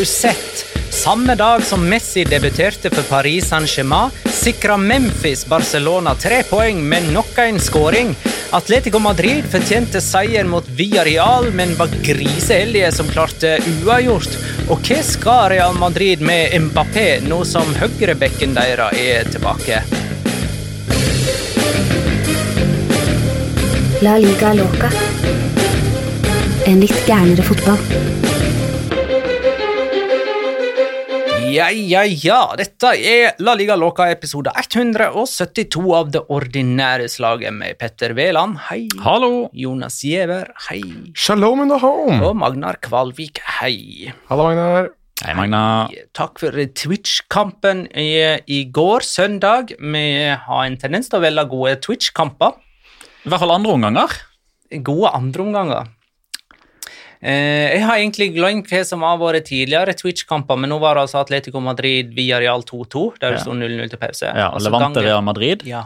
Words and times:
du? 0.00 0.70
Samme 0.90 1.34
dag 1.34 1.62
som 1.62 1.88
Messi 1.88 2.24
debuterte 2.24 2.90
for 2.90 3.02
Paris 3.02 3.48
Saint-Germain, 3.48 4.10
sikra 4.24 4.76
Memphis 4.76 5.46
Barcelona 5.46 6.14
tre 6.14 6.42
poeng 6.48 6.80
med 6.88 7.12
nok 7.12 7.38
en 7.38 7.60
skåring. 7.60 8.14
Atletico 8.56 8.98
Madrid 8.98 9.44
fortjente 9.52 10.00
seier 10.00 10.44
mot 10.44 10.66
Villarreal, 10.66 11.52
men 11.54 11.76
var 11.78 11.92
griseheldige 12.02 12.90
som 12.92 13.08
klarte 13.08 13.58
uavgjort. 13.84 14.38
Og 14.68 14.80
hva 14.82 15.02
skal 15.06 15.50
Real 15.54 15.76
Madrid 15.78 16.24
med 16.24 16.56
Mbappé 16.66 17.20
nå 17.28 17.42
som 17.44 17.70
høyrebekken 17.78 18.56
deres 18.56 18.96
er 18.98 19.30
tilbake? 19.30 19.84
La 24.00 24.16
liga 24.16 24.56
loca. 24.56 24.90
En 26.66 26.80
litt 26.82 27.06
gærnere 27.06 27.44
fotball. 27.44 28.29
Ja, 31.50 31.66
ja, 31.74 32.04
ja. 32.06 32.52
Dette 32.54 32.92
er 32.94 33.34
La 33.42 33.56
liga 33.58 33.74
loca 33.74 34.04
episode 34.12 34.52
172 34.54 35.82
av 35.96 36.12
det 36.14 36.20
ordinære 36.30 37.08
slaget 37.10 37.56
med 37.56 37.74
Petter 37.80 38.14
Wæland, 38.14 38.60
hei. 38.68 38.84
Hallo. 39.02 39.48
Jonas 39.50 39.96
Giæver, 40.06 40.52
hei. 40.68 40.78
Shalom 41.18 41.64
in 41.64 41.72
the 41.72 41.80
home. 41.82 42.20
Og 42.22 42.38
Magnar 42.38 42.78
Kvalvik, 42.84 43.42
hei. 43.58 44.12
Hallo, 44.30 44.46
Magnar. 44.46 44.92
Hei, 45.24 45.34
Magna. 45.34 45.62
Takk 46.14 46.38
for 46.38 46.54
Twitch-kampen 46.54 47.88
i, 47.98 48.08
i 48.46 48.62
går, 48.70 49.02
søndag. 49.02 49.74
Vi 49.74 50.06
har 50.46 50.66
en 50.68 50.78
tendens 50.78 51.10
til 51.10 51.18
å 51.18 51.24
velge 51.26 51.48
gode 51.50 51.80
Twitch-kamper. 51.82 52.60
I 53.26 53.32
hvert 53.32 53.42
fall 53.42 53.56
andre 53.58 53.74
omganger. 53.74 54.20
Gode 54.86 55.10
andreomganger. 55.18 55.90
Eh, 55.90 55.99
jeg 57.22 57.82
har 57.84 57.96
egentlig 57.98 58.30
glemt 58.34 58.68
hva 58.70 58.80
som 58.86 59.02
har 59.04 59.18
vært 59.20 59.44
tidligere 59.50 59.92
Twitch-kamper, 59.94 60.56
men 60.56 60.70
nå 60.72 60.78
var 60.80 60.94
det 60.96 61.02
altså 61.06 61.20
Atletico 61.20 61.60
Madrid 61.60 62.14
via 62.16 62.38
Real 62.40 62.62
2-2, 62.62 63.18
der 63.20 63.30
det 63.34 63.38
Ja. 63.38 63.42
sto 63.44 63.52
0-0 63.52 63.90
til 63.90 63.98
pause. 63.98 64.22
Ja, 64.34 64.50
Altså 64.54 64.70
Levante 64.70 65.02
Real 65.04 65.22
Madrid, 65.22 65.62
Ja. 65.66 65.84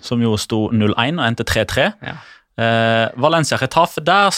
som 0.00 0.20
jo 0.20 0.36
sto 0.36 0.68
0-1 0.70 1.18
og 1.18 1.24
endte 1.26 1.44
3-3. 1.44 1.92
Ja. 2.02 2.16
Eh, 2.58 3.08
Valencia 3.16 3.56
Retafe, 3.56 4.00
der, 4.04 4.30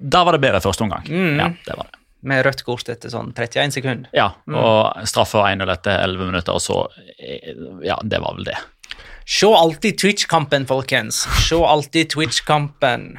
der 0.00 0.24
var 0.24 0.32
det 0.32 0.40
bedre 0.40 0.60
første 0.60 0.82
omgang. 0.82 1.04
Mm. 1.08 1.38
Ja, 1.38 1.48
det 1.66 1.76
var 1.76 1.84
det. 1.90 1.94
Med 2.22 2.44
rødt 2.44 2.64
kort 2.66 2.88
etter 2.88 3.08
sånn 3.10 3.32
31 3.32 3.70
sekunder. 3.72 4.08
Ja, 4.12 4.30
Mm. 4.46 4.56
og 4.56 5.06
straffe 5.06 5.38
1-0 5.46 5.70
etter 5.70 6.02
11 6.02 6.26
minutter, 6.26 6.52
og 6.52 6.60
så 6.60 6.86
eh, 7.18 7.54
Ja, 7.84 7.96
det 8.02 8.20
var 8.20 8.34
vel 8.34 8.44
det. 8.44 8.56
Se 9.24 9.46
alltid 9.46 9.98
Twitch-kampen, 10.00 10.66
folkens. 10.66 11.26
Se 11.48 11.54
alltid 11.56 12.08
Twitch-kampen. 12.10 13.18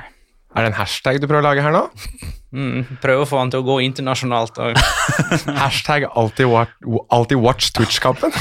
Er 0.55 0.65
det 0.65 0.71
en 0.71 0.79
hashtag 0.79 1.19
du 1.21 1.27
prøver 1.29 1.43
å 1.43 1.49
lage 1.51 1.65
her 1.65 1.75
nå? 1.75 1.87
Mm, 2.49 2.95
prøver 2.97 3.21
å 3.21 3.27
få 3.29 3.37
han 3.37 3.51
til 3.53 3.61
å 3.61 3.65
gå 3.67 3.75
internasjonalt. 3.85 4.55
Og 4.57 4.73
Hashtag 5.61 6.07
alltid 6.17 6.47
watch, 6.49 6.71
alltid 7.13 7.37
watch 7.37 7.67
Twitch-kampen. 7.77 8.33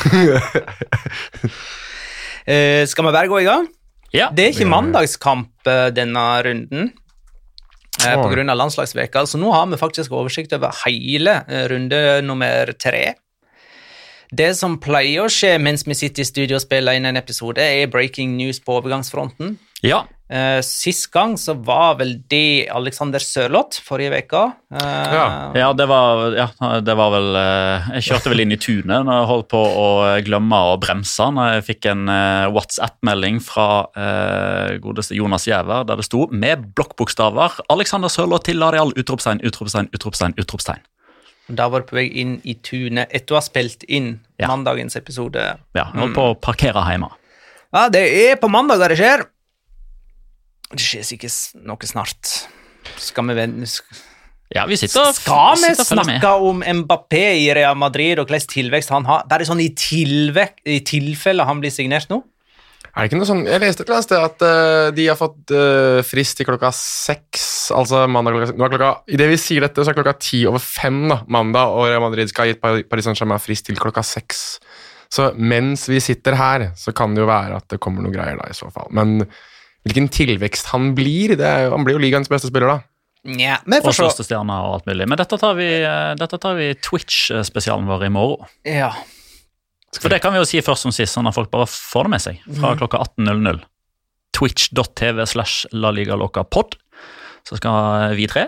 uh, 2.49 2.87
skal 2.89 3.05
vi 3.05 3.13
bare 3.13 3.29
gå 3.29 3.43
i 3.43 3.45
gang? 3.45 3.69
Ja, 4.17 4.31
Det 4.33 4.47
er 4.47 4.55
ikke 4.55 4.71
mandagskamp 4.73 5.69
eh, 5.69 5.91
denne 5.93 6.25
runden. 6.47 6.89
Eh, 8.01 8.15
på 8.15 8.25
Åh. 8.25 8.33
grunn 8.33 8.49
av 8.49 8.57
landslagsveka, 8.57 9.27
så 9.29 9.37
nå 9.37 9.53
har 9.53 9.67
vi 9.69 9.77
faktisk 9.77 10.17
oversikt 10.17 10.57
over 10.57 10.73
hele 10.87 11.43
eh, 11.45 11.67
runde 11.69 12.01
nummer 12.25 12.73
tre. 12.81 13.11
Det 14.33 14.55
som 14.57 14.79
pleier 14.81 15.25
å 15.25 15.33
skje 15.33 15.59
mens 15.61 15.85
vi 15.85 15.97
sitter 16.01 16.25
i 16.25 16.29
studio 16.29 16.57
og 16.57 16.65
spiller 16.65 16.97
inn 16.97 17.09
en 17.09 17.21
episode, 17.21 17.61
er 17.61 17.93
breaking 17.93 18.37
news 18.41 18.61
på 18.65 18.81
overgangsfronten. 18.81 19.59
ja. 19.85 20.07
Eh, 20.29 20.59
sist 20.61 21.07
gang 21.09 21.39
så 21.41 21.55
var 21.65 21.95
vel 21.97 22.11
det 22.29 22.69
Alexander 22.69 23.23
Sørloth 23.23 23.79
forrige 23.81 24.19
uke. 24.27 24.43
Eh, 24.77 25.13
Ja. 25.15 25.53
Ja, 25.57 25.73
det 25.73 25.87
var, 25.89 26.35
ja, 26.37 26.49
det 26.85 26.97
var 26.97 27.11
vel 27.15 27.31
eh, 27.41 27.87
Jeg 27.95 28.03
kjørte 28.11 28.29
vel 28.35 28.41
inn 28.45 28.53
i 28.53 28.59
tunet 28.61 29.07
når 29.09 29.15
jeg 29.23 29.29
holdt 29.31 29.49
på 29.49 29.63
å 29.65 29.87
glemme 30.27 30.59
å 30.69 30.77
bremse. 30.83 31.31
Når 31.33 31.55
jeg 31.55 31.65
fikk 31.71 31.89
en 31.95 32.05
WhatsApp-melding 32.53 33.41
fra 33.41 33.87
eh, 33.97 34.77
godeste 34.85 35.17
Jonas 35.17 35.49
Giæver 35.49 35.87
der 35.89 35.97
det 35.97 36.05
sto 36.05 36.27
med 36.31 36.75
blokkbokstaver 36.77 37.63
'Alexander 37.65 38.13
Sørloth 38.13 38.45
til 38.45 38.61
Lareal!' 38.61 38.93
Utropstegn, 39.01 39.41
utropstegn, 39.41 39.89
utropstegn, 39.97 40.37
utropstegn. 40.37 40.85
Da 41.49 41.71
var 41.73 41.81
du 41.81 41.87
på 41.89 41.97
vei 41.97 42.05
inn 42.21 42.37
i 42.45 42.53
tunet 42.61 43.09
etter 43.17 43.33
å 43.33 43.41
ha 43.41 43.45
spilt 43.47 43.85
inn 43.89 44.21
Ja. 44.39 44.49
mandagens 44.53 44.95
episode. 44.97 45.41
Ja, 45.75 45.89
jeg 45.89 46.01
holdt 46.03 46.15
på 46.15 46.27
å 46.35 46.39
parkere 46.39 46.85
hjemme. 46.93 47.09
Ja, 47.73 47.89
det 47.89 48.05
er 48.13 48.37
på 48.37 48.51
mandag 48.53 48.85
det 48.89 48.99
skjer. 48.99 49.25
Det 50.69 50.85
skjer 50.85 51.07
sikkert 51.07 51.65
noe 51.65 51.89
snart. 51.89 52.33
Skal 53.01 53.29
vi 53.31 53.37
vende 53.37 53.69
Ja, 54.55 54.65
vi 54.69 54.79
sitter 54.81 55.13
Skal 55.17 55.61
vi 55.61 55.75
snakke 55.77 56.33
om 56.45 56.63
Mbappé 56.63 57.25
i 57.43 57.47
Real 57.57 57.77
Madrid 57.77 58.21
og 58.21 58.29
hvilken 58.29 58.53
tilvekst 58.53 58.93
han 58.93 59.09
har? 59.09 59.27
Bare 59.29 59.47
sånn 59.49 59.63
i, 59.65 59.71
i 59.73 60.81
tilfelle 60.89 61.47
han 61.49 61.63
blir 61.63 61.73
signert 61.75 62.13
nå? 62.13 62.23
Er 62.95 63.05
det 63.05 63.11
ikke 63.11 63.19
noe 63.21 63.29
sånn 63.29 63.45
Jeg 63.47 63.63
leste 63.63 63.85
et 63.85 63.89
eller 63.89 63.99
annet 63.99 64.09
sted 64.09 64.25
at 64.27 64.45
uh, 64.45 64.89
de 64.97 65.05
har 65.11 65.19
fått 65.19 65.53
uh, 65.55 66.01
frist 66.07 66.39
til 66.39 66.49
klokka 66.49 66.71
seks. 66.75 67.45
Altså 67.77 68.05
mandag 68.11 68.37
klokka 68.37 68.57
Nå 68.57 68.67
er 68.67 68.73
klokka 68.75 68.93
Idet 69.15 69.29
vi 69.31 69.41
sier 69.41 69.65
dette, 69.65 69.85
så 69.85 69.93
er 69.93 69.99
klokka 69.99 70.17
ti 70.21 70.43
over 70.51 70.63
fem 70.63 71.05
da, 71.11 71.21
mandag, 71.31 71.75
og 71.75 71.89
Real 71.89 72.03
Madrid 72.05 72.33
skal 72.33 72.49
ha 72.49 72.53
gitt 72.53 72.89
Paris 72.91 73.09
Saint-Germain 73.09 73.43
frist 73.43 73.69
til 73.69 73.79
klokka 73.79 74.05
seks. 74.07 74.43
Så 75.13 75.31
mens 75.37 75.87
vi 75.89 76.01
sitter 76.05 76.37
her, 76.37 76.67
så 76.77 76.93
kan 76.97 77.15
det 77.15 77.23
jo 77.23 77.31
være 77.31 77.61
at 77.61 77.69
det 77.73 77.81
kommer 77.81 78.05
noen 78.05 78.17
greier 78.17 78.41
da, 78.41 78.49
i 78.51 78.57
så 78.57 78.69
fall. 78.73 78.91
Men 78.97 79.23
hvilken 79.87 80.09
tilvekst 80.13 80.71
han 80.73 80.93
blir 80.97 81.37
det 81.39 81.47
er, 81.47 81.71
Han 81.71 81.85
blir 81.87 81.97
jo 81.99 82.03
ligaens 82.03 82.31
beste 82.31 82.51
spiller, 82.51 82.79
da. 82.79 82.81
Nja, 83.29 83.59
men 83.67 83.83
Og 83.85 83.95
stjerner 83.95 84.65
og 84.65 84.79
alt 84.79 84.89
mulig. 84.89 85.07
Men 85.09 85.19
dette 85.21 85.39
tar 85.41 85.57
vi, 85.59 85.69
eh, 85.83 86.15
dette 86.19 86.39
tar 86.41 86.55
vi 86.59 86.73
Twitch-spesialen 86.75 87.89
vår 87.89 88.07
i 88.07 88.13
morgen. 88.15 88.47
Ja. 88.65 88.93
For 89.99 90.09
det 90.13 90.21
kan 90.23 90.33
vi 90.33 90.39
jo 90.39 90.47
si 90.47 90.61
først 90.61 90.87
som 90.87 90.93
sist, 90.93 91.17
sånn 91.17 91.27
at 91.29 91.35
folk 91.35 91.51
bare 91.51 91.67
får 91.67 92.07
det 92.07 92.11
med 92.11 92.23
seg. 92.23 92.41
Fra 92.61 92.75
klokka 92.77 93.01
18.00. 93.01 93.63
Twitch.tv 94.37 95.27
slash 95.27 95.67
laligaloca-pod. 95.73 96.77
Så 97.49 97.57
skal 97.57 98.15
vi 98.15 98.29
tre, 98.29 98.47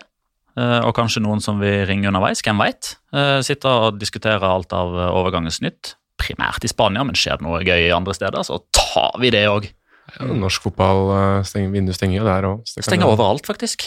eh, 0.56 0.80
og 0.84 0.94
kanskje 0.94 1.22
noen 1.24 1.40
som 1.42 1.58
vil 1.58 1.86
ringe 1.88 2.06
underveis, 2.06 2.42
hvem 2.44 2.60
veit, 2.60 2.94
sitte 3.42 3.64
og 3.66 3.98
diskutere 3.98 4.44
alt 4.44 4.72
av 4.76 4.94
eh, 4.94 5.10
overgangens 5.16 5.60
nytt. 5.64 5.96
Primært 6.20 6.64
i 6.64 6.68
Spania, 6.68 7.02
men 7.02 7.16
skjer 7.16 7.40
det 7.40 7.46
noe 7.48 7.64
gøy 7.64 7.90
andre 7.96 8.14
steder, 8.14 8.44
så 8.44 8.60
tar 8.76 9.16
vi 9.18 9.32
det 9.32 9.46
òg. 9.48 9.70
Ja, 10.18 10.26
Norsk 10.34 10.62
fotball 10.66 11.02
uh, 11.10 11.42
stenger, 11.46 11.70
vindu 11.74 11.92
stenger 11.96 12.18
jo 12.20 12.24
der 12.26 12.48
òg. 12.48 12.62
Stenger 12.68 13.12
overalt, 13.12 13.46
faktisk. 13.46 13.86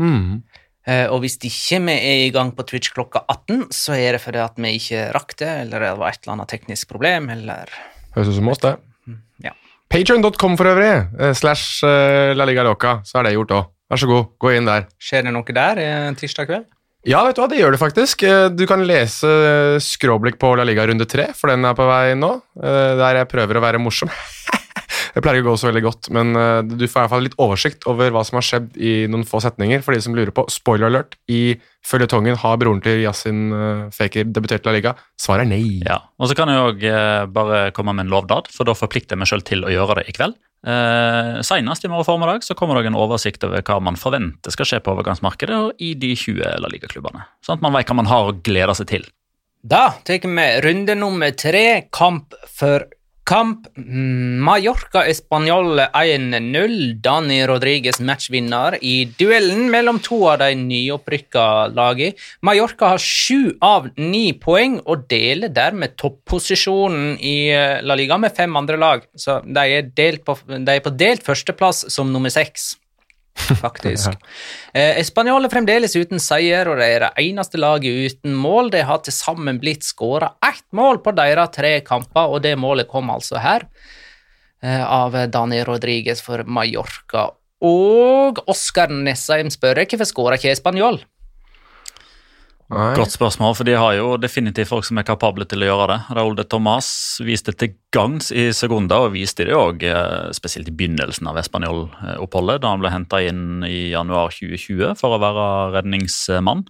Mm. 0.00 0.42
Eh, 0.88 1.06
Og 1.12 1.20
hvis 1.22 1.36
ikke 1.36 1.78
vi 1.86 1.92
er 1.94 2.24
i 2.26 2.30
gang 2.34 2.50
på 2.56 2.64
Twitch 2.66 2.90
klokka 2.96 3.20
18, 3.28 3.66
så 3.70 3.92
er 3.94 4.16
det 4.16 4.22
fordi 4.24 4.40
at 4.42 4.56
vi 4.56 4.72
ikke 4.78 5.02
rakk 5.14 5.36
det, 5.38 5.50
eller 5.66 5.84
det 5.84 5.90
var 6.00 6.08
et 6.14 6.22
eller 6.24 6.34
annet 6.38 6.48
teknisk 6.54 6.88
problem, 6.88 7.28
eller 7.30 7.68
Høres 8.16 8.32
ut 8.32 8.38
som 8.40 8.48
oss, 8.50 8.58
det. 8.64 8.74
Ja. 9.44 9.52
Patreon.com 9.92 10.56
for 10.58 10.66
øvrig, 10.72 10.90
eh, 11.20 11.32
slash 11.38 11.84
eh, 11.86 12.32
La 12.34 12.44
Liga 12.48 12.64
Loca, 12.66 12.96
så 13.06 13.20
er 13.20 13.28
det 13.28 13.36
gjort 13.36 13.54
òg. 13.60 13.68
Vær 13.90 13.98
så 14.02 14.06
god, 14.06 14.26
gå 14.40 14.52
inn 14.56 14.66
der. 14.70 14.84
Skjer 15.02 15.24
det 15.28 15.32
noe 15.34 15.54
der 15.54 15.78
eh, 15.84 16.10
tirsdag 16.18 16.46
kveld? 16.50 16.66
Ja, 17.08 17.22
vet 17.24 17.38
du 17.38 17.40
hva, 17.40 17.46
det 17.48 17.56
gjør 17.60 17.72
det 17.76 17.80
faktisk. 17.80 18.22
Eh, 18.28 18.48
Du 18.52 18.66
kan 18.68 18.82
lese 18.86 19.30
skråblikk 19.80 20.36
på 20.42 20.50
La 20.58 20.66
Liga 20.68 20.84
runde 20.88 21.06
tre, 21.08 21.30
for 21.36 21.48
den 21.52 21.64
er 21.64 21.76
på 21.78 21.86
vei 21.88 22.14
nå. 22.18 22.32
eh, 22.62 22.92
Der 23.00 23.20
jeg 23.22 23.28
prøver 23.32 23.56
å 23.60 23.62
være 23.64 23.80
morsom. 23.82 24.10
Det 25.14 25.22
pleier 25.24 25.40
ikke 25.40 25.50
å 25.50 25.54
gå 25.54 25.60
så 25.62 25.70
veldig 25.70 25.82
godt, 25.84 26.10
men 26.14 26.34
eh, 26.38 26.60
du 26.66 26.84
får 26.84 26.88
i 26.88 27.02
hvert 27.02 27.12
fall 27.14 27.26
litt 27.26 27.38
oversikt 27.42 27.86
over 27.90 28.12
hva 28.14 28.22
som 28.26 28.38
har 28.38 28.46
skjedd 28.46 28.76
i 28.78 28.92
noen 29.10 29.26
få 29.28 29.42
setninger. 29.44 29.82
For 29.84 29.96
de 29.96 30.02
som 30.04 30.16
lurer 30.16 30.32
på, 30.34 30.44
spoiler 30.52 30.90
alert, 30.90 31.16
i 31.30 31.56
føljetongen 31.86 32.38
har 32.42 32.60
broren 32.60 32.82
til 32.84 33.02
Yasin 33.04 33.40
eh, 33.56 33.82
Faker 33.96 34.28
debutert 34.30 34.66
i 34.66 34.70
La 34.70 34.76
Liga. 34.76 34.94
Svaret 35.20 35.46
er 35.46 35.52
nei. 35.52 35.80
Ja, 35.86 35.98
og 36.20 36.30
så 36.30 36.36
kan 36.38 36.52
jeg 36.52 36.68
òg 36.68 36.86
eh, 36.90 37.24
bare 37.32 37.64
komme 37.76 37.96
med 37.96 38.06
en 38.06 38.14
lovnad, 38.14 38.50
for 38.54 38.68
da 38.68 38.76
forplikter 38.78 39.16
jeg 39.16 39.24
meg 39.24 39.32
sjøl 39.32 39.44
til 39.46 39.66
å 39.66 39.72
gjøre 39.74 40.00
det 40.00 40.08
i 40.10 40.16
kveld. 40.16 40.38
Eh, 40.60 41.40
Senest 41.46 41.84
i 41.84 41.88
morgen 41.88 42.04
formiddag 42.04 42.44
så 42.44 42.54
kommer 42.54 42.76
det 42.76 42.90
en 42.90 42.98
oversikt 43.00 43.44
over 43.48 43.64
hva 43.64 43.78
man 43.80 43.96
forventer 43.96 44.52
skal 44.52 44.68
skje 44.68 44.82
på 44.84 44.92
overgangsmarkedet 44.92 45.56
og 45.56 45.80
i 45.80 45.94
de 45.96 46.12
20 46.12 46.60
La 46.60 46.68
Liga-klubbene. 46.68 47.24
Sånn 47.44 47.58
at 47.58 47.64
man 47.64 47.74
vet 47.76 47.88
hva 47.88 47.96
man 48.02 48.10
har 48.10 48.28
å 48.28 48.36
glede 48.44 48.76
seg 48.76 48.90
til. 48.92 49.08
Da 49.60 49.90
tar 50.04 50.24
vi 50.24 50.46
runde 50.64 50.96
nummer 50.96 51.32
tre, 51.36 51.88
kamp 51.92 52.36
for 52.48 52.86
kamp. 53.30 53.68
Mallorca 53.76 55.04
Español 55.06 55.78
1-0. 55.78 57.00
Dani 57.00 57.38
Rodriges 57.46 58.00
matchvinner 58.02 58.76
i 58.82 59.04
duellen 59.18 59.68
mellom 59.70 60.00
to 60.02 60.18
av 60.32 60.40
de 60.42 60.50
nyopprykka 60.58 61.44
lagene. 61.76 62.16
Mallorca 62.42 62.94
har 62.94 63.02
sju 63.02 63.54
av 63.62 63.88
ni 63.96 64.32
poeng 64.34 64.80
og 64.82 65.06
deler 65.10 65.52
dermed 65.54 65.94
topposisjonen 66.00 67.14
i 67.22 67.36
eh, 67.54 67.78
La 67.86 67.94
Liga 67.98 68.18
med 68.18 68.34
fem 68.34 68.56
andre 68.58 68.80
lag. 68.80 69.06
Så 69.14 69.40
de 69.46 69.66
er, 69.78 70.20
på, 70.24 70.38
de 70.50 70.76
er 70.76 70.84
på 70.84 70.94
delt 70.98 71.26
førsteplass 71.26 71.86
som 71.94 72.10
nummer 72.10 72.34
seks. 72.34 72.74
Faktisk. 73.60 74.14
eh, 74.76 74.98
er 75.00 75.52
fremdeles 75.52 75.96
uten 75.96 76.22
seier, 76.22 76.68
og 76.70 76.80
de 76.80 76.86
er 76.86 77.06
det 77.06 77.10
eneste 77.24 77.60
laget 77.60 78.14
uten 78.14 78.36
mål. 78.36 78.70
Det 78.74 78.84
har 78.88 79.02
til 79.04 79.16
sammen 79.16 79.60
blitt 79.62 79.86
skåra 79.86 80.32
ett 80.46 80.66
mål 80.76 81.02
på 81.04 81.14
deres 81.16 81.52
tre 81.56 81.78
kamper, 81.86 82.30
og 82.30 82.42
det 82.46 82.56
målet 82.58 82.90
kom 82.90 83.10
altså 83.10 83.40
her, 83.42 83.66
eh, 84.62 84.84
av 84.84 85.16
Dani 85.32 85.62
Rodriguez 85.64 86.22
for 86.24 86.44
Mallorca. 86.46 87.30
Og 87.60 88.40
Oskar 88.48 88.92
Nessheim 88.92 89.50
spør 89.52 89.82
hvorfor 89.84 90.08
skåra 90.08 90.38
ikke 90.40 90.54
Español? 90.54 91.02
Nei. 92.70 92.92
Godt 92.94 93.16
spørsmål, 93.16 93.56
for 93.58 93.66
de 93.66 93.74
har 93.74 93.96
jo 93.96 94.12
definitivt 94.22 94.70
folk 94.70 94.86
som 94.86 95.00
er 95.00 95.06
kapable 95.06 95.42
til 95.50 95.64
å 95.64 95.70
gjøre 95.72 95.86
det. 95.90 95.98
Raúl 96.14 96.36
de 96.38 96.44
Tomàs 96.46 97.18
viste 97.26 97.50
til 97.58 97.72
gangs 97.90 98.28
i 98.30 98.44
sekunder, 98.54 99.08
og 99.08 99.16
viste 99.16 99.48
det 99.48 99.56
òg 99.58 99.82
spesielt 100.36 100.70
i 100.70 100.74
begynnelsen 100.78 101.26
av 101.26 101.40
Español-oppholdet, 101.40 102.60
da 102.62 102.70
han 102.70 102.84
ble 102.84 102.92
henta 102.94 103.18
inn 103.26 103.64
i 103.66 103.88
januar 103.90 104.30
2020 104.36 104.94
for 105.00 105.16
å 105.16 105.18
være 105.22 105.46
redningsmann. 105.74 106.62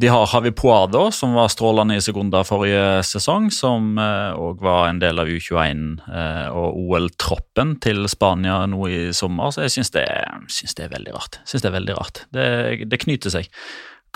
De 0.00 0.08
har 0.08 0.32
Javi 0.32 0.54
Puado, 0.56 1.10
som 1.12 1.36
var 1.36 1.52
strålende 1.52 1.98
i 1.98 2.04
sekunder 2.04 2.48
forrige 2.48 3.02
sesong, 3.04 3.50
som 3.52 3.98
òg 3.98 4.64
var 4.64 4.88
en 4.88 5.02
del 5.02 5.20
av 5.20 5.28
U21 5.28 5.84
eh, 6.08 6.48
og 6.56 6.80
OL-troppen 6.86 7.76
til 7.84 8.08
Spania 8.08 8.62
nå 8.70 8.88
i 8.88 9.04
sommer, 9.12 9.52
så 9.52 9.66
jeg 9.66 9.76
syns 9.76 9.92
det, 9.92 10.08
det 10.08 10.88
er 10.88 10.96
veldig 10.96 11.16
rart. 11.18 11.40
Synes 11.44 11.66
det 11.66 11.72
er 11.72 11.76
veldig 11.76 12.00
rart. 12.00 12.24
Det, 12.32 12.48
det 12.88 13.02
knyter 13.04 13.36
seg. 13.36 13.52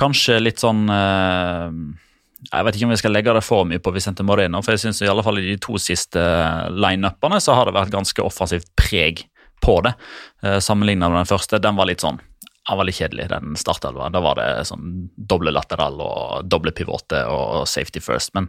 Kanskje 0.01 0.39
litt 0.41 0.63
sånn 0.63 0.87
eh, 0.89 1.69
Jeg 2.49 2.67
vet 2.67 2.79
ikke 2.79 2.89
om 2.89 2.95
vi 2.95 3.01
skal 3.03 3.15
legge 3.15 3.35
det 3.37 3.45
for 3.45 3.69
mye 3.69 3.83
på 3.83 3.93
Vicente 3.95 4.25
Moreno, 4.27 4.63
for 4.65 4.75
jeg 4.75 4.87
synes 4.87 5.03
i 5.05 5.11
alle 5.11 5.25
fall 5.27 5.39
i 5.43 5.47
de 5.53 5.59
to 5.63 5.77
siste 5.81 6.23
lineupene 6.73 7.39
så 7.43 7.55
har 7.59 7.69
det 7.69 7.77
vært 7.77 7.95
ganske 7.95 8.25
offensivt 8.25 8.73
preg 8.79 9.27
på 9.63 9.77
det. 9.87 9.93
sammenlignet 10.43 10.65
Sammenligna 10.67 11.09
med 11.13 11.21
den 11.21 11.31
første. 11.31 11.61
Den 11.63 11.77
var 11.79 11.87
litt 11.87 12.03
sånn 12.03 12.19
han 12.69 12.79
var 12.79 12.87
litt 12.87 13.01
kjedelig, 13.01 13.29
den 13.33 13.57
startelva. 13.59 14.09
Da 14.15 14.23
var 14.23 14.39
det 14.39 14.49
sånn 14.69 15.09
doble 15.17 15.51
lateral 15.55 15.99
og 16.03 16.47
doble 16.47 16.71
pivote 16.77 17.25
og 17.27 17.67
safety 17.69 18.01
first. 18.03 18.33
Men 18.39 18.49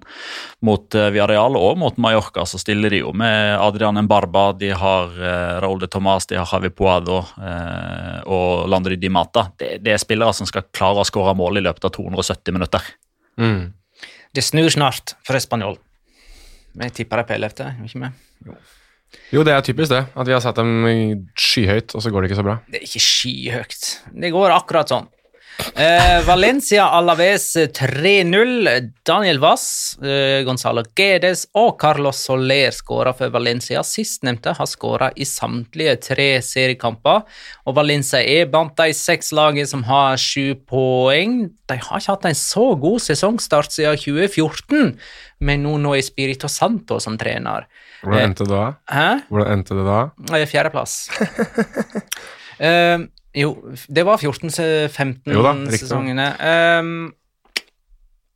mot 0.62 0.86
Viareal 0.94 1.34
Villarreal 1.34 1.58
og 1.58 1.78
mot 1.78 1.98
Mallorca 1.98 2.46
så 2.46 2.60
stiller 2.60 2.94
de 2.94 3.02
jo 3.02 3.14
med 3.14 3.58
Adrian 3.60 3.98
Mbarba, 4.06 4.54
de 4.54 4.72
har 4.72 5.10
uh, 5.18 5.62
Raúl 5.64 5.80
de 5.80 5.88
Tomàs, 5.88 6.28
de 6.28 6.38
har 6.38 6.48
Javi 6.48 6.70
Puado 6.70 7.22
uh, 7.24 8.20
og 8.26 8.68
Landry 8.70 8.96
Di 8.96 9.10
Mata. 9.10 9.48
Det, 9.58 9.80
det 9.84 9.94
er 9.94 10.02
spillere 10.02 10.34
som 10.34 10.48
skal 10.50 10.68
klare 10.72 11.02
å 11.02 11.08
skåre 11.08 11.36
mål 11.38 11.58
i 11.58 11.66
løpet 11.66 11.86
av 11.86 11.94
270 11.96 12.54
minutter. 12.54 12.94
Mm. 13.40 13.74
Det 14.34 14.44
snur 14.44 14.70
snart 14.74 15.16
for 15.26 15.40
Spanjol. 15.40 15.78
Jeg 16.82 16.94
tipper 16.94 17.22
de 17.22 17.28
på 17.30 17.36
11., 17.38 17.86
ikke 17.86 18.02
med? 18.02 18.24
Jo, 18.48 18.58
det 19.48 19.54
er 19.54 19.66
typisk 19.66 19.92
det. 19.94 20.04
At 20.16 20.30
vi 20.30 20.36
har 20.36 20.44
satt 20.44 20.60
dem 20.60 20.86
skyhøyt, 21.40 21.96
og 21.96 22.04
så 22.04 22.12
går 22.14 22.24
det 22.24 22.32
ikke 22.32 22.42
så 22.42 22.46
bra. 22.46 22.58
Det 22.70 22.80
er 22.82 22.88
ikke 22.88 23.04
skyhøyt. 23.08 23.90
Det 24.24 24.34
går 24.36 24.56
akkurat 24.56 24.94
sånn. 24.94 25.10
Eh, 25.76 26.22
Valencia 26.26 26.86
Alaves 26.90 27.56
3-0. 27.56 28.92
Daniel 29.06 29.40
Wass, 29.40 29.98
eh, 30.02 30.42
Gonzalo 30.46 30.84
Gedes 30.98 31.46
og 31.56 31.78
Carlos 31.82 32.18
Soler 32.26 32.72
skåra 32.74 33.14
for 33.16 33.30
Valencia. 33.34 33.84
Sistnevnte 33.86 34.54
har 34.58 34.66
skåra 34.70 35.12
i 35.16 35.26
samtlige 35.26 35.96
tre 36.10 36.28
seriekamper. 36.42 37.24
Og 37.68 37.76
Valencia 37.78 38.20
er 38.22 38.50
blant 38.52 38.76
de 38.78 38.90
seks 38.98 39.32
lagene 39.32 39.68
som 39.70 39.84
har 39.88 40.18
sju 40.18 40.56
poeng. 40.70 41.50
De 41.70 41.78
har 41.78 42.00
ikke 42.02 42.12
hatt 42.16 42.26
en 42.32 42.38
så 42.38 42.68
god 42.80 43.00
sesongstart 43.02 43.72
siden 43.72 43.98
2014, 43.98 44.98
Men 45.44 45.64
nå 45.64 45.92
er 45.98 46.02
Spirito 46.02 46.48
Santo 46.48 47.00
som 47.04 47.18
trener. 47.18 47.66
Hvordan 48.02 48.20
Eh, 48.20 48.24
endte 48.30 48.46
det 48.46 48.50
da? 48.54 48.74
Hæ? 48.88 49.22
Hvordan 49.30 49.52
endte 49.52 49.76
det 49.76 49.86
da? 49.86 50.38
Eh, 50.38 50.46
Fjerdeplass. 50.48 51.10
uh, 52.62 53.06
jo, 53.34 53.54
det 53.90 54.06
var 54.06 54.22
Jo 54.22 54.32
da, 54.34 55.54
riktig. 55.66 55.88
14-15-sesongene. 55.90 56.28
Um, 56.80 57.14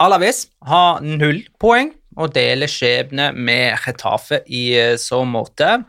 Alaves 0.01 0.47
har 0.65 1.01
null 1.05 1.43
poeng 1.61 1.91
og 2.17 2.33
deler 2.33 2.69
skjebne 2.69 3.29
med 3.33 3.77
Retafe 3.85 4.41
i 4.49 4.71
eh, 4.77 4.95
så 5.01 5.21
måte. 5.25 5.83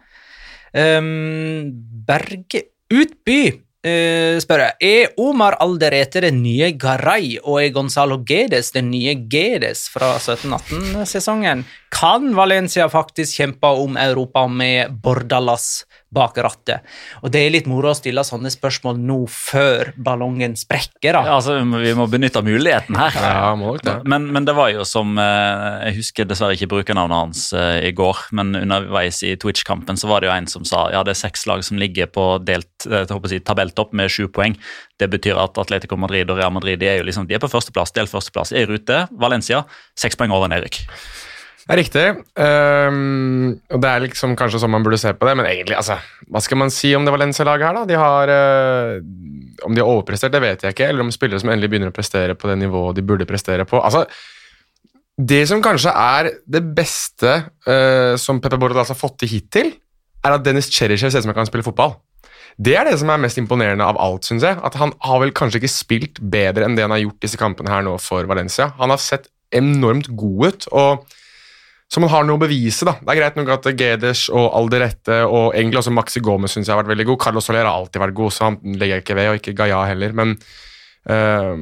Um, 0.77 1.71
Berge 2.09 2.67
Utby 2.93 3.41
uh, 3.49 4.37
spør 4.41 4.63
jeg, 4.67 4.77
er 4.85 5.15
Omar 5.21 5.57
Alderete 5.65 6.23
den 6.25 6.43
nye 6.45 6.71
Garay 6.77 7.39
og 7.41 7.63
er 7.63 7.73
Gonzalo 7.73 8.21
Gedes 8.29 8.73
den 8.77 8.91
nye 8.93 9.15
Gedes 9.29 9.87
fra 9.93 10.15
17-18-sesongen? 10.21 11.65
Kan 11.93 12.35
Valencia 12.37 12.89
faktisk 12.93 13.41
kjempe 13.41 13.73
om 13.81 13.97
Europa 14.01 14.45
med 14.53 15.01
Bordalas 15.05 15.88
bak 16.15 16.39
rattet? 16.45 16.87
Og 17.23 17.33
det 17.33 17.43
er 17.45 17.53
litt 17.53 17.69
moro 17.71 17.93
å 17.93 17.97
stille 17.97 18.25
sånne 18.25 18.51
spørsmål 18.53 18.99
nå 19.01 19.19
før 19.33 19.93
ballongen 19.97 20.57
sprekker, 20.59 21.17
da. 21.17 21.23
Ja, 21.27 21.37
altså, 21.39 21.59
vi 21.61 21.95
må 21.97 22.09
benytte 22.11 22.43
muligheten 22.45 22.99
her. 22.99 23.19
Ja, 23.19 23.53
må 23.59 23.75
nok 23.75 23.85
det. 23.87 23.97
Men, 24.09 24.29
men 24.35 24.49
det 24.49 24.55
var 24.57 24.73
jo 24.73 24.85
som 24.89 25.19
eh, 25.21 25.89
Jeg 25.89 25.99
husker 26.01 26.29
dessverre 26.29 26.57
ikke 26.57 26.71
brukernavnet 26.73 27.19
hans 27.19 27.45
eh, 27.57 27.89
i 27.89 27.93
går, 27.97 28.29
men 28.39 28.57
underveis 28.59 29.21
i 29.27 29.35
Twitch-kampen 29.41 30.01
så 30.01 30.11
var 30.11 30.23
det 30.23 30.31
jo 30.31 30.35
en 30.35 30.51
som 30.51 30.67
sa 30.69 30.89
ja, 30.95 31.05
det 31.07 31.15
er 31.15 31.23
seks 31.23 31.47
lag 31.51 31.65
som 31.67 31.81
ligger 31.81 32.11
på 32.13 32.27
delt 32.45 32.89
eh, 32.89 33.05
jeg 33.09 33.33
si, 33.33 33.41
tabelltopp 33.45 33.95
med 33.97 34.13
sju 34.13 34.27
poeng. 34.33 34.57
Det 34.99 35.11
betyr 35.13 35.39
at 35.39 35.59
Atletico 35.61 35.99
Madrid 36.01 36.31
og 36.31 36.41
Real 36.41 36.55
Madrid 36.55 36.81
de 36.81 36.91
er 36.91 37.01
jo 37.01 37.09
liksom, 37.09 37.29
de 37.29 37.37
er 37.37 37.43
på 37.43 37.51
førsteplass, 37.51 37.95
delt 37.97 38.13
førsteplass, 38.13 38.55
er 38.55 38.67
i 38.67 38.71
rute. 38.73 39.05
Valencia 39.21 39.65
seks 39.99 40.19
poeng 40.19 40.35
over 40.35 40.51
nedrykk. 40.51 40.83
Det 41.69 41.75
er 41.75 41.81
riktig. 41.83 42.03
Um, 42.41 43.51
og 43.69 43.81
det 43.85 43.89
er 43.91 44.01
liksom 44.07 44.33
kanskje 44.41 44.63
sånn 44.63 44.73
man 44.73 44.85
burde 44.87 44.97
se 44.97 45.11
på 45.13 45.27
det, 45.29 45.35
men 45.37 45.45
egentlig, 45.51 45.77
altså 45.77 45.99
Hva 46.33 46.41
skal 46.41 46.57
man 46.63 46.73
si 46.73 46.95
om 46.97 47.05
det 47.05 47.13
Valencia-laget 47.13 47.69
her, 47.69 47.77
da? 47.77 47.83
De 47.91 47.99
har 48.01 48.33
uh, 48.33 48.95
Om 49.69 49.77
de 49.77 49.83
har 49.85 49.91
overprestert, 49.91 50.33
det 50.33 50.41
vet 50.41 50.65
jeg 50.65 50.73
ikke, 50.73 50.87
eller 50.89 51.05
om 51.05 51.13
spillere 51.13 51.43
som 51.43 51.53
endelig 51.53 51.69
begynner 51.75 51.93
å 51.93 51.97
prestere 51.99 52.39
på 52.41 52.49
det 52.49 52.57
nivået 52.63 52.97
de 52.97 53.05
burde 53.05 53.29
prestere 53.29 53.69
på. 53.69 53.83
Altså, 53.85 54.07
det 55.19 55.43
som 55.51 55.61
kanskje 55.61 55.93
er 55.93 56.31
det 56.49 56.65
beste 56.73 57.37
uh, 57.69 58.17
som 58.17 58.41
Pepe 58.41 58.57
Bordalas 58.57 58.95
har 58.95 59.01
fått 59.03 59.19
til 59.21 59.33
hittil, 59.35 59.71
er 60.25 60.39
at 60.39 60.49
Dennis 60.49 60.73
Cheryshev 60.73 61.13
ser 61.13 61.21
ut 61.21 61.29
som 61.29 61.35
han 61.35 61.41
kan 61.43 61.53
spille 61.53 61.69
fotball. 61.69 61.99
Det 62.57 62.79
er 62.81 62.89
det 62.89 62.97
som 63.03 63.13
er 63.13 63.21
mest 63.21 63.37
imponerende 63.39 63.85
av 63.85 64.01
alt, 64.01 64.25
syns 64.25 64.47
jeg. 64.47 64.57
At 64.65 64.81
han 64.81 64.97
har 65.05 65.21
vel 65.21 65.37
kanskje 65.37 65.61
ikke 65.61 65.75
spilt 65.77 66.25
bedre 66.33 66.65
enn 66.65 66.81
det 66.81 66.89
han 66.89 66.97
har 66.97 67.05
gjort 67.05 67.21
disse 67.29 67.39
kampene 67.39 67.77
her 67.77 67.85
nå 67.85 67.99
for 68.03 68.25
Valencia. 68.31 68.73
Han 68.81 68.91
har 68.95 69.05
sett 69.05 69.29
enormt 69.53 70.09
god 70.17 70.49
ut. 70.49 70.73
og 70.73 71.19
så 71.89 72.03
man 72.05 72.11
har 72.13 72.25
noe 72.29 72.37
å 72.37 72.43
bevise. 72.43 72.85
da. 72.85 72.99
Det 73.01 73.15
er 73.15 73.21
greit 73.23 73.37
nok 73.39 73.51
at 73.55 73.67
Geders 73.79 74.27
og 74.29 74.47
Alderette 74.59 75.23
og 75.25 75.55
egentlig 75.57 75.81
også 75.81 75.95
Maxi 75.97 76.21
Gomez 76.25 76.53
synes 76.53 76.69
jeg 76.69 76.75
har 76.75 76.83
vært 76.83 76.93
veldig 76.93 77.07
god. 77.09 77.21
Carlos 77.23 77.49
Soler 77.49 77.65
har 77.65 77.73
alltid 77.73 78.03
vært 78.03 78.19
god, 78.19 78.35
så 78.35 78.49
han 78.51 78.59
legger 78.77 78.99
jeg 78.99 79.05
ikke 79.07 79.17
ved, 79.17 79.29
og 79.31 79.39
ikke 79.41 79.55
Gaia 79.57 79.79
heller. 79.89 80.13
Men, 80.21 80.35
øh, 81.09 81.55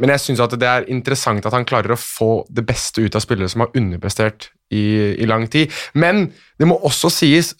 men 0.00 0.12
jeg 0.14 0.22
syns 0.24 0.40
det 0.54 0.70
er 0.70 0.88
interessant 0.88 1.44
at 1.44 1.56
han 1.56 1.68
klarer 1.68 1.92
å 1.92 2.00
få 2.00 2.30
det 2.48 2.64
beste 2.68 3.04
ut 3.04 3.18
av 3.18 3.24
spillere 3.24 3.52
som 3.52 3.66
har 3.66 3.76
underprestert 3.76 4.48
i, 4.72 4.84
i 5.20 5.28
lang 5.28 5.44
tid. 5.52 5.74
Men 5.92 6.30
det 6.56 6.70
må 6.70 6.80
også 6.88 7.12
sies, 7.12 7.52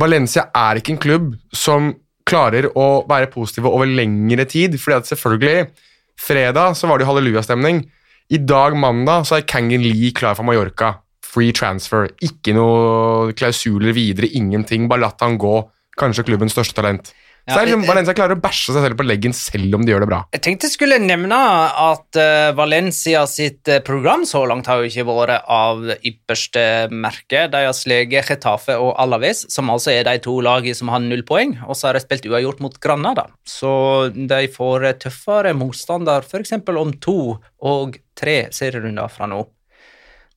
Valencia 0.00 0.46
er 0.56 0.80
ikke 0.80 0.96
en 0.96 1.02
klubb 1.02 1.28
som 1.52 1.92
klarer 2.30 2.70
å 2.72 3.04
være 3.10 3.28
positive 3.34 3.68
over 3.68 3.90
lengre 3.90 4.48
tid. 4.48 4.80
fordi 4.80 4.96
at 4.96 5.12
selvfølgelig, 5.12 5.68
fredag 6.16 6.72
så 6.78 6.88
var 6.88 6.96
det 6.96 7.04
jo 7.04 7.12
hallelujastemning. 7.12 7.84
I 8.30 8.38
dag, 8.38 8.76
mandag, 8.78 9.26
så 9.26 9.36
er 9.36 9.48
Kangen 9.48 9.82
Lee 9.82 10.14
klar 10.16 10.38
for 10.38 10.46
Mallorca. 10.46 10.94
Free 11.30 11.54
transfer. 11.56 12.10
Ikke 12.26 12.54
noe 12.56 13.34
klausuler 13.38 13.94
videre, 13.96 14.30
ingenting. 14.34 14.88
Bare 14.90 15.06
latt 15.06 15.22
han 15.24 15.38
gå. 15.40 15.60
Kanskje 16.00 16.26
klubbens 16.26 16.56
største 16.56 16.80
talent. 16.80 17.12
Ja, 17.48 17.54
så 17.54 17.56
det 17.56 17.62
er 17.62 17.68
liksom, 17.70 17.84
Valencia 17.88 18.14
klarer 18.14 18.36
å 18.36 18.40
bæsje 18.42 18.74
seg 18.74 18.84
selv 18.84 18.98
på 19.00 19.04
leggen 19.06 19.34
selv 19.34 19.74
om 19.74 19.84
de 19.84 19.90
gjør 19.90 20.04
det 20.04 20.08
bra. 20.10 20.18
Jeg 20.36 20.42
tenkte 20.44 20.68
jeg 20.68 20.74
skulle 20.74 20.98
nevne 21.02 21.38
at 21.82 22.18
eh, 22.20 22.50
Valencia 22.56 23.22
sitt 23.30 23.70
eh, 23.70 23.80
program 23.84 24.26
så 24.28 24.42
langt 24.48 24.68
har 24.70 24.80
jo 24.80 24.90
ikke 24.90 25.06
vært 25.08 25.48
av 25.50 25.86
ypperste 25.96 26.64
merke. 26.92 27.46
De 27.50 27.62
har 27.66 27.76
sleget 27.76 28.28
Getafe 28.30 28.76
og 28.78 28.92
Alaves, 29.00 29.46
som 29.52 29.72
altså 29.72 29.94
er 29.94 30.04
de 30.06 30.18
to 30.22 30.36
lagene 30.44 30.76
som 30.76 30.92
har 30.92 31.02
null 31.02 31.24
poeng, 31.26 31.56
og 31.66 31.78
så 31.78 31.88
har 31.88 31.98
de 31.98 32.04
spilt 32.04 32.28
uavgjort 32.28 32.60
mot 32.62 32.76
Granada. 32.82 33.26
Så 33.48 33.72
de 34.14 34.42
får 34.52 34.90
tøffere 35.06 35.56
motstander, 35.56 36.26
f.eks. 36.26 36.58
om 36.70 36.92
to 37.00 37.20
og 37.66 37.98
tre 38.20 38.44
serierunder 38.54 39.10
fra 39.10 39.30
nå. 39.30 39.46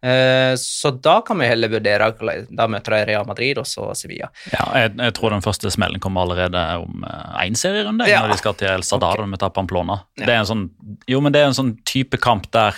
Eh, 0.04 0.54
Så 0.60 0.92
da 1.02 1.22
kan 1.22 1.40
vi 1.40 1.48
heller 1.48 1.70
vurdere 1.72 2.10
Da 2.52 2.66
møter 2.68 2.92
de 2.98 3.06
Real 3.08 3.26
Madrid 3.26 3.58
og 3.62 3.66
så 3.70 3.86
Sevilla. 3.96 4.28
Ja, 4.52 4.66
jeg, 4.84 4.98
jeg 5.00 5.14
tror 5.16 5.30
den 5.32 5.42
første 5.46 5.72
smellen 5.72 6.02
kommer 6.04 6.22
allerede 6.26 6.60
om 6.84 7.06
én 7.40 7.56
serierunde, 7.56 8.08
Ja. 8.10 8.22
når 8.26 8.34
de 8.36 8.38
skal 8.42 8.54
til 8.60 8.68
El 8.68 8.84
Sadar 8.84 9.22
og 9.24 9.30
møte 9.32 9.50
Pamplona. 9.54 10.02
Det 10.18 10.28
er 10.28 10.42
en 10.42 10.50
sånn, 10.50 10.70
jo, 11.08 11.22
men 11.22 11.32
det 11.32 11.42
er 11.42 11.48
en 11.54 11.58
sånn 11.58 11.78
type 11.88 12.18
kamp 12.20 12.50
der 12.52 12.76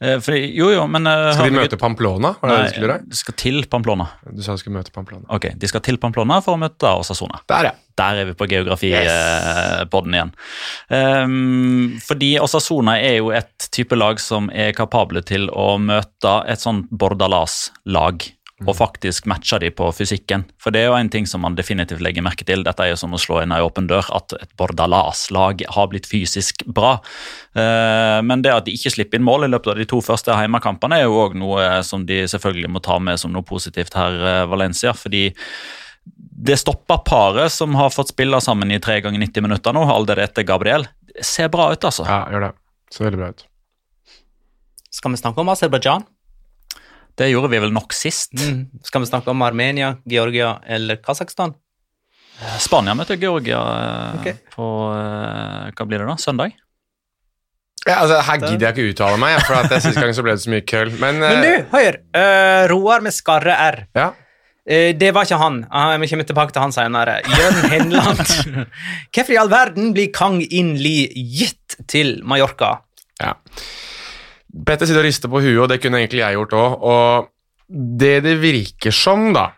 eh, 0.00 0.18
fordi, 0.20 0.54
Jo, 0.56 0.70
jo, 0.74 0.86
men 0.90 1.06
eh, 1.06 1.32
Skal 1.34 1.50
de 1.50 1.56
møte 1.58 1.78
Pamplona? 1.80 2.34
Var 2.40 2.48
det 2.50 2.56
det 2.56 2.64
de 2.64 2.72
skulle 2.74 2.88
gjøre? 2.88 3.08
de 3.10 3.16
skal 3.20 3.34
til 3.42 3.60
Pamplona. 3.70 4.06
Du 4.30 4.42
sa 4.42 4.52
de 4.56 4.62
skulle 4.62 4.76
møte 4.78 4.92
Pamplona. 4.94 5.24
Ok, 5.36 5.50
De 5.58 5.68
skal 5.70 5.80
til 5.86 5.98
Pamplona 6.02 6.40
for 6.44 6.56
å 6.56 6.60
møte 6.60 6.90
Osasona. 7.00 7.40
Der, 7.50 7.70
ja. 7.70 7.72
Der 8.00 8.20
er 8.22 8.24
vi 8.30 8.32
på 8.38 8.46
Yes. 8.48 8.52
geografipodden 8.54 10.14
igjen. 10.16 10.30
Um, 10.88 11.98
fordi 12.06 12.32
Osasona 12.40 12.94
er 13.00 13.18
jo 13.18 13.30
et 13.36 13.68
type 13.74 13.96
lag 13.98 14.20
som 14.22 14.48
er 14.52 14.72
kapable 14.76 15.22
til 15.26 15.48
å 15.52 15.74
møte 15.82 16.34
et 16.48 16.62
sånt 16.62 16.88
Bordalas-lag. 16.90 18.24
Og 18.68 18.76
faktisk 18.76 19.24
matche 19.30 19.56
de 19.62 19.70
på 19.72 19.86
fysikken. 19.96 20.44
For 20.60 20.74
det 20.74 20.82
er 20.82 20.90
jo 20.90 20.96
en 20.98 21.10
ting 21.12 21.24
som 21.28 21.40
man 21.44 21.56
definitivt 21.56 22.02
legger 22.04 22.24
merke 22.26 22.44
til. 22.44 22.64
Dette 22.66 22.84
er 22.84 22.92
jo 22.92 22.98
som 23.00 23.16
å 23.16 23.20
slå 23.20 23.38
inn 23.40 23.54
ei 23.56 23.62
åpen 23.64 23.88
dør, 23.88 24.04
at 24.16 24.34
et 24.36 24.52
Bordalas-lag 24.60 25.64
har 25.76 25.90
blitt 25.92 26.08
fysisk 26.10 26.66
bra. 26.68 26.98
Eh, 27.56 28.20
men 28.26 28.44
det 28.44 28.52
at 28.52 28.68
de 28.68 28.76
ikke 28.76 28.92
slipper 28.96 29.20
inn 29.20 29.26
mål 29.26 29.48
i 29.48 29.50
løpet 29.52 29.72
av 29.72 29.80
de 29.80 29.88
to 29.88 30.02
første 30.04 30.36
heimekampene, 30.36 31.00
er 31.00 31.08
jo 31.08 31.20
òg 31.24 31.38
noe 31.40 31.68
som 31.86 32.04
de 32.08 32.22
selvfølgelig 32.28 32.72
må 32.76 32.84
ta 32.84 33.00
med 33.00 33.20
som 33.22 33.32
noe 33.32 33.46
positivt 33.46 33.96
her, 33.96 34.20
eh, 34.20 34.46
Valencia. 34.50 34.92
fordi 34.92 35.30
det 36.40 36.56
stoppa 36.56 36.98
paret 37.04 37.52
som 37.52 37.74
har 37.74 37.90
fått 37.92 38.14
spille 38.14 38.40
sammen 38.40 38.70
i 38.72 38.80
tre 38.80 39.00
ganger 39.04 39.20
90 39.20 39.44
minutter 39.44 39.76
nå, 39.76 39.84
Alderete 39.92 40.44
Gabriel. 40.44 40.86
Det 41.06 41.24
ser 41.26 41.48
bra 41.52 41.72
ut, 41.72 41.84
altså. 41.84 42.06
ja, 42.08 42.24
gjør 42.32 42.48
det. 42.48 42.52
Ser 42.90 43.04
veldig 43.04 43.20
bra 43.20 43.28
ut. 43.34 43.44
Skal 44.90 45.12
vi 45.12 45.20
snakke 45.20 45.44
om 45.44 45.52
Aserbajdsjan? 45.52 46.06
Det 47.20 47.28
gjorde 47.28 47.50
vi 47.52 47.58
vel 47.60 47.74
nok 47.76 47.92
sist. 47.92 48.32
Mm. 48.40 48.62
Skal 48.86 49.02
vi 49.04 49.10
snakke 49.10 49.28
om 49.32 49.42
Armenia, 49.44 49.98
Georgia 50.08 50.54
eller 50.64 50.96
Kasakhstan? 51.04 51.52
Spania 52.56 52.94
møter 52.96 53.18
Georgia 53.20 53.60
okay. 54.16 54.38
På 54.54 54.64
eh, 54.96 55.66
hva 55.76 55.84
blir 55.84 56.00
det 56.00 56.08
da? 56.08 56.16
Søndag? 56.16 56.54
Ja, 57.84 57.98
altså, 58.02 58.18
her 58.24 58.40
gidder 58.40 58.66
jeg 58.66 58.76
ikke 58.76 58.94
uttale 58.94 59.20
meg, 59.20 59.38
for 59.44 59.56
at 59.56 59.72
Sist 59.80 59.96
gang 60.00 60.12
så 60.16 60.24
ble 60.24 60.34
det 60.36 60.44
så 60.44 60.52
mye 60.52 60.64
køll. 60.68 60.90
Men, 61.00 61.20
Men 61.22 61.44
du, 61.44 61.50
eh, 61.50 61.68
hør! 61.72 62.00
Uh, 62.12 62.64
Roar 62.72 63.04
med 63.04 63.16
skarre 63.16 63.56
R. 63.68 63.80
ja. 63.96 64.10
Uh, 64.70 64.90
det 64.94 65.08
var 65.16 65.24
ikke 65.24 65.38
han. 65.40 65.62
Ah, 65.72 65.94
Vi 65.98 66.08
kommer 66.10 66.28
tilbake 66.28 66.52
til 66.54 66.62
han 66.62 66.74
senere. 66.76 67.18
Jørn 67.24 67.70
Henland. 67.72 68.20
Hvorfor 69.16 69.32
i 69.32 69.38
all 69.40 69.50
verden 69.50 69.94
blir 69.96 70.12
Kang 70.14 70.42
In 70.44 70.74
Li 70.78 71.08
gitt 71.16 71.80
til 71.88 72.18
Mallorca? 72.28 72.76
Ja. 73.20 73.32
Petter 74.66 74.88
sitter 74.88 75.02
og 75.02 75.06
rister 75.06 75.30
på 75.30 75.42
huet, 75.44 75.62
og 75.62 75.70
det 75.70 75.80
kunne 75.82 76.00
egentlig 76.02 76.24
jeg 76.24 76.38
gjort 76.38 76.56
òg. 76.58 76.76
Og 76.90 77.30
det 77.70 78.16
det 78.26 78.36
virker 78.42 78.94
som, 78.94 79.30
da, 79.36 79.50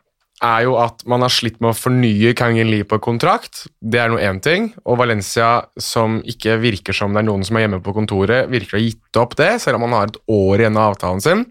er 0.43 0.65
jo 0.67 0.75
at 0.83 1.05
man 1.09 1.23
har 1.23 1.33
slitt 1.33 1.61
med 1.63 1.71
å 1.71 1.79
fornye 1.79 2.35
Kangin 2.39 2.71
Lee 2.73 2.87
på 2.89 2.99
kontrakt. 3.03 3.67
Det 3.79 4.01
er 4.03 4.11
nå 4.11 4.19
én 4.21 4.41
ting. 4.43 4.73
Og 4.83 4.99
Valencia, 5.01 5.69
som 5.81 6.19
ikke 6.29 6.59
virker 6.63 6.97
som 6.97 7.15
det 7.15 7.23
er 7.23 7.29
noen 7.31 7.47
som 7.47 7.57
er 7.57 7.67
hjemme 7.67 7.83
på 7.85 7.95
kontoret, 7.97 8.51
virker 8.53 8.77
å 8.77 8.81
ha 8.81 8.85
gitt 8.85 9.21
opp 9.23 9.37
det, 9.39 9.53
selv 9.63 9.79
om 9.79 9.87
han 9.87 9.97
har 9.97 10.11
et 10.11 10.19
år 10.35 10.65
igjen 10.65 10.81
av 10.81 10.97
avtalen 10.97 11.23
sin. 11.25 11.47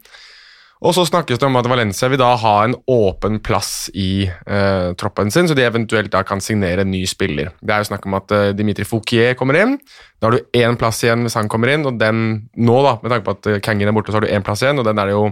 Og 0.81 0.95
så 0.97 1.03
snakkes 1.05 1.37
det 1.37 1.45
om 1.45 1.57
at 1.59 1.67
Valencia 1.69 2.07
vil 2.09 2.17
da 2.17 2.31
ha 2.41 2.53
en 2.65 2.73
åpen 2.89 3.37
plass 3.45 3.91
i 3.93 4.25
eh, 4.25 4.87
troppen 4.97 5.29
sin, 5.29 5.45
så 5.45 5.53
de 5.57 5.65
eventuelt 5.67 6.09
da 6.13 6.23
kan 6.25 6.41
signere 6.41 6.81
en 6.81 6.89
ny 6.89 7.03
spiller. 7.05 7.51
Det 7.61 7.75
er 7.75 7.83
jo 7.83 7.89
snakk 7.91 8.07
om 8.09 8.17
at 8.17 8.33
eh, 8.33 8.47
Dimitri 8.57 8.87
Fouquier 8.89 9.37
kommer 9.37 9.59
inn. 9.61 9.75
Da 10.17 10.29
har 10.29 10.39
du 10.39 10.57
én 10.57 10.79
plass 10.81 11.03
igjen 11.05 11.21
hvis 11.27 11.37
han 11.37 11.51
kommer 11.53 11.69
inn, 11.69 11.85
og 11.85 11.99
den 12.01 12.23
nå, 12.57 12.79
da, 12.81 12.95
med 13.03 13.13
tanke 13.13 13.27
på 13.27 13.35
at 13.37 13.49
eh, 13.51 13.59
Kangin 13.61 13.91
er 13.91 13.97
borte, 13.97 14.09
så 14.09 14.17
har 14.17 14.25
du 14.25 14.33
én 14.33 14.45
plass 14.45 14.63
igjen, 14.65 14.81
og 14.81 14.87
den 14.89 15.01
er 15.01 15.11
det 15.11 15.13
jo 15.19 15.27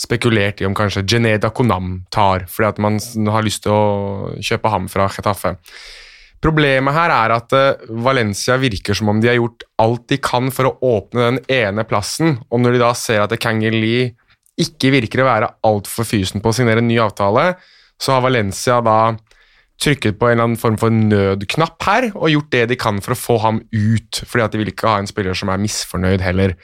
spekulert 0.00 0.62
i 0.62 0.68
om 0.68 0.76
kanskje 0.76 1.04
Geneda 1.04 1.50
Konam 1.52 1.98
tar, 2.08 2.46
fordi 2.48 2.70
at 2.70 2.80
man 2.80 2.96
har 3.34 3.44
lyst 3.44 3.66
til 3.66 3.76
å 3.76 4.38
kjøpe 4.40 4.72
ham 4.72 4.88
fra 4.88 5.10
Getafe. 5.12 5.58
Problemet 6.40 6.96
her 6.96 7.12
er 7.12 7.36
at 7.36 7.52
eh, 7.52 7.84
Valencia 8.00 8.56
virker 8.56 8.96
som 8.96 9.12
om 9.12 9.20
de 9.20 9.28
har 9.28 9.36
gjort 9.36 9.68
alt 9.84 10.08
de 10.08 10.16
kan 10.24 10.48
for 10.48 10.70
å 10.70 10.96
åpne 10.96 11.28
den 11.28 11.44
ene 11.52 11.84
plassen, 11.84 12.38
og 12.48 12.64
når 12.64 12.78
de 12.78 12.84
da 12.86 12.94
ser 12.96 13.26
at 13.26 13.36
Kangin 13.44 13.76
Lee 13.76 14.14
ikke 14.62 14.92
virker 14.94 15.22
å 15.22 15.28
være 15.28 15.50
altfor 15.66 16.08
fysen 16.08 16.42
på 16.42 16.52
å 16.52 16.56
signere 16.56 16.82
en 16.82 16.88
ny 16.90 16.98
avtale, 17.02 17.52
så 18.00 18.16
har 18.16 18.24
Valencia 18.24 18.80
da 18.84 19.00
trykket 19.80 20.18
på 20.20 20.28
en 20.28 20.34
eller 20.34 20.48
annen 20.48 20.60
form 20.60 20.76
for 20.80 20.92
nødknapp 20.92 21.86
her 21.86 22.10
og 22.12 22.28
gjort 22.28 22.50
det 22.52 22.66
de 22.72 22.78
kan 22.80 23.00
for 23.04 23.16
å 23.16 23.20
få 23.20 23.38
ham 23.46 23.62
ut, 23.72 24.22
fordi 24.28 24.44
at 24.44 24.52
de 24.52 24.60
vil 24.60 24.72
ikke 24.72 24.90
ha 24.90 25.00
en 25.00 25.08
spiller 25.08 25.36
som 25.36 25.52
er 25.52 25.62
misfornøyd 25.62 26.24
heller. 26.24 26.56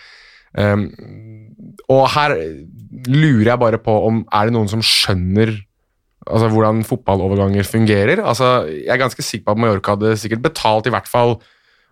Um, 0.57 0.89
og 1.93 2.05
her 2.13 2.35
lurer 3.09 3.53
jeg 3.53 3.63
bare 3.63 3.81
på 3.81 3.95
om 4.09 4.23
er 4.35 4.49
det 4.49 4.57
noen 4.57 4.71
som 4.71 4.85
skjønner 4.85 5.55
altså, 6.27 6.49
hvordan 6.53 6.85
fotballoverganger 6.89 7.69
fungerer. 7.69 8.23
Altså, 8.25 8.67
jeg 8.69 8.93
er 8.93 9.01
ganske 9.01 9.25
sikker 9.25 9.49
på 9.49 9.57
at 9.57 9.63
Mallorca 9.63 9.97
hadde 9.97 10.17
sikkert 10.21 10.45
betalt 10.45 10.89
i 10.89 10.95
hvert 10.95 11.09
fall 11.11 11.39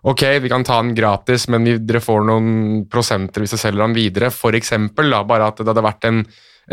Ok, 0.04 0.22
vi 0.44 0.50
kan 0.52 0.64
ta 0.66 0.80
den 0.82 0.92
gratis, 0.96 1.46
men 1.48 1.64
vi, 1.64 1.78
dere 1.80 2.02
får 2.04 2.26
noen 2.28 2.48
prosenter 2.92 3.40
hvis 3.40 3.54
dere 3.54 3.62
selger 3.62 3.86
den 3.86 3.96
videre. 3.96 4.28
For 4.34 4.56
eksempel, 4.56 5.08
da, 5.12 5.22
bare 5.24 5.48
at 5.48 5.62
det 5.62 5.70
hadde 5.70 5.84
vært 5.86 6.08
en, 6.10 6.18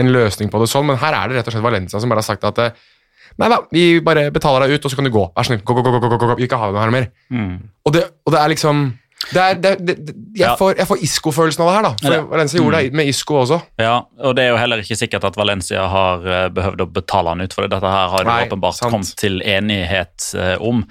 en 0.04 0.12
løsning 0.12 0.52
på 0.52 0.60
det 0.60 0.68
sånn. 0.72 0.90
Men 0.90 1.00
her 1.00 1.16
er 1.16 1.32
det 1.32 1.40
rett 1.40 1.52
og 1.52 1.56
slett 1.56 1.64
Valencia 1.64 2.02
som 2.02 2.12
bare 2.12 2.24
har 2.24 2.28
sagt 2.28 2.48
at 2.50 2.66
eh, 2.66 2.88
Nei 3.40 3.48
da, 3.48 3.62
vi 3.72 4.02
bare 4.04 4.26
betaler 4.36 4.66
deg 4.68 4.76
ut, 4.76 4.86
og 4.86 4.92
så 4.92 4.98
kan 5.00 5.06
du 5.08 5.10
gå. 5.16 5.22
Vær 5.38 5.48
snill, 5.48 5.62
gå, 5.64 5.74
gå, 5.74 5.82
gå, 5.86 5.92
gå, 5.94 6.00
gå, 6.04 6.10
gå, 6.12 6.18
gå. 6.20 6.34
Vi 6.36 6.44
vil 6.44 6.50
ikke 6.50 6.58
ha 6.60 6.68
deg 6.68 6.82
her 6.82 6.92
mer. 6.92 7.06
Og, 7.88 7.94
det, 7.96 8.02
og 8.28 8.34
det 8.36 8.42
er 8.42 8.52
liksom 8.52 8.82
det 9.32 9.42
er, 9.42 9.56
det, 9.62 9.72
det, 9.86 9.96
det, 10.08 10.14
jeg, 10.36 10.42
Ja. 10.48 10.56
får, 10.58 10.76
jeg 10.80 10.88
får 10.90 11.02
Isco-følelsen 11.06 11.62
av 11.64 11.68
det 11.70 11.76
her, 11.76 11.84
da. 11.86 11.92
For 12.02 12.14
Ja. 12.16 12.22
Valencia 12.32 12.60
gjorde 12.62 12.80
det 12.88 12.94
med 12.98 13.10
Isco 13.12 13.36
også. 13.42 13.60
Ja, 13.78 13.94
og 14.24 14.36
det 14.38 14.44
er 14.46 14.50
jo 14.54 14.58
heller 14.58 14.82
ikke 14.82 14.98
sikkert 14.98 15.28
at 15.30 15.38
Valencia 15.38 15.84
har 15.92 16.26
eh, 16.26 16.48
behøvd 16.56 16.82
å 16.82 16.88
betale 16.96 17.34
han 17.36 17.44
ut, 17.46 17.54
for 17.54 17.68
dette 17.70 17.92
her 17.94 18.10
har 18.16 18.26
de 18.26 18.36
åpenbart 18.48 18.80
sant. 18.80 18.92
kommet 18.92 19.14
til 19.22 19.42
enighet 19.46 20.32
eh, 20.40 20.56
om. 20.64 20.82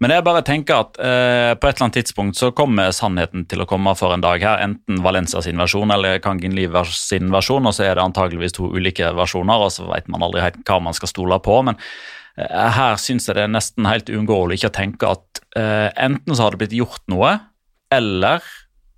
Men 0.00 0.14
jeg 0.14 0.26
bare 0.28 0.44
tenker 0.46 0.84
at 0.84 1.00
eh, 1.02 1.52
på 1.58 1.68
et 1.68 1.74
eller 1.76 1.88
annet 1.88 1.98
tidspunkt 2.00 2.38
så 2.38 2.52
kommer 2.54 2.92
sannheten 2.94 3.46
til 3.50 3.64
å 3.64 3.68
komme 3.68 3.96
for 3.98 4.14
en 4.14 4.22
dag 4.24 4.40
her. 4.44 4.62
Enten 4.68 5.02
Valencia 5.02 5.42
sin 5.42 5.58
versjon 5.60 5.90
eller 5.90 6.18
Kangin 6.22 6.54
Lee 6.56 6.70
sin 6.94 7.30
versjon, 7.34 7.66
og 7.66 7.74
så 7.76 7.88
er 7.88 7.96
det 7.98 8.04
antageligvis 8.06 8.54
to 8.56 8.70
ulike 8.72 9.10
versjoner, 9.18 9.66
og 9.66 9.72
så 9.74 9.88
vet 9.90 10.08
man 10.12 10.22
aldri 10.22 10.44
helt 10.44 10.62
hva 10.68 10.80
man 10.82 10.94
skal 10.94 11.08
stole 11.10 11.38
på. 11.42 11.62
men 11.66 11.76
eh, 12.38 12.68
her 12.76 12.96
syns 13.00 13.26
jeg 13.28 13.36
det 13.36 13.42
er 13.46 13.52
nesten 13.52 13.88
helt 13.88 14.08
uunngåelig 14.12 14.60
ikke 14.60 14.70
å 14.70 14.76
tenke 14.78 15.10
at 15.18 15.42
eh, 15.58 15.88
enten 16.00 16.34
så 16.36 16.46
har 16.46 16.54
det 16.54 16.62
blitt 16.64 16.76
gjort 16.78 17.02
noe, 17.12 17.34
eller 17.92 18.42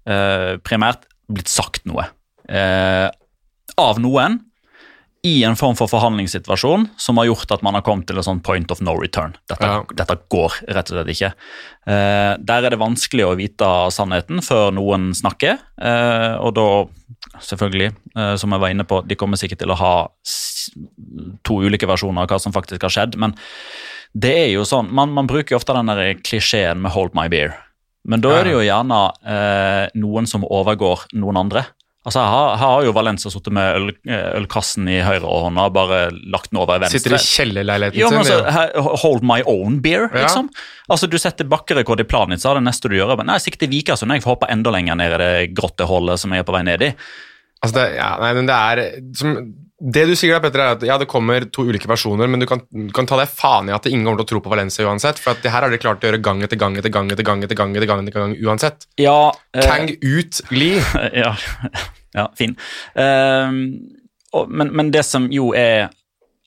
eh, 0.06 0.54
primært 0.64 1.08
blitt 1.32 1.50
sagt 1.50 1.84
noe. 1.88 2.06
Eh, 2.48 3.08
av 3.80 4.00
noen 4.02 4.40
i 5.24 5.38
en 5.48 5.56
form 5.56 5.72
for 5.72 5.88
forhandlingssituasjon 5.88 6.82
som 7.00 7.16
har 7.16 7.30
gjort 7.30 7.54
at 7.54 7.62
man 7.64 7.78
har 7.78 7.84
kommet 7.86 8.04
til 8.10 8.18
en 8.20 8.26
sånn 8.26 8.42
point 8.44 8.68
of 8.74 8.82
no 8.84 8.92
return. 9.00 9.32
Dette, 9.48 9.64
Ja. 9.64 9.78
dette 9.96 10.18
går 10.28 10.58
rett 10.68 10.90
og 10.92 10.98
slett 10.98 11.12
ikke. 11.14 11.30
Eh, 11.88 12.36
der 12.44 12.66
er 12.66 12.70
det 12.74 12.78
vanskelig 12.78 13.24
å 13.24 13.36
vite 13.38 13.70
sannheten 13.90 14.44
før 14.44 14.74
noen 14.76 15.14
snakker, 15.16 15.56
eh, 15.80 16.36
og 16.36 16.54
da 16.54 16.68
selvfølgelig, 17.40 17.94
eh, 18.16 18.36
som 18.36 18.52
jeg 18.52 18.60
var 18.60 18.68
inne 18.68 18.84
på, 18.84 19.00
de 19.08 19.16
kommer 19.16 19.40
sikkert 19.40 19.58
til 19.64 19.72
å 19.72 19.80
ha 19.80 20.08
to 21.42 21.54
ulike 21.64 21.88
versjoner 21.88 22.22
av 22.22 22.28
hva 22.28 22.40
som 22.40 22.52
faktisk 22.52 22.82
har 22.82 22.92
skjedd, 22.92 23.16
men 23.16 23.34
det 24.14 24.36
er 24.44 24.50
jo 24.52 24.62
sånn, 24.68 24.92
man, 24.92 25.10
man 25.10 25.26
bruker 25.26 25.56
jo 25.56 25.56
ofte 25.56 25.74
den 25.74 25.86
der 25.86 26.14
klisjeen 26.20 26.82
med 26.84 26.92
'hold 26.92 27.14
my 27.14 27.28
beer'. 27.28 27.56
Men 28.06 28.20
da 28.20 28.34
er 28.38 28.44
det 28.44 28.52
jo 28.52 28.60
gjerne 28.66 28.98
eh, 29.24 29.86
noen 29.96 30.26
som 30.28 30.42
overgår 30.44 31.06
noen 31.16 31.38
andre. 31.40 31.62
Altså 32.04 32.20
Her, 32.20 32.28
har- 32.34 32.56
her 32.60 32.66
har 32.74 32.82
jo 32.84 32.92
Valencia 32.92 33.30
sittet 33.32 33.54
med 33.56 33.76
øl, 33.78 33.86
eh, 34.04 34.26
ølkassen 34.36 34.84
i 34.92 34.98
høyrehånda 35.00 35.62
og 35.70 35.72
bare 35.72 36.00
lagt 36.28 36.50
den 36.52 36.58
over 36.60 36.76
i 36.76 36.82
venstre. 36.82 37.00
Sitter 37.00 37.14
i 37.16 37.20
kjellerleiligheten 37.22 37.98
Jo, 38.02 38.10
men 38.12 38.20
altså, 38.20 38.42
her, 38.52 38.72
Hold 39.00 39.22
my 39.24 39.38
own 39.48 39.78
beer, 39.80 40.10
Ja. 40.12 40.26
liksom. 40.26 40.50
Altså, 40.90 41.08
Du 41.08 41.16
setter 41.16 41.48
bakkerekord 41.48 42.00
i 42.00 42.04
Planica, 42.04 42.52
det 42.58 42.62
neste 42.66 42.90
du 42.92 42.96
gjør 42.98 43.16
Men 43.16 43.26
Nei, 43.32 43.38
sikte 43.40 43.66
Vikersund, 43.72 44.12
jeg 44.12 44.20
får 44.22 44.34
hoppe 44.36 44.50
enda 44.52 44.70
lenger 44.70 44.96
ned 45.00 45.14
i 45.16 45.22
det 45.24 45.54
grottehullet 45.56 46.18
som 46.20 46.30
jeg 46.36 46.40
er 46.44 46.44
på 46.44 46.52
vei 46.52 46.62
ned 46.62 46.82
i. 46.82 46.94
Altså 47.64 47.74
det, 47.80 47.96
ja, 47.96 48.10
nei, 48.20 48.32
men 48.34 48.46
det 48.52 48.54
er 48.60 49.00
som, 49.16 49.54
Det 49.84 50.06
du 50.08 50.14
sier 50.16 50.32
da, 50.32 50.40
Petter, 50.40 50.62
er 50.64 50.76
at 50.78 50.84
ja, 50.86 50.94
det 51.00 51.08
kommer 51.10 51.44
to 51.52 51.66
ulike 51.68 51.88
versjoner, 51.90 52.30
men 52.30 52.40
du 52.40 52.46
kan, 52.48 52.62
kan 52.96 53.08
ta 53.08 53.18
deg 53.20 53.28
faen 53.28 53.68
i 53.68 53.74
at 53.76 53.84
ingen 53.90 54.06
kommer 54.06 54.22
til 54.22 54.24
å 54.24 54.30
tro 54.30 54.40
på 54.46 54.52
Valencia 54.52 54.86
uansett. 54.88 55.20
For 55.20 55.34
at 55.34 55.42
det 55.44 55.52
her 55.52 55.66
har 55.66 55.74
de 55.74 55.80
klart 55.82 56.04
å 56.04 56.08
gjøre 56.08 56.22
gang 56.24 56.40
etter 56.46 56.60
gang 56.60 56.78
etter 56.80 56.92
gang 56.94 57.12
etter 57.12 57.26
gang 57.26 57.42
etter 57.44 57.58
gang 57.58 57.74
etter 57.76 57.90
gang, 57.90 58.06
etter 58.06 58.22
gang 58.22 58.36
uansett. 58.40 58.88
Ja, 59.00 59.34
eh, 59.52 59.66
Kang 59.68 59.92
ut 59.92 60.40
Lee. 60.54 60.80
ja, 61.24 61.34
ja, 62.16 62.30
fin. 62.38 62.56
Uh, 62.96 63.52
men, 64.48 64.72
men 64.72 64.94
det 64.94 65.04
som 65.08 65.28
jo 65.32 65.52
er 65.58 65.90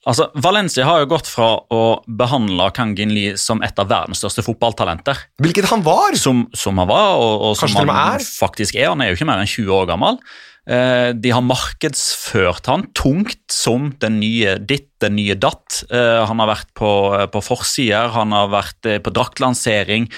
Altså, 0.08 0.28
Valencia 0.40 0.86
har 0.86 1.02
jo 1.02 1.08
gått 1.10 1.26
fra 1.28 1.48
å 1.74 1.80
behandle 2.06 2.70
Kang 2.72 2.94
Gin 2.96 3.10
Lee 3.12 3.34
som 3.36 3.60
et 3.66 3.76
av 3.82 3.90
verdens 3.90 4.22
største 4.22 4.44
fotballtalenter, 4.46 5.18
Hvilket 5.42 5.68
han 5.68 5.82
var! 5.84 6.16
som, 6.16 6.46
som 6.56 6.78
han 6.80 6.88
var, 6.88 7.18
og, 7.18 7.42
og 7.50 7.58
som 7.58 7.74
han 7.76 7.90
er. 7.92 8.24
faktisk 8.24 8.78
er. 8.78 8.88
Han 8.94 9.02
er 9.04 9.10
jo 9.10 9.18
ikke 9.18 9.28
mer 9.28 9.42
enn 9.42 9.50
20 9.50 9.74
år 9.74 9.90
gammel. 9.90 10.20
Eh, 10.68 11.10
de 11.16 11.30
har 11.32 11.44
markedsført 11.44 12.68
han 12.68 12.84
tungt 12.98 13.40
som 13.52 13.88
den 14.02 14.18
nye 14.20 14.58
ditt, 14.60 14.90
den 15.00 15.14
nye 15.16 15.36
datt. 15.38 15.80
Eh, 15.88 16.20
han 16.28 16.42
har 16.42 16.50
vært 16.50 16.70
på, 16.76 16.90
på 17.32 17.42
forsider, 17.44 18.10
han 18.12 18.34
har 18.36 18.50
vært 18.52 18.88
eh, 18.88 18.98
på 19.00 19.12
draktlansering. 19.16 20.10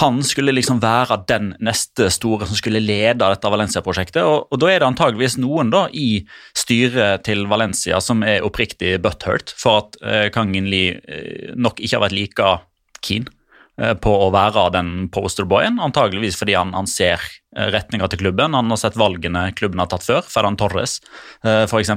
Han 0.00 0.22
skulle 0.24 0.54
liksom 0.56 0.80
være 0.80 1.20
den 1.28 1.52
neste 1.60 2.08
store 2.14 2.48
som 2.48 2.56
skulle 2.56 2.80
lede 2.80 3.20
dette 3.20 3.52
Valencia-prosjektet. 3.52 4.22
Og, 4.24 4.48
og 4.48 4.62
da 4.62 4.72
er 4.72 4.80
det 4.80 4.88
antageligvis 4.88 5.36
noen 5.42 5.74
da 5.74 5.86
i 5.92 6.22
styret 6.56 7.26
til 7.28 7.44
Valencia 7.50 8.00
som 8.00 8.24
er 8.24 8.46
oppriktig 8.46 8.96
butthurt 9.04 9.52
for 9.60 9.84
at 9.84 10.32
Kangin 10.32 10.72
eh, 10.72 11.52
nok 11.52 11.82
ikke 11.82 11.98
har 11.98 12.08
vært 12.08 12.16
like 12.16 12.54
keen 13.04 13.28
på 14.02 14.12
å 14.24 14.30
være 14.34 14.68
den 14.74 14.92
posterboyen, 15.14 15.78
antageligvis 15.82 16.38
fordi 16.40 16.56
han, 16.58 16.74
han 16.74 16.88
ser 16.90 17.22
eh, 17.56 17.68
retninga 17.72 18.08
til 18.10 18.22
klubben. 18.24 18.56
Han 18.58 18.72
har 18.72 18.80
sett 18.80 18.98
valgene 18.98 19.48
klubben 19.58 19.82
har 19.82 19.90
tatt 19.92 20.06
før, 20.06 20.24
Ferran 20.26 20.58
Torres 20.58 20.98
eh, 21.46 21.64
f.eks. 21.68 21.92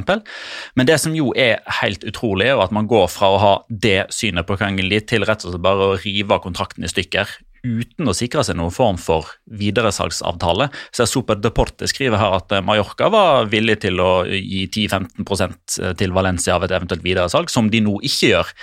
Men 0.78 0.90
det 0.90 1.00
som 1.02 1.16
jo 1.18 1.32
er 1.34 1.64
helt 1.82 2.06
utrolig, 2.08 2.52
er 2.52 2.62
at 2.62 2.76
man 2.76 2.90
går 2.92 3.08
fra 3.12 3.32
å 3.34 3.42
ha 3.42 3.54
det 3.70 4.12
synet 4.14 4.50
på 4.50 4.60
Kangeli 4.62 5.02
til 5.06 5.26
rett 5.28 5.46
og 5.46 5.56
slett 5.56 5.66
bare 5.66 5.94
å 5.94 6.02
rive 6.02 6.42
kontrakten 6.44 6.86
i 6.86 6.92
stykker 6.92 7.40
uten 7.64 8.10
å 8.10 8.14
sikre 8.18 8.44
seg 8.48 8.58
noen 8.58 8.74
form 8.74 8.98
for 9.02 9.28
videresalgsavtale. 9.54 10.70
Så 10.96 11.06
Super 11.10 11.38
Deporte 11.42 11.88
skriver 11.90 12.18
her 12.22 12.36
at 12.40 12.52
eh, 12.56 12.64
Mallorca 12.66 13.10
var 13.14 13.50
villig 13.52 13.80
til 13.84 14.00
å 14.02 14.24
gi 14.28 14.64
10-15% 14.74 15.78
til 16.00 16.14
Valencia 16.16 16.56
av 16.58 16.66
et 16.68 16.74
eventuelt 16.76 17.04
videresalg, 17.06 17.52
som 17.54 17.70
de 17.72 17.82
nå 17.86 17.98
ikke 18.08 18.32
gjør. 18.32 18.54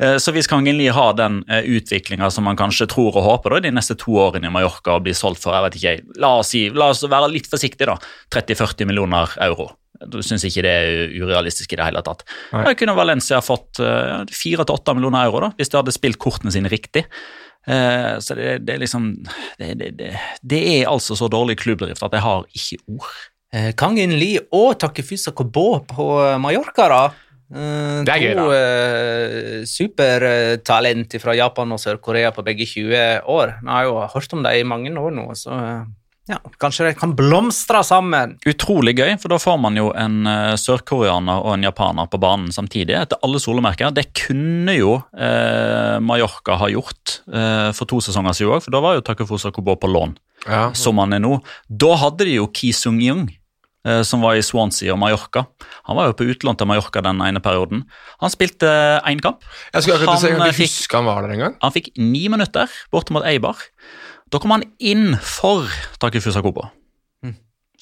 Eh, 0.00 0.16
Så 0.22 0.34
hvis 0.36 0.48
Kangin 0.50 0.78
Lee 0.80 0.92
har 0.94 1.14
den 1.18 1.42
utviklinga 1.48 2.30
som 2.32 2.44
man 2.48 2.58
kanskje 2.58 2.88
tror 2.90 3.16
og 3.16 3.24
håper 3.28 3.56
da, 3.56 3.62
de 3.68 3.74
neste 3.76 3.96
to 4.00 4.16
årene 4.20 4.50
i 4.50 4.54
Mallorca 4.54 4.96
og 4.98 5.06
blir 5.06 5.16
solgt 5.16 5.42
for 5.44 5.54
jeg 5.56 5.64
vet 5.68 5.78
ikke, 5.80 6.18
la 6.22 6.34
oss, 6.40 6.52
si, 6.54 6.66
la 6.74 6.90
oss 6.92 7.04
være 7.08 7.30
litt 7.32 7.48
forsiktige, 7.50 7.88
da, 7.90 7.96
30-40 8.34 8.88
millioner 8.90 9.32
euro. 9.44 9.70
Du 10.10 10.18
syns 10.26 10.42
ikke 10.44 10.64
det 10.66 10.72
er 10.74 11.12
urealistisk 11.22 11.72
i 11.72 11.78
det 11.78 11.84
hele 11.86 12.02
tatt. 12.04 12.24
Da 12.66 12.72
kunne 12.76 12.96
Valencia 12.98 13.38
fått 13.44 13.78
eh, 13.80 14.24
4-8 14.28 14.96
millioner 14.98 15.28
euro 15.30 15.44
da, 15.46 15.50
hvis 15.56 15.70
de 15.72 15.78
hadde 15.80 15.94
spilt 15.94 16.18
kortene 16.20 16.52
sine 16.52 16.68
riktig. 16.72 17.06
Eh, 17.66 18.18
så 18.20 18.34
det, 18.36 18.58
det 18.66 18.74
er 18.74 18.80
liksom 18.82 19.06
det, 19.58 19.70
det, 19.80 19.90
det, 19.98 20.10
det 20.44 20.62
er 20.82 20.90
altså 20.90 21.16
så 21.16 21.28
dårlig 21.32 21.56
klubbdrift 21.62 22.02
at 22.04 22.12
jeg 22.12 22.20
har 22.24 22.44
ikke 22.52 22.78
ord. 22.98 23.12
eh, 23.54 23.70
Kang 23.78 23.98
In 24.02 24.12
Lee 24.20 24.40
og 24.52 24.74
Takefusa 24.82 25.32
Kobo 25.32 25.80
på 25.88 26.08
Mallorca, 26.42 26.88
da. 26.92 27.02
Eh, 27.54 28.02
Det 28.04 28.12
er 28.14 28.20
gøy, 28.24 28.34
to 28.36 28.46
eh, 28.52 29.64
supertalent 29.68 31.16
fra 31.22 31.34
Japan 31.38 31.72
og 31.74 31.80
Sør-Korea 31.82 32.32
på 32.34 32.44
begge 32.46 32.66
20 32.66 33.22
år. 33.30 33.54
Vi 33.62 33.70
har 33.70 33.84
jo 33.88 33.98
hørt 34.14 34.32
om 34.36 34.42
dem 34.44 34.58
i 34.60 34.66
mange 34.66 34.92
år 34.98 35.14
nå, 35.14 35.26
så 35.38 35.54
ja, 36.30 36.38
kanskje 36.62 36.86
de 36.88 36.94
kan 36.96 37.12
blomstre 37.16 37.82
sammen. 37.84 38.38
Utrolig 38.48 38.94
gøy, 38.96 39.10
for 39.20 39.28
da 39.34 39.36
får 39.42 39.58
man 39.60 39.76
jo 39.76 39.90
en 39.92 40.22
uh, 40.24 40.54
sørkoreaner 40.56 41.44
og 41.44 41.52
en 41.56 41.66
japaner 41.66 42.08
på 42.08 42.20
banen 42.22 42.48
samtidig. 42.54 42.96
Etter 42.96 43.20
alle 43.26 43.40
solemerker. 43.42 43.92
Det 43.92 44.06
kunne 44.16 44.72
jo 44.78 44.94
eh, 45.12 45.98
Mallorca 46.00 46.56
ha 46.60 46.68
gjort 46.72 47.18
eh, 47.28 47.70
for 47.76 47.90
to 47.90 48.00
sesonger 48.04 48.32
siden 48.38 48.54
òg, 48.56 48.64
for 48.64 48.72
da 48.74 48.80
var 48.84 48.96
jo 48.96 49.04
Takefusa 49.04 49.52
Kobo 49.52 49.76
på 49.76 49.90
lån, 49.92 50.16
Ja. 50.48 50.70
som 50.76 50.98
han 51.00 51.12
er 51.12 51.20
nå. 51.24 51.38
Da 51.68 51.94
hadde 52.00 52.24
de 52.28 52.38
jo 52.38 52.46
Ki 52.52 52.72
Sung-yung, 52.76 53.26
eh, 53.84 54.00
som 54.04 54.24
var 54.24 54.36
i 54.40 54.42
Swansea 54.44 54.92
og 54.94 55.00
Mallorca. 55.02 55.44
Han 55.88 55.96
var 56.00 56.08
jo 56.08 56.16
på 56.18 56.26
utlån 56.32 56.56
til 56.56 56.68
Mallorca 56.72 57.02
den 57.04 57.20
ene 57.24 57.40
perioden. 57.44 57.84
Han 58.24 58.32
spilte 58.32 58.72
én 59.04 59.20
kamp. 59.24 59.44
Jeg 59.74 59.84
skal 59.84 59.98
akkurat 59.98 60.20
si, 60.24 60.28
jeg 60.32 60.38
Han, 60.38 60.40
kan 60.40 60.48
eh, 60.48 60.56
ikke 60.56 60.68
huske 60.72 60.96
han 61.02 61.08
var 61.12 61.22
der 61.28 61.36
engang. 61.36 61.56
Han 61.60 61.76
fikk 61.76 61.92
ni 62.00 62.24
minutter 62.32 62.68
bortimot 62.92 63.28
Eibar. 63.28 63.60
Da 64.34 64.40
kom 64.42 64.50
han 64.56 64.64
inn 64.82 65.12
for 65.22 65.68
Takefusa 66.02 66.42
Kobo. 66.42 66.66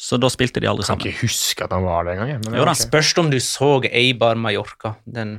Så 0.02 0.16
da 0.18 0.26
spilte 0.32 0.58
de 0.60 0.66
aldri 0.66 0.82
Jeg 0.82 0.88
kan 0.88 0.98
sammen. 0.98 1.12
ikke 1.12 1.26
huske 1.28 1.64
at 1.64 1.70
han 1.72 1.84
var 1.84 2.04
der 2.08 2.16
engang. 2.16 2.46
Jo 2.56 2.64
da, 2.66 2.72
ok. 2.72 2.80
Spørs 2.80 3.10
om 3.22 3.28
du 3.30 3.36
så 3.44 3.68
Eibar 3.86 4.34
Mallorca 4.40 4.94
den 5.06 5.36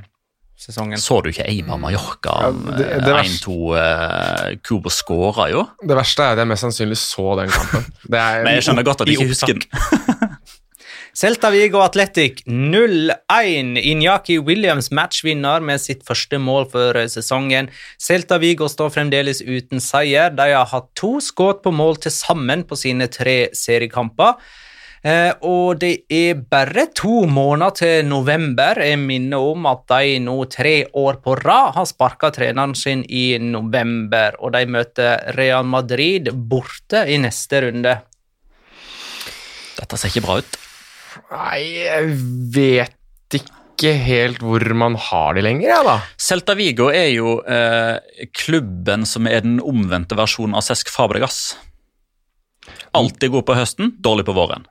sesongen. 0.56 0.96
Så 1.02 1.18
du 1.22 1.28
ikke 1.32 1.44
Eibar 1.50 1.76
Mallorca? 1.82 2.32
Ja, 2.46 2.50
det- 2.78 3.02
det 3.04 3.12
var- 3.12 3.26
1-2 3.26 3.74
uh, 3.74 4.54
Kubo 4.64 4.88
skåra 4.94 5.50
jo. 5.50 5.66
Det 5.82 5.96
verste 5.98 6.22
er 6.22 6.32
at 6.32 6.38
jeg 6.38 6.48
mest 6.48 6.62
sannsynlig 6.64 6.96
så 6.96 7.36
den 7.42 7.50
kampen. 7.50 7.84
Det 8.08 8.18
er, 8.18 8.42
Men 8.44 8.54
jeg 8.54 8.62
skjønner 8.62 8.84
godt 8.88 9.00
at 9.02 9.06
du 9.06 9.12
ikke 9.12 9.28
husker 9.28 9.52
den. 9.52 9.62
Celta 11.14 11.46
Vigo 11.54 11.78
Athletic 11.78 12.40
0-1. 12.46 13.76
Inyaki 13.78 14.40
Williams 14.42 14.90
matchvinner 14.90 15.62
med 15.62 15.78
sitt 15.78 16.00
første 16.02 16.40
mål 16.42 16.66
for 16.72 16.98
sesongen. 17.06 17.68
Celta 18.02 18.40
Vigo 18.42 18.66
står 18.66 18.90
fremdeles 18.96 19.38
uten 19.46 19.78
seier. 19.78 20.32
De 20.34 20.48
har 20.50 20.66
hatt 20.72 20.88
to 20.98 21.20
skudd 21.22 21.60
på 21.62 21.70
mål 21.70 22.00
til 22.02 22.14
sammen 22.16 22.64
på 22.66 22.78
sine 22.80 23.06
tre 23.14 23.36
seriekamper. 23.54 24.40
Eh, 25.06 25.30
og 25.46 25.78
det 25.84 25.92
er 26.10 26.42
bare 26.50 26.88
to 26.98 27.22
måneder 27.30 27.78
til 27.78 28.10
november. 28.10 28.82
Jeg 28.82 28.98
minner 28.98 29.46
om 29.52 29.70
at 29.70 29.86
de 29.94 30.18
nå 30.24 30.36
tre 30.50 30.74
år 30.98 31.22
på 31.22 31.38
rad 31.44 31.76
har 31.78 31.86
sparka 31.86 32.32
treneren 32.34 32.74
sin 32.74 33.06
i 33.06 33.38
november, 33.38 34.34
og 34.42 34.56
de 34.58 34.66
møter 34.66 35.30
Real 35.38 35.62
Madrid 35.62 36.32
borte 36.34 37.06
i 37.06 37.22
neste 37.22 37.62
runde. 37.68 37.96
Dette 39.78 40.00
ser 40.00 40.10
ikke 40.10 40.26
bra 40.26 40.40
ut. 40.42 40.63
Nei, 41.30 41.60
jeg 41.84 42.14
vet 42.54 43.38
ikke 43.38 43.92
helt 43.98 44.42
hvor 44.44 44.64
man 44.78 44.96
har 45.08 45.36
de 45.36 45.44
lenger, 45.44 45.68
jeg, 45.68 45.86
da. 45.86 45.96
Celta 46.20 46.56
Vigo 46.58 46.88
er 46.94 47.10
jo 47.12 47.36
eh, 47.42 48.26
klubben 48.36 49.06
som 49.08 49.28
er 49.30 49.44
den 49.46 49.58
omvendte 49.62 50.18
versjonen 50.18 50.56
av 50.58 50.66
Cesc 50.66 50.92
Fabregas. 50.94 51.56
Alltid 52.94 53.34
god 53.34 53.48
på 53.48 53.56
høsten, 53.58 53.96
dårlig 54.00 54.26
på 54.28 54.36
våren. 54.36 54.68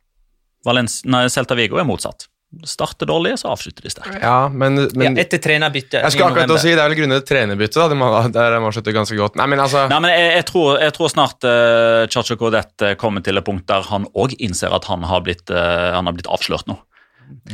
Valens 0.66 1.02
nei, 1.06 1.26
Celta 1.32 1.58
Vigo 1.60 1.80
er 1.80 1.88
motsatt. 1.88 2.30
Starter 2.70 3.10
dårlig, 3.10 3.34
så 3.42 3.50
avslutter 3.50 3.82
de 3.86 3.90
sterkt. 3.90 4.20
Ja, 4.22 4.48
men, 4.50 4.76
men 4.96 5.18
ja, 5.18 5.24
etter 5.24 5.42
trenerbyttet. 5.42 5.98
Jeg 6.04 6.12
skulle 6.14 6.30
akkurat 6.30 6.52
til 6.52 6.56
å 6.56 6.62
si 6.62 6.74
Det 6.76 6.84
er 6.84 6.92
vel 6.92 6.98
grunnet 7.02 7.26
trenerbyttet. 7.28 7.80
da, 7.82 7.88
de 7.90 7.96
må- 7.98 8.32
Der 8.32 8.52
har 8.54 8.62
man 8.62 8.72
sluttet 8.76 8.94
ganske 8.94 9.18
godt. 9.18 9.36
Nei, 9.42 9.48
men 9.50 9.60
altså 9.60 9.88
Nei, 9.90 10.00
men 10.06 10.14
jeg, 10.14 10.30
jeg, 10.38 10.46
tror, 10.52 10.70
jeg 10.80 10.94
tror 10.94 11.10
snart 11.10 11.44
uh, 11.50 12.06
Chacho 12.14 12.38
Godet 12.38 12.98
kommer 13.02 13.24
til 13.26 13.38
et 13.42 13.46
punkt 13.48 13.66
der 13.68 13.82
han 13.90 14.06
òg 14.14 14.36
innser 14.40 14.74
at 14.78 14.86
han 14.86 15.04
har 15.10 15.22
blitt, 15.26 15.50
uh, 15.50 15.92
han 15.98 16.06
har 16.06 16.14
blitt 16.14 16.30
avslørt 16.30 16.68
nå. 16.70 16.78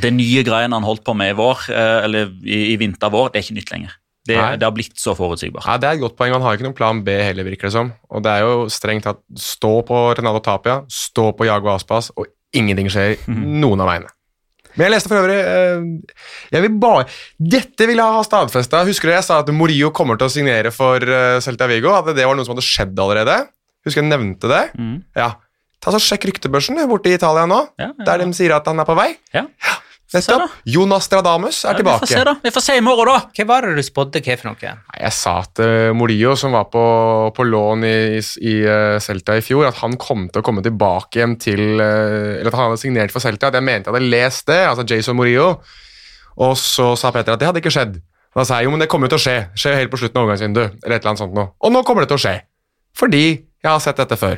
Det 0.02 0.12
nye 0.12 0.44
greiene 0.44 0.76
han 0.76 0.84
holdt 0.84 1.06
på 1.08 1.16
med 1.16 1.32
i 1.32 1.38
vår, 1.40 1.66
uh, 1.72 2.04
eller 2.04 2.34
i, 2.44 2.74
i 2.74 2.78
vinter-vår, 2.82 3.32
det 3.32 3.40
er 3.40 3.48
ikke 3.48 3.58
nytt 3.62 3.72
lenger. 3.74 3.96
Det, 4.30 4.36
det 4.60 4.66
har 4.68 4.74
blitt 4.76 5.00
så 5.00 5.16
forutsigbart. 5.18 5.66
ja, 5.66 5.78
Det 5.82 5.88
er 5.88 5.96
et 5.96 6.02
godt 6.04 6.18
poeng. 6.20 6.34
Man 6.36 6.44
har 6.44 6.54
ikke 6.58 6.68
noen 6.68 6.76
plan 6.78 7.00
B 7.08 7.16
heller, 7.24 7.48
virker 7.48 7.70
det 7.70 7.74
som. 7.74 7.88
Og 8.14 8.22
det 8.22 8.30
er 8.36 8.44
jo 8.46 8.68
strengt 8.70 9.08
tatt 9.08 9.24
stå 9.40 9.72
på 9.88 10.02
Renaldo 10.20 10.42
Tapia, 10.46 10.84
stå 10.92 11.32
på 11.40 11.48
Jago 11.48 11.72
Aspas, 11.74 12.12
og 12.20 12.28
ingenting 12.54 12.92
skjer 12.94 13.16
noen 13.64 13.82
av 13.82 13.90
veiene. 13.90 14.12
Men 14.76 14.86
jeg 14.86 14.94
leste 14.94 15.10
for 15.12 15.20
øvrig 15.22 15.38
eh, 15.40 16.18
jeg 16.54 16.66
vil 16.66 16.76
bare, 16.82 17.06
Dette 17.42 17.88
vil 17.90 17.98
jeg 18.02 18.16
ha 18.18 18.24
stadfesta. 18.26 18.84
Husker 18.88 19.10
du 19.10 19.16
jeg 19.16 19.26
sa 19.26 19.40
at 19.42 19.50
Morio 19.56 19.90
kommer 19.96 20.20
til 20.20 20.30
å 20.30 20.34
signere 20.34 20.72
for 20.76 21.02
eh, 21.04 21.40
Celta 21.44 21.68
Vigo? 21.72 21.92
At 21.98 22.12
det 22.14 22.28
var 22.28 22.38
noe 22.38 22.46
som 22.48 22.54
hadde 22.56 22.68
skjedd 22.68 23.00
allerede? 23.02 23.40
Husker 23.88 24.04
jeg 24.04 24.12
nevnte 24.12 24.52
det? 24.52 24.64
Mm. 24.78 24.98
Ja. 25.18 25.32
Ta 25.80 25.94
så 25.96 26.02
Sjekk 26.04 26.28
ryktebørsen 26.30 26.80
borte 26.92 27.10
i 27.12 27.16
Italia 27.16 27.46
nå, 27.50 27.62
Ja, 27.80 27.90
ja, 27.94 28.06
der 28.08 28.26
de 28.26 28.34
sier 28.36 28.52
at 28.58 28.68
han 28.68 28.82
er 28.84 28.88
på 28.90 28.98
vei. 29.00 29.14
ja. 29.36 29.46
Nettopp. 30.10 30.54
Jonas 30.66 31.06
Stradamus 31.06 31.60
er 31.66 31.70
Ja, 31.70 31.74
Vi 31.74 31.84
tilbake. 31.84 32.00
får 32.00 32.08
se, 32.10 32.24
da. 32.26 32.34
Vi 32.42 32.52
får 32.52 32.64
se 32.66 32.78
i 32.78 32.82
morgen, 32.82 33.06
da. 33.12 33.20
Hva 33.38 33.46
var 33.46 33.62
det 33.68 33.76
du 33.78 33.84
spådde 33.86 34.22
hva 34.26 34.38
for 34.42 34.50
noe? 34.50 34.72
Jeg 35.00 35.14
sa 35.14 35.34
at 35.44 35.62
uh, 35.62 35.94
Morillo, 35.94 36.36
som 36.36 36.56
var 36.58 36.66
på, 36.74 36.82
på 37.38 37.46
lån 37.46 37.86
i, 37.86 37.96
i 38.42 38.56
uh, 38.66 38.98
Celta 39.00 39.38
i 39.38 39.44
fjor, 39.46 39.68
at 39.70 39.78
han 39.84 39.98
kom 40.02 40.26
til 40.30 40.42
å 40.42 40.46
komme 40.46 40.64
tilbake 40.66 41.20
igjen 41.22 41.38
til 41.38 41.62
uh, 41.78 42.40
Eller 42.40 42.50
at 42.50 42.58
han 42.58 42.72
hadde 42.72 42.82
signert 42.82 43.14
for 43.14 43.22
Celta. 43.22 43.52
At 43.52 43.60
jeg 43.60 43.68
mente 43.70 43.90
jeg 43.92 43.96
hadde 44.00 44.10
lest 44.10 44.48
det, 44.50 44.60
altså 44.72 44.88
Jason 44.90 45.16
Morillo. 45.20 45.60
Og 46.40 46.58
så 46.58 46.96
sa 46.98 47.12
Peter 47.14 47.36
at 47.36 47.40
det 47.42 47.50
hadde 47.52 47.62
ikke 47.62 47.74
skjedd. 47.78 48.00
Da 48.34 48.44
sa 48.46 48.60
jeg 48.62 48.66
jo, 48.70 48.74
men 48.74 48.82
det 48.82 48.90
kommer 48.90 49.10
jo 49.10 49.16
til 49.18 49.22
å 49.22 49.26
skje. 49.28 49.38
Skjer 49.58 49.78
helt 49.82 49.92
på 49.94 49.98
slutten 50.02 50.18
av 50.18 50.26
overgangsvinduet. 50.26 50.78
Eller 50.86 50.96
et 50.98 51.02
eller 51.04 51.12
annet 51.14 51.22
sånt 51.22 51.34
noe. 51.38 51.50
Og 51.66 51.74
nå 51.74 51.82
kommer 51.86 52.06
det 52.06 52.10
til 52.14 52.18
å 52.20 52.24
skje. 52.24 52.36
Fordi 52.98 53.24
jeg 53.30 53.70
har 53.70 53.82
sett 53.84 53.98
dette 54.00 54.18
før. 54.18 54.38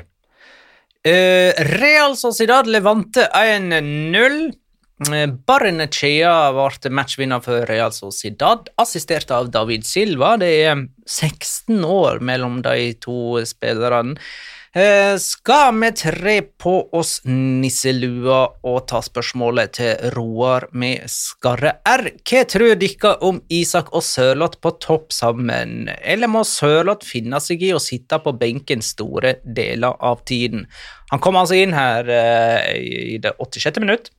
Eh, 1.06 1.52
Real 1.80 2.16
Sociedad 2.18 2.68
Levante 2.70 3.28
1-0. 3.34 4.40
Eh, 5.02 5.28
Barnechea 5.48 6.52
ble 6.54 6.92
matchvinner 6.94 7.42
for 7.42 7.66
Real 7.66 7.94
Sociedad, 7.96 8.70
assistert 8.78 9.32
av 9.34 9.50
David 9.50 9.86
Silva. 9.88 10.36
Det 10.38 10.52
er 10.62 10.84
16 11.10 11.82
år 11.86 12.22
mellom 12.22 12.62
de 12.62 12.94
to 13.02 13.42
spillerne. 13.50 14.20
Eh, 14.72 15.18
skal 15.20 15.74
vi 15.82 15.90
tre 15.92 16.36
på 16.64 16.76
oss 16.96 17.18
nisselua 17.26 18.38
og 18.64 18.78
ta 18.88 19.02
spørsmålet 19.04 19.74
til 19.76 20.14
Roar 20.14 20.70
med 20.72 21.10
skarre 21.12 21.74
R? 21.84 22.06
Hva 22.22 22.46
tror 22.48 22.78
dere 22.80 23.18
om 23.26 23.42
Isak 23.52 23.92
og 23.92 24.06
Sørloth 24.06 24.62
på 24.62 24.72
topp 24.80 25.12
sammen, 25.12 25.90
eller 26.00 26.32
må 26.32 26.46
Sørloth 26.48 27.10
finne 27.10 27.42
seg 27.44 27.66
i 27.68 27.74
å 27.76 27.84
sitte 27.84 28.22
på 28.24 28.38
benken 28.38 28.86
store 28.86 29.40
deler 29.44 29.98
av 30.00 30.24
tiden? 30.30 30.70
Han 31.12 31.20
kom 31.20 31.42
altså 31.42 31.60
inn 31.60 31.76
her 31.76 32.08
eh, 32.08 32.72
i 32.80 33.20
det 33.20 33.36
86. 33.42 33.82
minutt 33.82 34.14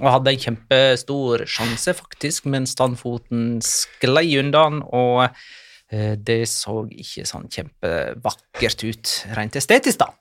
og 0.00 0.10
hadde 0.12 0.34
en 0.34 0.42
kjempestor 0.42 1.46
sjanse, 1.50 1.94
faktisk, 1.96 2.48
men 2.52 2.68
standfoten 2.68 3.62
sklei 3.64 4.36
undan, 4.40 4.82
og 4.84 5.26
eh, 5.26 6.14
det 6.18 6.42
så 6.52 6.82
ikke 6.90 7.26
sånn 7.28 7.48
kjempevakkert 7.52 8.86
ut, 8.86 9.16
rent 9.38 9.58
estetisk, 9.58 10.02
da. 10.04 10.12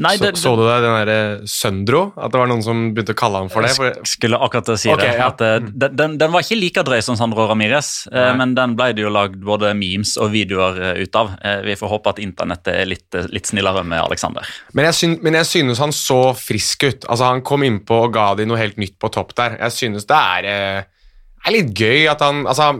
Nei, 0.00 0.14
så, 0.16 0.30
så 0.40 0.50
du 0.56 0.62
det, 0.64 0.76
den 0.80 0.94
derre 0.96 1.16
Søndro? 1.48 1.98
At 2.16 2.32
det 2.32 2.38
var 2.40 2.48
noen 2.48 2.62
som 2.64 2.78
begynte 2.96 3.12
å 3.12 3.16
kalle 3.18 3.42
ham 3.42 3.50
for 3.52 3.60
det? 3.60 3.74
For, 3.76 3.98
skulle 4.08 4.38
akkurat 4.40 4.70
si 4.80 4.88
okay, 4.88 5.10
det. 5.10 5.18
ja. 5.18 5.26
At, 5.28 5.42
eh, 5.44 5.66
den, 5.68 5.98
den, 5.98 6.14
den 6.20 6.32
var 6.32 6.46
ikke 6.46 6.56
like 6.56 6.84
drøy 6.86 7.02
som 7.04 7.18
Sandro 7.18 7.44
Ramires, 7.50 7.90
eh, 8.08 8.16
Nei. 8.16 8.38
men 8.40 8.54
den 8.56 8.72
ble 8.78 8.86
det 8.96 9.04
jo 9.04 9.10
lagd 9.12 9.42
både 9.44 9.74
memes 9.76 10.14
og 10.16 10.30
videoer 10.32 10.80
eh, 10.94 11.02
ut 11.04 11.18
av. 11.20 11.34
Eh, 11.44 11.60
Vi 11.66 11.76
får 11.76 11.92
håpe 11.92 12.14
at 12.14 12.22
internettet 12.24 12.72
er 12.72 12.88
litt, 12.88 13.04
eh, 13.20 13.28
litt 13.36 13.50
snillere 13.52 13.82
med 13.84 14.00
Alexander. 14.00 14.48
Men 14.72 14.88
jeg, 14.88 14.96
syn, 14.96 15.18
men 15.26 15.36
jeg 15.42 15.50
synes 15.50 15.84
han 15.84 15.92
så 15.92 16.22
frisk 16.40 16.88
ut. 16.88 17.04
Altså 17.04 17.28
Han 17.28 17.44
kom 17.44 17.68
innpå 17.68 18.00
og 18.06 18.16
ga 18.16 18.30
de 18.40 18.48
noe 18.48 18.60
helt 18.62 18.80
nytt 18.80 18.96
på 18.96 19.12
topp 19.12 19.36
der. 19.36 19.58
Jeg 19.60 19.76
synes 19.76 20.08
det 20.08 20.22
er, 20.38 20.48
eh, 20.54 21.12
er 21.44 21.56
litt 21.58 21.76
gøy 21.76 22.08
at 22.14 22.24
han 22.24 22.46
altså, 22.46 22.72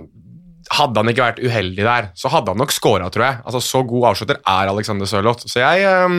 Hadde 0.73 1.03
han 1.03 1.11
ikke 1.11 1.25
vært 1.27 1.41
uheldig 1.45 1.85
der, 1.85 2.07
så 2.17 2.31
hadde 2.33 2.55
han 2.55 2.61
nok 2.63 2.73
scora, 2.73 3.11
tror 3.13 3.27
jeg. 3.27 3.41
Altså 3.45 3.61
Så 3.61 3.83
god 3.85 4.07
avslutter 4.15 4.39
er 4.41 4.71
Alexander 4.71 5.05
Sørloth. 5.11 5.45
Så 5.51 5.61
jeg 5.61 5.85
eh, 5.85 6.15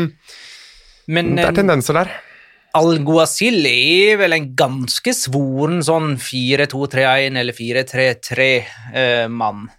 Men 1.07 1.35
Det 1.35 1.43
er 1.43 1.49
eh, 1.51 1.55
tendenser 1.59 1.93
der. 1.99 2.09
Alguacil 2.73 3.65
er 3.69 4.17
vel 4.21 4.33
en 4.33 4.55
ganske 4.57 5.13
svoren 5.13 5.83
sånn 5.85 6.17
4-2-3-1 6.17 7.37
eller 7.41 7.53
4-3-3-mann. 7.53 9.69
Eh, 9.69 9.73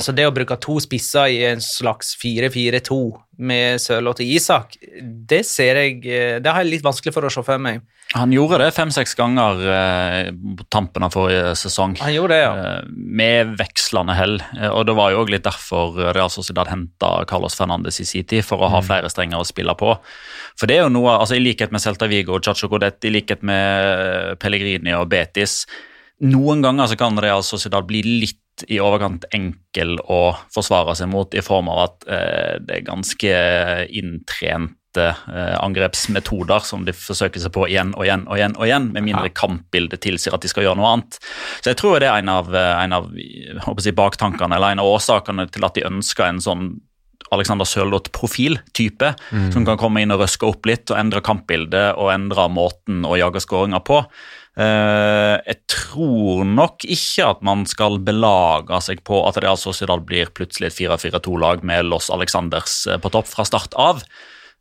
Så 0.00 0.14
det 0.16 0.24
å 0.24 0.32
bruke 0.32 0.56
to 0.64 0.78
spisser 0.80 1.28
i 1.28 1.42
en 1.44 1.60
slags 1.60 2.14
4-4-2 2.16 2.96
med 3.44 3.80
Sørloth 3.82 4.22
og 4.22 4.30
Isak, 4.32 4.78
det 5.28 5.42
ser 5.44 5.76
jeg 5.76 5.98
eh, 6.08 6.36
Det 6.40 6.48
har 6.48 6.62
jeg 6.62 6.70
litt 6.70 6.84
vanskelig 6.86 7.12
for 7.12 7.26
å 7.26 7.30
se 7.34 7.42
for 7.44 7.60
meg. 7.60 7.82
Han 8.14 8.32
gjorde 8.32 8.60
det 8.62 8.70
fem-seks 8.76 9.12
ganger 9.18 9.60
eh, 9.74 10.28
på 10.56 10.64
tampen 10.72 11.04
av 11.04 11.12
forrige 11.12 11.52
sesong. 11.58 11.96
Han 12.00 12.14
gjorde 12.14 12.32
det, 12.38 12.42
ja. 12.46 12.52
eh, 12.78 12.92
Med 13.20 13.52
vekslende 13.60 14.14
hell. 14.16 14.38
Eh, 14.56 14.70
Og 14.70 14.86
det 14.88 14.94
var 14.96 15.10
jo 15.12 15.20
òg 15.24 15.32
litt 15.34 15.44
derfor 15.44 15.98
Real 16.16 16.32
Sociedad 16.32 16.70
henta 16.72 17.10
Carlos 17.28 17.58
Fernandes 17.58 18.00
i 18.00 18.06
sin 18.08 18.24
tid, 18.30 18.44
for 18.46 18.64
å 18.64 18.70
ha 18.72 18.80
flere 18.86 19.10
strenger 19.12 19.42
å 19.42 19.48
spille 19.48 19.74
på. 19.76 19.92
For 20.56 20.70
det 20.70 20.78
er 20.78 20.86
jo 20.86 20.94
noe, 20.94 21.18
altså 21.18 21.36
I 21.36 21.42
likhet 21.44 21.74
med 21.74 21.84
Celta 21.84 22.08
Vigo 22.08 22.38
og 22.38 22.46
Chacho 22.46 22.70
Godet, 22.72 23.02
i 23.04 23.12
likhet 23.12 23.44
med 23.44 24.38
Pellegrini 24.40 24.94
og 24.96 25.10
Betis 25.12 25.64
Noen 26.24 26.62
ganger 26.62 26.86
så 26.88 26.96
kan 26.96 27.18
Real 27.20 27.42
Sociedad 27.44 27.84
bli 27.88 28.00
litt 28.06 28.38
i 28.70 28.78
overkant 28.82 29.26
enkel 29.34 29.96
å 30.10 30.36
forsvare 30.54 30.94
seg 30.98 31.10
mot, 31.10 31.34
i 31.34 31.42
form 31.44 31.70
av 31.72 31.82
at 31.88 32.06
eh, 32.06 32.54
det 32.62 32.78
er 32.78 32.86
ganske 32.86 33.34
inntrente 33.90 35.08
eh, 35.10 35.56
angrepsmetoder 35.58 36.64
som 36.66 36.86
de 36.86 36.94
forsøker 36.96 37.42
seg 37.42 37.54
på 37.56 37.66
igjen 37.70 37.94
og 37.98 38.06
igjen 38.06 38.26
og 38.28 38.38
igjen, 38.38 38.56
og 38.58 38.68
igjen, 38.68 38.88
med 38.94 39.08
mindre 39.08 39.32
kampbildet 39.34 40.04
tilsier 40.06 40.36
at 40.36 40.44
de 40.44 40.52
skal 40.52 40.68
gjøre 40.68 40.78
noe 40.80 40.94
annet. 40.94 41.18
Så 41.60 41.72
jeg 41.72 41.80
tror 41.82 41.98
det 41.98 42.10
er 42.10 42.22
en 42.22 42.32
av, 42.36 42.54
eh, 42.54 42.72
en 42.84 42.98
av 43.00 43.10
si, 43.82 43.94
baktankene, 43.94 44.54
eller 44.56 44.76
en 44.76 44.84
av 44.84 44.94
årsakene 44.94 45.48
til 45.50 45.66
at 45.66 45.78
de 45.78 45.88
ønsker 45.90 46.28
en 46.28 46.42
sånn 46.44 46.68
Alexander 47.34 47.66
Sørloth-profil-type, 47.66 49.08
som 49.50 49.64
kan 49.66 49.78
komme 49.80 50.04
inn 50.04 50.12
og 50.14 50.20
røske 50.20 50.46
opp 50.46 50.68
litt 50.68 50.92
og 50.92 51.00
endre 51.00 51.22
kampbildet 51.24 51.96
og 51.98 52.12
endre 52.12 52.44
måten 52.52 53.02
å 53.08 53.16
jage 53.18 53.42
skåringer 53.42 53.82
på. 53.82 54.02
Eh, 54.54 55.36
jeg 55.48 55.58
tror 55.70 56.44
nok 56.46 56.84
ikke 56.86 57.26
at 57.26 57.40
man 57.46 57.64
skal 57.66 57.98
belage 58.06 58.78
seg 58.86 59.02
på 59.06 59.18
at 59.26 59.40
Real 59.42 59.58
Sociedad 59.58 60.04
blir 60.06 60.30
plutselig 60.30 60.70
et 60.70 60.78
4-4-2-lag 60.78 61.64
med 61.66 61.88
Los 61.90 62.06
Alexanders 62.14 62.84
eh, 62.86 63.00
på 63.02 63.10
topp 63.14 63.26
fra 63.32 63.46
start 63.48 63.74
av. 63.74 64.04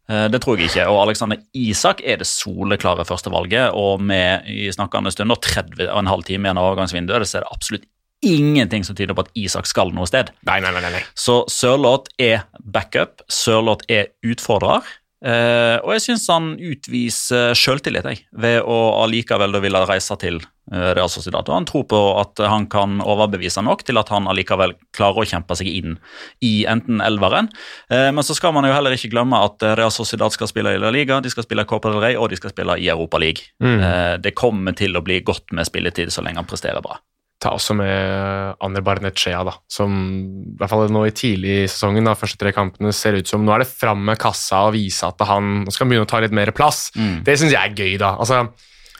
Eh, 0.09 0.25
Det 0.33 0.41
tror 0.41 0.57
jeg 0.57 0.71
ikke. 0.71 0.87
Og 0.89 1.03
Alexander 1.05 1.37
Isak 1.53 2.01
er 2.01 2.17
det 2.23 2.27
soleklare 2.29 3.05
førstevalget. 3.05 3.77
Og 3.77 4.01
med 4.01 4.49
i 4.49 4.65
snakkende 4.73 5.13
stund 5.13 5.35
og 5.35 5.41
30 5.45 5.85
og 5.91 5.99
en 6.01 6.09
halv 6.11 6.25
time 6.25 6.49
igjen 6.49 6.61
av 6.61 6.71
overgangsvinduet, 6.71 7.29
så 7.29 7.39
er 7.39 7.45
det 7.45 7.53
absolutt 7.53 7.89
ingenting 8.23 8.85
som 8.87 8.95
tyder 8.95 9.13
på 9.13 9.25
at 9.25 9.33
Isak 9.35 9.67
skal 9.67 9.91
noe 9.93 10.07
sted. 10.07 10.31
Nei, 10.47 10.59
nei. 10.63 10.71
nei, 10.73 10.89
nei. 10.95 11.03
Så 11.13 11.43
Sørloth 11.51 12.09
er 12.17 12.45
backup, 12.63 13.21
Sørloth 13.27 13.85
er 13.91 14.09
utfordrer. 14.25 14.87
Eh, 15.23 15.77
og 15.79 15.93
jeg 15.95 16.03
syns 16.03 16.25
han 16.27 16.49
utviser 16.59 17.53
sjøltillit 17.55 18.25
ved 18.35 18.65
å 18.67 18.79
allikevel 19.05 19.55
ville 19.63 19.83
reise 19.87 20.17
til 20.19 20.41
eh, 20.41 20.89
Real 20.97 21.11
Sociedad. 21.11 21.47
Og 21.47 21.55
han 21.55 21.67
tror 21.69 21.85
på 21.87 22.01
at 22.19 22.41
han 22.51 22.67
kan 22.71 22.99
overbevise 22.99 23.63
nok 23.63 23.85
til 23.87 24.01
at 24.01 24.11
han 24.11 24.27
allikevel 24.27 24.75
klarer 24.95 25.23
å 25.23 25.29
kjempe 25.31 25.55
seg 25.55 25.69
inn 25.71 25.95
i 26.43 26.65
enten 26.69 26.99
elveren. 27.03 27.47
Eh, 27.87 28.09
men 28.11 28.27
så 28.27 28.35
skal 28.35 28.55
man 28.55 28.67
jo 28.67 28.75
heller 28.75 28.97
ikke 28.97 29.13
glemme 29.15 29.39
at 29.47 29.63
eh, 29.63 29.77
Real 29.79 29.93
Sociedad 29.95 30.35
skal 30.35 30.51
spille 30.51 30.75
i 30.75 30.81
La 30.81 30.91
Liga, 30.93 31.21
de 31.23 31.31
skal 31.31 31.47
spille 31.47 31.67
Copa 31.69 31.93
del 31.93 32.03
Rey 32.03 32.19
og 32.19 32.33
de 32.33 32.41
skal 32.41 32.51
spille 32.51 32.77
i 32.83 32.91
Europa 32.91 33.21
League. 33.23 33.47
Eh, 33.63 34.19
det 34.19 34.35
kommer 34.35 34.75
til 34.75 34.99
å 34.99 35.05
bli 35.05 35.21
godt 35.23 35.55
med 35.55 35.71
spilletid 35.71 36.11
så 36.11 36.25
lenge 36.25 36.43
han 36.43 36.51
presterer 36.51 36.83
bra. 36.83 36.99
Ta 37.43 37.51
også 37.57 37.75
med 37.75 38.55
Ander 38.63 38.83
Barnechea, 38.85 39.43
da, 39.47 39.57
som 39.71 39.93
i 39.93 40.57
hvert 40.59 40.71
fall 40.71 40.91
nå 40.93 41.05
i 41.09 41.15
tidlig 41.15 41.55
i 41.63 41.69
sesongen, 41.69 42.07
da, 42.07 42.15
første 42.15 42.39
tre 42.39 42.53
kampene, 42.55 42.93
ser 42.95 43.17
ut 43.19 43.27
som 43.27 43.43
Nå 43.43 43.51
er 43.57 43.65
det 43.65 43.71
fram 43.71 43.99
med 44.07 44.21
kassa 44.21 44.63
og 44.69 44.77
vise 44.77 45.03
at 45.09 45.19
han 45.27 45.65
skal 45.73 45.89
begynne 45.89 46.07
å 46.07 46.09
ta 46.13 46.21
litt 46.23 46.35
mer 46.35 46.53
plass. 46.55 46.87
Mm. 46.95 47.17
Det 47.27 47.35
syns 47.41 47.51
jeg 47.55 47.59
er 47.59 47.75
gøy, 47.75 47.97
da. 47.99 48.13
Altså, 48.23 48.45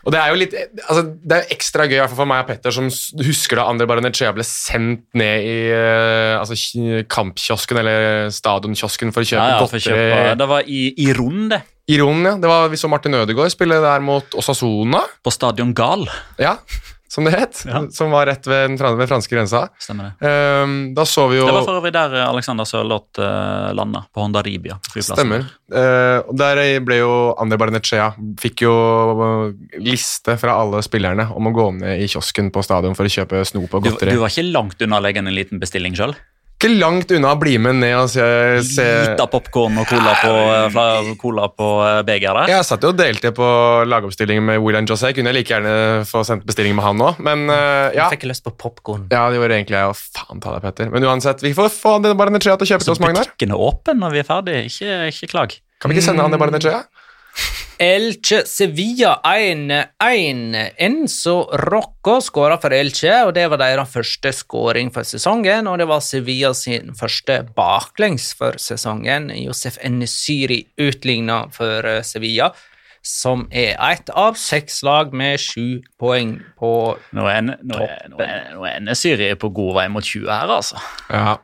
og 0.04 0.12
det 0.12 0.20
er 0.20 0.34
jo 0.34 0.40
litt, 0.42 0.54
altså, 0.84 1.02
det 1.24 1.36
er 1.38 1.52
ekstra 1.56 1.86
gøy 1.88 2.02
for 2.12 2.28
meg 2.28 2.42
og 2.44 2.50
Petter, 2.50 2.74
som 2.76 2.90
husker 3.24 3.62
da 3.62 3.70
Ander 3.72 3.88
Barnechea 3.88 4.34
ble 4.36 4.44
sendt 4.44 5.06
ned 5.16 5.46
i 5.48 5.54
eh, 5.72 6.34
altså, 6.42 6.58
kampkiosken 7.08 7.80
eller 7.80 8.28
stadionkiosken 8.36 9.14
for 9.16 9.24
å 9.24 9.30
kjøpe 9.30 9.46
Ja, 9.46 9.54
ja, 9.56 9.62
godteri. 9.64 9.86
kjøpe, 9.88 10.34
det 10.42 10.50
var 10.52 10.68
i, 10.68 10.82
i 11.06 11.08
Ron, 11.16 11.46
det. 11.54 11.62
I 11.88 12.00
Ron, 12.00 12.20
ja. 12.28 12.36
Det 12.40 12.52
var, 12.52 12.68
vi 12.72 12.80
så 12.80 12.92
Martin 12.92 13.16
Ødegaard 13.16 13.52
spille 13.56 13.80
der 13.84 14.04
mot 14.04 14.36
Osasona. 14.40 15.06
På 15.24 15.32
stadion 15.32 15.72
Gal. 15.76 16.04
ja, 16.40 16.58
som 17.14 17.28
det 17.28 17.36
het. 17.36 17.60
Ja. 17.70 17.84
Som 17.94 18.12
var 18.12 18.26
rett 18.26 18.48
ved 18.48 18.72
den 18.74 18.98
ved 18.98 19.08
franske 19.10 19.36
grensa. 19.36 19.68
Stemmer 19.80 20.12
det. 20.20 20.30
um, 20.64 20.94
da 20.98 21.06
så 21.06 21.28
vi 21.30 21.38
jo 21.38 21.46
Det 21.46 21.54
var 21.54 21.68
for 21.68 21.78
øvrig 21.78 21.94
der 21.94 22.16
eh, 22.18 22.26
Alexander 22.26 22.66
Sørloth 22.66 23.22
uh, 23.22 23.70
landa, 23.78 24.02
på 24.10 24.24
Honda 24.24 24.42
Ribia. 24.42 24.80
Stemmer. 24.98 25.46
Uh, 25.70 26.26
der 26.34 26.64
ble 26.86 26.98
jo 27.04 27.12
Ander 27.42 27.60
Barnechea 27.62 28.12
Fikk 28.42 28.66
jo 28.66 28.74
eh, 28.74 29.78
liste 29.82 30.36
fra 30.42 30.58
alle 30.64 30.82
spillerne 30.86 31.28
om 31.38 31.50
å 31.50 31.54
gå 31.54 31.70
ned 31.78 32.02
i 32.02 32.10
kiosken 32.10 32.50
på 32.54 32.66
stadion 32.66 32.98
for 32.98 33.06
å 33.06 33.14
kjøpe 33.14 33.46
snop 33.46 33.78
og 33.78 33.86
Du, 33.86 33.92
godteri. 33.92 34.18
du 34.18 34.24
var 34.24 34.34
ikke 34.34 34.50
langt 34.50 34.82
unna 34.82 34.98
å 34.98 35.06
legge 35.06 35.22
en 35.22 35.30
liten 35.34 35.62
bestilling 35.62 35.98
sjøl? 35.98 36.16
Ikke 36.64 36.78
langt 36.80 37.10
unna 37.12 37.34
å 37.36 37.36
bli 37.36 37.58
med 37.60 37.76
ned 37.82 37.94
og 38.00 38.06
se, 38.08 38.24
se 38.64 38.84
Lita 39.10 39.26
popkorn 39.28 39.82
og 39.82 39.90
cola 39.90 40.14
på, 40.16 40.30
eh, 40.80 41.10
cola 41.20 41.50
på 41.52 41.68
begeret? 42.08 42.48
Jeg 42.48 42.64
satt 42.64 42.86
jo 42.88 42.94
og 42.94 43.02
delte 43.02 43.34
på 43.36 43.48
lagoppstillingen 43.92 44.48
med 44.48 44.62
William 44.64 44.88
José. 44.88 45.12
Kunne 45.12 45.34
jeg 45.34 45.42
like 45.42 45.52
gjerne 45.52 46.08
få 46.08 46.24
sendt 46.24 46.48
bestilling 46.48 46.78
med 46.78 46.88
han 46.88 47.04
òg, 47.04 47.20
men 47.20 47.50
uh, 47.52 47.92
ja. 47.92 48.06
Jeg 48.06 48.16
fikk 48.16 48.30
lyst 48.32 48.48
på 48.48 48.56
popkorn. 48.56 49.10
Ja, 49.12 49.26
det 49.28 49.42
gjorde 49.42 49.60
egentlig 49.60 49.76
jeg. 49.76 49.92
òg. 49.92 50.08
faen 50.16 50.40
ta 50.40 50.56
deg, 50.56 50.64
Petter. 50.64 50.96
Men 50.96 51.04
uansett, 51.12 51.44
vi 51.44 51.52
får 51.58 51.68
få 51.76 51.98
Ander 52.00 52.16
Barnechea 52.16 52.56
til 52.56 52.70
å 52.70 52.72
kjøpe 52.72 52.88
til 52.88 52.96
oss, 52.96 53.04
Magnar. 53.04 53.28
butikken 53.28 53.58
er 53.58 53.68
åpen 53.68 54.00
når 54.00 54.16
vi 54.16 54.24
er 54.24 54.32
ferdig. 54.32 54.60
Ikke, 54.72 55.00
ikke 55.12 55.34
klag. 55.36 55.60
Kan 55.84 55.92
vi 55.92 56.00
ikke 56.00 56.08
sende 56.08 56.24
han 56.24 56.32
Ander 56.32 56.40
Barnechea? 56.40 56.86
Elche 57.84 58.46
Sevilla 58.46 59.20
1-1. 59.24 60.72
Enzo 60.78 61.50
Rocco 61.52 62.22
skåra 62.24 62.56
for 62.62 62.72
Elche, 62.72 63.12
og 63.26 63.34
det 63.36 63.44
var 63.52 63.60
deres 63.60 63.92
første 63.92 64.32
skåring 64.32 64.92
for 64.96 65.04
sesongen. 65.04 65.68
Og 65.68 65.82
det 65.82 65.88
var 65.90 66.00
Sevilla 66.06 66.54
sin 66.56 66.94
første 66.96 67.42
baklengs 67.58 68.30
for 68.40 68.56
sesongen. 68.62 69.28
Josef 69.36 69.82
Enesyri 69.84 70.62
utligna 70.80 71.42
for 71.52 71.84
eh, 71.90 72.00
Sevilla, 72.08 72.54
som 73.04 73.50
er 73.52 73.76
ett 73.90 74.14
av 74.16 74.40
seks 74.40 74.80
lag 74.88 75.12
med 75.12 75.42
sju 75.44 75.84
poeng 76.00 76.38
på 76.56 76.72
Nå 77.12 77.28
er, 77.28 77.44
nå 77.44 77.84
er, 77.84 78.08
nå 78.14 78.24
er, 78.24 78.48
nå 78.54 78.64
er 78.70 78.80
Nesyri 78.88 79.34
på 79.36 79.52
god 79.52 79.76
vei 79.82 79.90
mot 79.92 80.08
20 80.08 80.32
her, 80.32 80.56
altså. 80.62 80.80
Ja. 81.12 81.36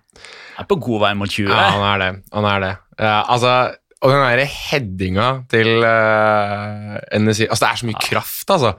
Er 0.55 0.71
på 0.71 0.79
god 0.87 1.03
vei 1.03 1.13
mot 1.19 1.35
20. 1.35 1.51
Ja, 1.51 1.67
han 1.75 1.87
er 1.91 2.05
det. 2.05 2.11
Han 2.31 2.47
er 2.47 2.63
det. 2.63 2.73
Ja, 2.95 3.19
altså, 3.27 3.57
og 3.99 4.13
den 4.13 4.21
der 4.23 4.45
headinga 4.47 5.29
til 5.51 5.81
uh, 5.83 6.99
NSI 7.19 7.49
Altså, 7.49 7.65
det 7.65 7.71
er 7.71 7.81
så 7.81 7.89
mye 7.89 8.03
kraft, 8.03 8.53
altså. 8.53 8.75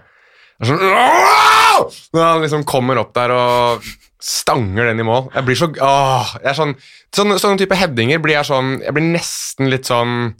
Det 0.60 0.68
er 0.68 0.70
sånn 0.70 1.90
Når 2.16 2.24
han 2.24 2.44
liksom 2.44 2.64
kommer 2.68 3.00
opp 3.00 3.12
der 3.16 3.32
og 3.32 3.90
stanger 4.20 4.90
den 4.90 5.00
i 5.00 5.06
mål. 5.06 5.30
Jeg 5.32 5.46
blir 5.46 5.56
så 5.56 5.70
åh, 5.80 6.32
jeg 6.44 6.56
sånn, 6.58 6.74
sånn 7.16 7.36
Sånne 7.40 7.60
type 7.60 7.78
headinger 7.78 8.20
blir 8.20 8.36
jeg 8.36 8.48
sånn 8.50 8.74
Jeg 8.84 8.96
blir 8.96 9.06
nesten 9.14 9.70
litt 9.72 9.88
sånn 9.88 10.34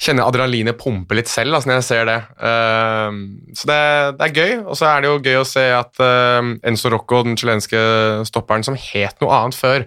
Kjenner 0.00 0.24
adrenalinet 0.24 0.78
pumpe 0.80 1.12
litt 1.18 1.28
selv 1.28 1.58
altså, 1.58 1.68
når 1.68 1.76
jeg 1.76 1.84
ser 1.90 2.06
det. 2.08 2.16
Uh, 2.40 3.52
så 3.52 3.68
det, 3.68 3.80
det 4.16 4.24
er 4.26 4.38
gøy. 4.38 4.52
Og 4.62 4.78
så 4.80 4.86
er 4.88 5.02
det 5.02 5.10
jo 5.10 5.18
gøy 5.20 5.36
å 5.42 5.44
se 5.44 5.64
at 5.76 6.00
uh, 6.00 6.40
Enzo 6.70 6.88
Rocco, 6.94 7.18
den 7.26 7.36
chilenske 7.36 7.82
stopperen, 8.24 8.64
som 8.64 8.78
het 8.80 9.20
noe 9.20 9.42
annet 9.42 9.58
før 9.58 9.84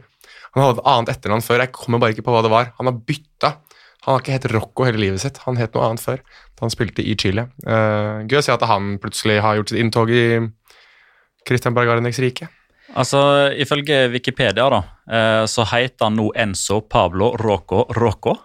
Han 0.53 0.62
hadde 0.62 0.84
et 0.84 0.91
annet 0.91 1.12
etternavn 1.15 1.41
før, 1.41 1.63
jeg 1.65 1.73
kommer 1.73 2.03
bare 2.03 2.13
ikke 2.13 2.27
på 2.27 2.36
hva 2.36 2.43
det 2.45 2.53
var. 2.53 2.69
Han 2.77 2.91
har 2.91 3.01
bytta. 3.10 3.56
Han 4.04 4.18
har 4.18 4.24
ikke 4.24 4.36
hett 4.36 4.50
Rocco 4.52 4.88
hele 4.88 5.00
livet 5.00 5.24
sitt, 5.24 5.39
han 5.46 5.60
het 5.60 5.76
noe 5.76 5.86
annet 5.88 6.04
før. 6.04 6.20
Da 6.54 6.66
han 6.66 6.74
spilte 6.74 7.06
i 7.06 7.16
Chile. 7.20 7.48
Uh, 7.63 8.24
gøy 8.28 8.42
å 8.42 8.44
se 8.44 8.52
at 8.56 8.66
han 8.68 8.98
plutselig 9.04 9.39
har 9.46 9.60
gjort 9.60 9.72
sitt 9.72 9.80
inntog 9.80 10.12
i 10.12 10.26
Christian 11.48 11.76
Bergarneks 11.76 12.20
rike. 12.24 12.50
Altså, 12.94 13.20
Ifølge 13.58 14.08
Wikipedia 14.13 14.68
da, 14.70 14.82
eh, 15.10 15.44
så 15.50 15.66
heter 15.66 16.06
han 16.06 16.18
nå 16.20 16.28
Enzo 16.38 16.82
Pablo 16.82 17.32
Rocco 17.39 17.88
Rocco. 17.98 18.36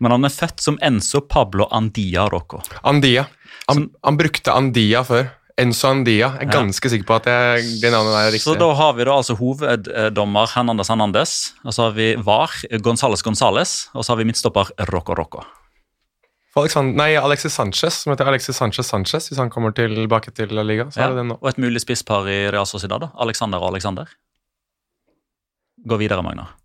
Men 0.00 0.12
han 0.12 0.24
er 0.24 0.34
født 0.34 0.60
som 0.60 0.78
Enzo 0.84 1.22
Pablo 1.24 1.68
Andia 1.70 2.26
Rocco. 2.28 2.60
Andia. 2.82 3.26
Han, 3.68 3.88
han 4.04 4.18
brukte 4.20 4.52
Andia 4.52 5.04
før. 5.06 5.30
Enzo 5.60 5.88
Andia. 5.90 6.30
Jeg 6.34 6.48
er 6.48 6.48
Ja. 6.48 6.58
ganske 6.60 6.88
sikker 6.90 7.06
på 7.06 7.14
at 7.20 7.26
jeg, 7.30 7.80
det 7.82 7.92
navnet 7.92 8.14
er 8.16 8.30
riktig. 8.32 8.46
Så 8.48 8.56
da 8.58 8.72
har 8.74 8.92
vi 8.96 9.04
da 9.04 9.12
altså 9.20 9.36
hoveddommer 9.38 10.46
Hernandez 10.54 10.88
Hernandez, 10.88 11.52
og 11.64 11.72
så 11.76 11.88
har 11.88 11.92
vi 11.96 12.14
VAR 12.16 12.50
Gonzales 12.82 13.22
Gonzales, 13.22 13.88
og 13.94 14.04
så 14.04 14.12
har 14.14 14.16
vi 14.22 14.24
midtstopper 14.30 14.70
Rocco 14.92 15.14
Rocco. 15.14 15.42
Alexander, 16.56 16.96
nei, 16.98 17.14
Alexis 17.14 17.52
Sanchez, 17.54 18.00
som 18.02 18.10
heter 18.10 18.26
Alexis 18.26 18.56
Sanchez 18.58 18.86
Sanchez, 18.90 19.28
hvis 19.30 19.38
han 19.38 19.50
kommer 19.50 19.70
tilbake 19.72 20.32
til 20.34 20.48
La 20.52 20.62
Liga. 20.62 20.88
så 20.90 20.98
Ja. 20.98 21.08
Og 21.40 21.48
et 21.48 21.58
mulig 21.58 21.80
spisspar 21.80 22.26
i 22.26 22.50
Real 22.50 22.66
Sociedad, 22.66 23.00
da. 23.00 23.10
Alexander 23.20 23.58
og 23.62 23.68
Alexander. 23.72 24.06
Gå 25.86 25.96
videre, 25.96 26.22
Magnar. 26.22 26.56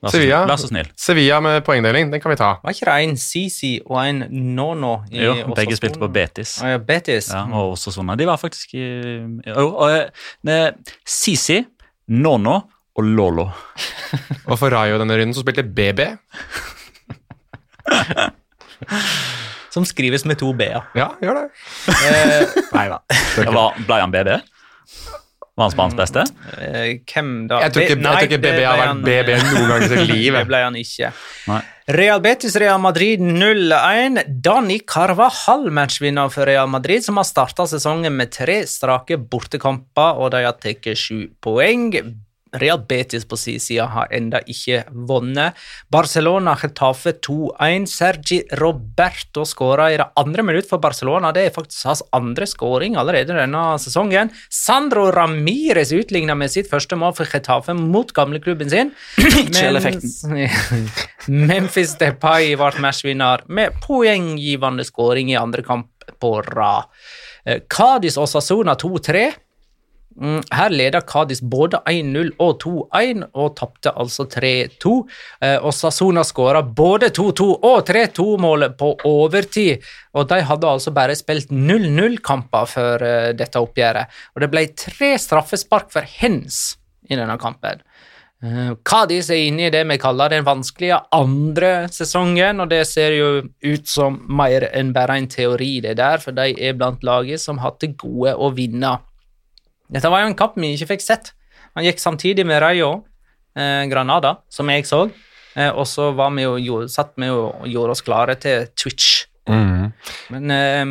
Vær 0.00 0.14
Sevilla. 0.14 0.38
Vær 0.48 0.56
så 0.60 0.70
snill. 0.70 0.88
Sevilla 0.96 1.40
med 1.44 1.60
poengdeling, 1.66 2.08
den 2.12 2.22
kan 2.22 2.32
vi 2.32 2.38
ta. 2.40 2.54
Var 2.64 2.72
ikke 2.72 2.86
det 2.88 2.96
en 3.04 3.18
Sisi 3.20 3.74
og 3.84 3.98
en 4.00 4.22
Nono 4.56 4.94
i 5.12 5.20
Jo, 5.26 5.34
begge 5.56 5.76
spilte 5.76 6.00
på 6.00 6.08
Betis. 6.12 6.54
Ah, 6.64 6.72
ja, 6.74 6.80
Betis. 6.80 7.28
Ja, 7.34 7.42
og 7.52 7.74
Osasuna. 7.74 8.16
De 8.16 8.28
var 8.28 8.40
faktisk 8.40 8.72
i 8.80 8.84
Jo, 9.44 9.66
og 9.68 10.48
eh, 10.48 10.70
Sisi, 11.04 11.60
Nono 12.16 12.56
og 12.96 13.04
Lolo. 13.06 13.44
Og 14.50 14.56
for 14.58 14.72
Rayo 14.74 14.96
denne 14.98 15.14
runden 15.14 15.36
så 15.36 15.44
spilte 15.44 15.62
BB. 15.62 16.00
Som 19.70 19.86
skrives 19.86 20.24
med 20.26 20.40
to 20.40 20.50
b-er. 20.56 20.82
Ja, 20.98 21.12
gjør 21.22 21.38
det. 21.38 21.44
Eh, 21.94 22.56
Nei 22.74 22.86
da. 22.90 22.98
Ble 23.86 24.00
han 24.00 24.10
BB? 24.14 24.32
Var 25.60 25.66
han 25.68 25.72
Spans 25.74 25.96
beste? 25.98 26.22
eh, 26.56 27.02
hvem 27.04 27.32
da? 27.50 27.58
Jeg 27.66 27.74
tror 27.74 27.82
ikke, 27.84 27.96
Nei, 28.00 28.12
jeg 28.14 28.16
tror 28.16 28.30
ikke 28.30 28.38
BB 28.46 28.60
har 28.64 28.78
vært 28.80 29.02
BB 29.04 29.34
noen 29.44 29.66
gang 29.68 29.82
i 29.84 29.88
sitt 29.90 30.06
liv. 30.14 30.38
Det 30.38 30.46
ble 30.48 30.60
han 30.64 30.78
ikke. 30.80 31.10
Nei. 31.50 31.58
Real 31.90 32.22
Betis 32.24 32.56
Real 32.62 32.80
Madrid 32.80 33.20
0-1. 33.20 34.22
Dani 34.40 34.78
Carvajal, 34.88 35.68
matchvinner 35.74 36.32
for 36.32 36.48
Real 36.48 36.70
Madrid, 36.70 37.04
som 37.04 37.20
har 37.20 37.28
starta 37.28 37.66
sesongen 37.68 38.16
med 38.16 38.32
tre 38.32 38.62
strake 38.70 39.18
bortekamper, 39.20 40.16
og 40.16 40.32
de 40.32 40.44
har 40.46 40.56
tatt 40.62 40.88
sju 40.96 41.26
poeng. 41.44 41.90
Real 42.58 42.80
Betis 42.88 43.24
på 43.28 43.36
sin 43.38 43.60
side 43.62 43.84
har 43.92 44.08
enda 44.14 44.40
ikke 44.50 44.82
vunnet. 44.90 45.54
Barcelona 45.92 46.56
Getafe 46.58 47.12
2-1. 47.22 47.86
Sergi 47.90 48.40
Roberto 48.58 49.44
skåra 49.46 49.90
i 49.92 49.98
det 50.00 50.08
andre 50.18 50.42
minutt 50.46 50.68
for 50.68 50.82
Barcelona. 50.82 51.30
Det 51.36 51.44
er 51.46 51.54
faktisk 51.54 51.86
hans 51.86 52.02
andre 52.16 52.48
skåring 52.50 52.96
allerede 52.98 53.36
denne 53.36 53.62
sesongen. 53.82 54.32
Sandro 54.50 55.08
Ramires 55.14 55.92
utligna 55.94 56.34
med 56.34 56.50
sitt 56.50 56.70
første 56.70 56.98
mål 56.98 57.14
for 57.18 57.30
Getafe 57.30 57.74
mot 57.78 58.10
gamleklubben 58.16 58.70
sin. 58.72 58.90
Mens- 60.00 60.24
Memphis 61.50 61.94
Depay 62.00 62.54
ble 62.58 62.72
matchvinner 62.82 63.44
med 63.48 63.78
poenggivende 63.84 64.84
skåring 64.88 65.30
i 65.32 65.38
andre 65.38 65.62
kamp 65.66 65.88
på 66.20 66.34
rad. 66.42 66.88
Eh, 67.46 67.60
Cádiz 67.70 68.18
og 68.20 68.28
Sassona 68.28 68.74
2-3. 68.74 69.28
Mm, 70.18 70.40
Her 70.50 70.70
leder 70.74 71.04
Kadis 71.06 71.40
både 71.40 71.78
1-0 71.86 72.32
og 72.42 72.58
2-1, 72.62 73.22
og 73.34 73.54
tapte 73.56 73.92
altså 73.94 74.26
3-2. 74.28 74.94
Eh, 75.40 75.58
Og 75.62 75.72
Sassona 75.74 76.24
skåra 76.26 76.62
både 76.62 77.10
2-2 77.14 77.46
og 77.62 77.84
3-2-målet 77.86 78.76
på 78.78 78.96
overtid. 79.06 79.84
Og 80.14 80.28
de 80.28 80.40
hadde 80.42 80.66
altså 80.68 80.90
bare 80.90 81.16
spilt 81.16 81.50
0-0-kamper 81.50 82.66
før 82.66 83.06
eh, 83.06 83.32
dette 83.38 83.62
oppgjøret. 83.62 84.10
Og 84.34 84.42
det 84.42 84.50
ble 84.50 84.66
tre 84.74 85.14
straffespark 85.18 85.92
for 85.92 86.02
hens 86.02 86.76
i 87.08 87.16
denne 87.16 87.38
kampen. 87.38 87.80
Kadis 88.88 89.28
er 89.28 89.42
inne 89.50 89.66
i 89.66 89.72
det 89.72 89.82
vi 89.84 89.98
kaller 90.00 90.32
den 90.32 90.46
vanskelige 90.46 90.96
andre 91.12 91.90
sesongen, 91.92 92.62
og 92.62 92.70
det 92.70 92.86
ser 92.88 93.12
jo 93.12 93.26
ut 93.44 93.90
som 93.90 94.16
mer 94.32 94.64
enn 94.72 94.94
bare 94.96 95.18
en 95.20 95.28
teori, 95.28 95.82
det 95.84 95.98
der, 95.98 96.22
for 96.22 96.32
de 96.32 96.54
er 96.56 96.78
blant 96.78 97.04
laget 97.04 97.42
som 97.42 97.60
til 97.78 97.92
gode 98.00 98.32
å 98.32 98.48
vinne. 98.56 98.96
Dette 99.90 100.10
var 100.12 100.22
jo 100.24 100.30
en 100.30 100.38
kamp 100.38 100.54
vi 100.60 100.74
ikke 100.76 100.92
fikk 100.94 101.02
sett. 101.04 101.32
Han 101.76 101.84
gikk 101.86 101.98
samtidig 102.02 102.44
med 102.46 102.60
Rayo 102.62 102.90
eh, 103.56 103.84
Granada, 103.90 104.36
som 104.50 104.70
jeg 104.70 104.86
så, 104.88 105.04
eh, 105.56 105.70
og 105.70 105.86
så 105.86 106.10
var 106.18 106.30
vi 106.36 106.46
jo, 106.66 106.82
satt 106.90 107.12
vi 107.18 107.28
og 107.30 107.66
gjorde 107.70 107.96
oss 107.96 108.02
klare 108.06 108.36
til 108.42 108.68
Twitch. 108.78 109.26
Men 109.50 110.50
eh, 110.54 110.84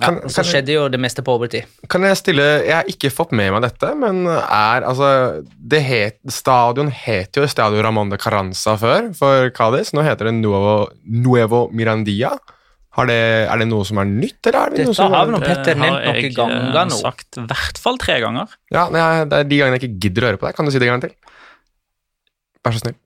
ja, 0.00 0.06
Kan- 0.08 0.22
så 0.32 0.40
skjedde 0.48 0.72
jo 0.72 0.86
det 0.88 1.00
meste 1.02 1.20
på 1.24 1.34
overtid. 1.36 1.66
Kan 1.92 2.06
jeg 2.08 2.16
stille 2.16 2.44
Jeg 2.64 2.72
har 2.72 2.88
ikke 2.88 3.10
fått 3.12 3.34
med 3.36 3.50
meg 3.52 3.60
dette, 3.66 3.90
men 4.00 4.22
er 4.30 4.86
altså 4.88 5.10
det 5.44 5.82
het, 5.84 6.16
Stadion 6.32 6.88
het 6.88 7.36
jo 7.36 7.44
Stadio 7.50 7.82
Ramón 7.84 8.08
de 8.12 8.16
Carranza 8.16 8.78
før, 8.80 9.10
for 9.18 9.50
Cádiz. 9.52 9.92
Nå 9.92 10.00
heter 10.06 10.30
det 10.30 10.38
Nuevo, 10.38 10.88
Nuevo 11.04 11.66
Mirandia. 11.76 12.32
Har 12.98 13.06
det, 13.06 13.18
er 13.46 13.60
det 13.62 13.68
noe 13.70 13.86
som 13.86 14.00
er 14.02 14.08
nytt, 14.10 14.40
eller 14.50 14.58
er 14.58 14.72
det 14.74 14.82
noe 14.82 14.90
Dette 14.90 14.98
som 14.98 15.14
har 15.14 15.28
vi 15.28 15.34
noe, 15.36 15.44
Petter 15.44 15.78
nevnt 15.78 16.00
noen 16.00 16.16
noen 16.16 16.24
nå. 16.26 16.34
ganger 16.40 16.78
har 16.80 16.88
nå. 16.90 16.98
sagt 16.98 17.38
i 17.38 17.44
hvert 17.52 17.78
fall 17.78 18.00
tre 18.02 18.16
ganger. 18.24 18.56
Ja, 18.74 18.88
nei, 18.90 19.04
det 19.30 19.38
er 19.38 19.46
de 19.46 19.60
gangene 19.60 19.78
jeg 19.78 19.84
ikke 19.86 20.02
gidder 20.08 20.26
å 20.26 20.30
høre 20.32 20.40
på 20.42 20.48
deg. 20.48 20.58
Kan 20.58 20.66
du 20.66 20.74
si 20.74 20.82
det 20.82 20.88
en 20.88 20.96
gang 20.96 21.04
til? 21.06 21.14
Vær 22.66 22.74
så 22.74 22.82
snill. 22.82 22.98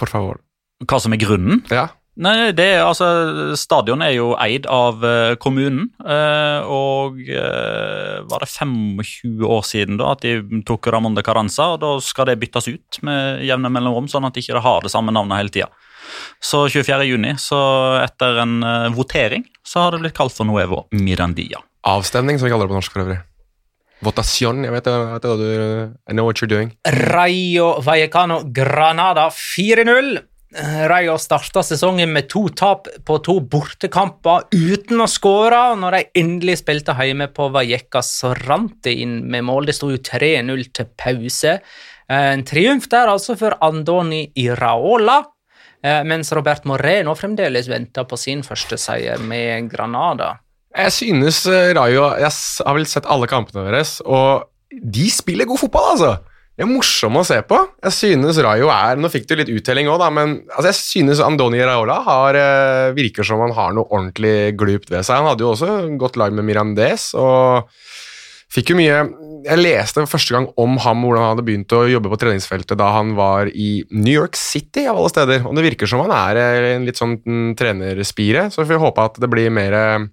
Por 0.00 0.10
favor. 0.10 0.42
Hva 0.82 0.98
som 1.04 1.14
er 1.14 1.20
grunnen? 1.22 1.62
Ja. 1.70 1.86
Nei, 2.20 2.50
det 2.52 2.66
er 2.74 2.82
altså 2.84 3.54
Stadion 3.56 4.02
er 4.04 4.12
jo 4.16 4.32
eid 4.42 4.66
av 4.68 5.04
eh, 5.06 5.36
kommunen, 5.40 5.86
eh, 6.02 6.66
og 6.68 7.20
eh, 7.22 8.18
var 8.28 8.42
det 8.42 8.50
25 8.50 9.44
år 9.46 9.62
siden 9.64 10.00
da 10.00 10.10
at 10.16 10.26
de 10.26 10.60
tok 10.68 10.90
Ramón 10.92 11.14
de 11.16 11.24
Carranza, 11.24 11.70
og 11.76 11.80
da 11.84 11.94
skal 12.04 12.28
det 12.28 12.40
byttes 12.42 12.68
ut 12.68 13.00
med 13.06 13.46
jevne 13.46 13.70
mellomrom, 13.72 14.10
sånn 14.10 14.26
at 14.28 14.36
de 14.36 14.44
ikke 14.44 14.60
har 14.60 14.84
det 14.84 14.92
samme 14.92 15.14
navnet 15.14 15.40
hele 15.40 15.54
tida. 15.54 15.70
Så 16.40 16.66
24. 16.68 17.08
juni, 17.08 17.34
så 17.40 17.58
etter 18.02 18.42
en 18.44 18.60
eh, 18.62 18.92
votering, 18.96 19.44
så 19.66 19.86
har 19.86 19.96
det 19.96 20.04
blitt 20.04 20.16
kalt 20.16 20.34
for 20.36 20.48
Nuevo 20.48 20.86
Mirandia. 20.96 21.62
Avstemning, 21.88 22.38
som 22.38 22.48
vi 22.48 22.52
kaller 22.52 22.68
det 22.68 22.74
på 22.74 22.80
norsk 22.80 22.94
for 22.94 23.04
øvrig. 23.06 23.20
Votasjon. 24.04 24.64
Jeg 24.64 24.72
vet, 24.72 24.88
det 24.88 25.36
du 25.36 25.46
I 26.08 26.14
know 26.14 26.24
what 26.24 26.40
you're 26.40 26.48
doing. 26.48 26.72
Rayo 26.88 27.74
Vallecano 27.84 28.40
Granada 28.48 29.28
4-0. 29.28 30.18
Rayo 30.90 31.14
starta 31.20 31.62
sesongen 31.62 32.10
med 32.10 32.26
to 32.32 32.48
tap 32.58 32.88
på 33.06 33.18
to 33.22 33.36
bortekamper 33.52 34.48
uten 34.50 35.04
å 35.04 35.06
skåre. 35.10 35.60
Når 35.78 35.96
de 35.96 36.22
endelig 36.22 36.58
spilte 36.62 36.96
hjemme 36.96 37.28
på 37.30 37.50
Vallecas, 37.54 38.10
så 38.22 38.32
rant 38.34 38.80
det 38.86 38.96
inn 39.04 39.20
med 39.30 39.46
mål. 39.46 39.68
Det 39.68 39.76
sto 39.76 39.92
jo 39.92 40.00
3-0 40.00 40.64
til 40.74 40.90
pause. 40.98 41.58
En 42.10 42.42
triumf 42.48 42.88
der 42.90 43.12
altså 43.12 43.36
for 43.38 43.54
Andoni 43.62 44.24
Iraola. 44.40 45.20
Eh, 45.82 46.02
Mens 46.06 46.32
Robert 46.36 46.66
Moreno 46.68 47.16
fremdeles 47.18 47.68
venter 47.70 48.06
på 48.08 48.18
sin 48.20 48.44
første 48.46 48.78
seier 48.80 49.20
med 49.22 49.70
Granada. 49.72 50.36
Jeg 50.70 50.94
synes 50.94 51.42
eh, 51.50 51.72
Rayo 51.74 52.12
Jeg 52.20 52.30
har 52.30 52.76
vel 52.76 52.88
sett 52.88 53.08
alle 53.10 53.28
kampene 53.30 53.66
deres, 53.66 53.98
og 54.06 54.46
de 54.70 55.08
spiller 55.10 55.48
god 55.50 55.58
fotball, 55.64 55.94
altså. 55.96 56.12
Det 56.60 56.66
er 56.66 56.68
morsomme 56.68 57.22
å 57.22 57.24
se 57.24 57.38
på. 57.48 57.56
Jeg 57.86 57.96
synes 57.96 58.38
Rayo 58.44 58.68
er 58.68 58.98
Nå 59.00 59.08
fikk 59.08 59.24
du 59.30 59.32
litt 59.38 59.48
uttelling 59.48 59.88
òg, 59.88 59.96
da, 60.02 60.10
men 60.12 60.34
altså, 60.52 60.66
jeg 60.68 60.78
synes 60.78 61.22
Andoni 61.24 61.62
Raiola 61.64 61.96
har, 62.04 62.36
eh, 62.36 62.90
virker 62.92 63.24
som 63.26 63.40
han 63.40 63.54
har 63.56 63.72
noe 63.72 63.88
ordentlig 63.88 64.52
glupt 64.60 64.92
ved 64.92 65.06
seg. 65.06 65.22
Han 65.22 65.30
hadde 65.32 65.46
jo 65.46 65.54
også 65.54 65.70
gått 65.98 66.20
lag 66.20 66.36
med 66.36 66.44
Mirandes, 66.44 67.10
og 67.16 67.70
fikk 68.52 68.74
jo 68.74 68.78
mye 68.78 69.00
Jeg 69.46 69.60
leste 69.60 70.04
første 70.10 70.34
gang 70.34 70.48
om 70.60 70.76
ham, 70.84 71.04
hvordan 71.04 71.24
han 71.24 71.32
hadde 71.34 71.46
begynt 71.46 71.72
å 71.76 71.84
jobbe 71.88 72.10
på 72.12 72.18
treningsfeltet 72.20 72.78
da 72.80 72.90
han 72.96 73.14
var 73.18 73.48
i 73.52 73.84
New 73.92 74.12
York 74.12 74.36
City, 74.38 74.84
av 74.90 74.98
alle 75.00 75.12
steder. 75.12 75.46
Og 75.48 75.56
det 75.56 75.64
virker 75.68 75.90
som 75.90 76.02
han 76.04 76.12
er 76.14 76.40
eh, 76.40 76.66
en 76.74 76.84
litt 76.88 77.00
sånn 77.00 77.16
mm, 77.22 77.54
trenerspire, 77.60 78.48
så 78.52 78.64
vi 78.64 78.74
får 78.74 78.84
håpe 78.84 79.08
at 79.10 79.20
det 79.22 79.30
blir 79.32 79.52
mer 79.54 79.76
eh, 79.78 80.06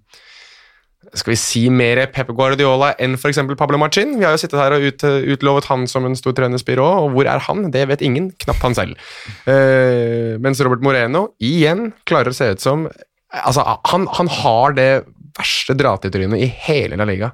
skal 1.16 1.32
vi 1.32 1.38
si 1.40 1.62
mer 1.72 2.00
Pep 2.12 2.30
Guardiola 2.36 2.90
enn 3.00 3.16
f.eks. 3.16 3.40
Pablo 3.56 3.78
Machin? 3.80 4.16
Vi 4.18 4.26
har 4.26 4.34
jo 4.34 4.40
sittet 4.42 4.60
her 4.60 4.76
og 4.76 4.84
ut, 4.84 5.04
utlovet 5.34 5.68
han 5.70 5.86
som 5.88 6.06
en 6.08 6.16
stor 6.18 6.34
trenerspire 6.36 6.84
òg, 6.84 7.06
og 7.06 7.14
hvor 7.16 7.30
er 7.30 7.42
han? 7.46 7.68
Det 7.72 7.84
vet 7.88 8.04
ingen, 8.04 8.30
knapt 8.44 8.64
han 8.66 8.76
selv. 8.76 9.10
Uh, 9.48 10.36
mens 10.42 10.60
Robert 10.64 10.84
Moreno 10.84 11.30
igjen 11.40 11.92
klarer 12.08 12.34
å 12.34 12.36
se 12.36 12.52
ut 12.54 12.64
som 12.64 12.88
Altså, 13.28 13.60
han, 13.60 14.06
han 14.16 14.30
har 14.32 14.72
det 14.72 14.90
verste 15.36 15.74
dra-til-trynet 15.76 16.40
i 16.40 16.46
hele 16.64 16.96
La 16.96 17.04
Liga. 17.04 17.28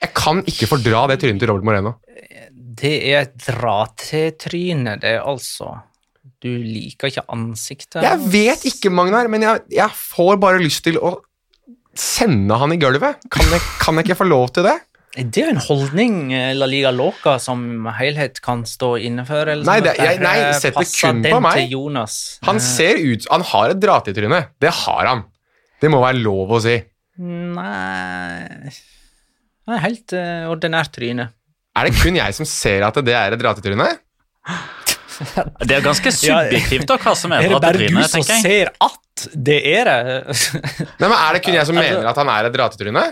Jeg 0.00 0.12
kan 0.16 0.40
ikke 0.48 0.68
fordra 0.70 1.06
det 1.10 1.18
trynet 1.20 1.42
til 1.42 1.50
Robert 1.52 1.66
Moreno. 1.68 1.94
Det 2.80 2.92
er 3.12 3.26
et 3.26 3.34
dra-til-tryne, 3.44 4.94
det, 5.02 5.16
altså. 5.20 5.74
Du 6.40 6.48
liker 6.48 7.10
ikke 7.10 7.24
ansiktet 7.32 8.00
Jeg 8.04 8.20
vet 8.32 8.62
ikke, 8.70 8.88
Magnar, 8.92 9.28
men 9.28 9.42
jeg, 9.44 9.60
jeg 9.76 9.92
får 9.92 10.38
bare 10.40 10.60
lyst 10.62 10.84
til 10.86 10.96
å 10.96 11.18
sende 11.96 12.56
han 12.56 12.72
i 12.72 12.78
gulvet. 12.80 13.20
Kan 13.32 13.44
jeg, 13.52 13.60
kan 13.82 13.98
jeg 14.00 14.08
ikke 14.08 14.16
få 14.22 14.28
lov 14.30 14.48
til 14.56 14.64
det? 14.64 14.78
Det 15.34 15.42
er 15.42 15.50
en 15.50 15.58
holdning 15.64 16.18
eh, 16.32 16.52
La 16.54 16.68
Liga 16.70 16.92
Loca 16.94 17.34
som 17.42 17.88
helhet 17.98 18.38
kan 18.44 18.62
stå 18.68 18.92
inne 19.02 19.24
for. 19.28 19.44
Nei, 19.66 19.80
det- 19.84 19.96
jeg- 19.98 20.20
nei, 20.22 20.36
sett 20.54 20.78
det 20.78 20.86
kun 20.94 21.20
på 21.26 21.40
meg. 21.42 21.74
Han 22.46 22.56
Eh, 22.56 22.60
ser 22.62 22.96
ut 23.02 23.26
Han 23.28 23.42
har 23.42 23.70
et 23.74 23.80
dra-til-tryne. 23.82 24.40
Det 24.60 24.70
har 24.70 25.06
han. 25.10 25.24
Det 25.82 25.90
må 25.90 26.00
være 26.00 26.22
lov 26.22 26.48
å 26.56 26.62
si. 26.62 26.78
Nei 27.18 28.70
Han 29.70 29.76
er 29.78 29.84
helt 29.86 30.12
uh, 30.18 30.50
ordinært 30.50 30.90
tryne. 30.96 31.28
Er 31.78 31.86
det 31.86 31.94
kun 32.02 32.16
jeg 32.18 32.34
som 32.34 32.46
ser 32.50 32.82
at 32.82 32.96
det 33.06 33.14
er 33.14 33.36
et 33.36 33.38
dra-til-tryne? 33.40 33.86
Det 35.68 35.74
er 35.76 35.82
ganske 35.84 36.10
subjektivt 36.16 36.86
da, 36.88 36.96
hva 36.96 37.12
som 37.18 37.32
er 37.36 37.44
Er 37.44 37.52
det 37.52 37.58
bare 37.60 37.76
du 37.92 37.98
som 38.08 38.22
jeg. 38.24 38.38
ser 38.40 38.70
at 38.80 39.24
det 39.36 39.58
er 39.68 39.84
det? 39.90 40.36
Nei, 41.02 41.10
men 41.10 41.16
Er 41.18 41.36
det 41.36 41.42
kun 41.44 41.52
jeg 41.58 41.66
som 41.68 41.76
Altså- 41.76 41.98
mener 41.98 42.08
at 42.08 42.20
han 42.22 42.30
er 42.32 42.48
et 42.48 42.54
dra-til-tryne? 42.56 43.02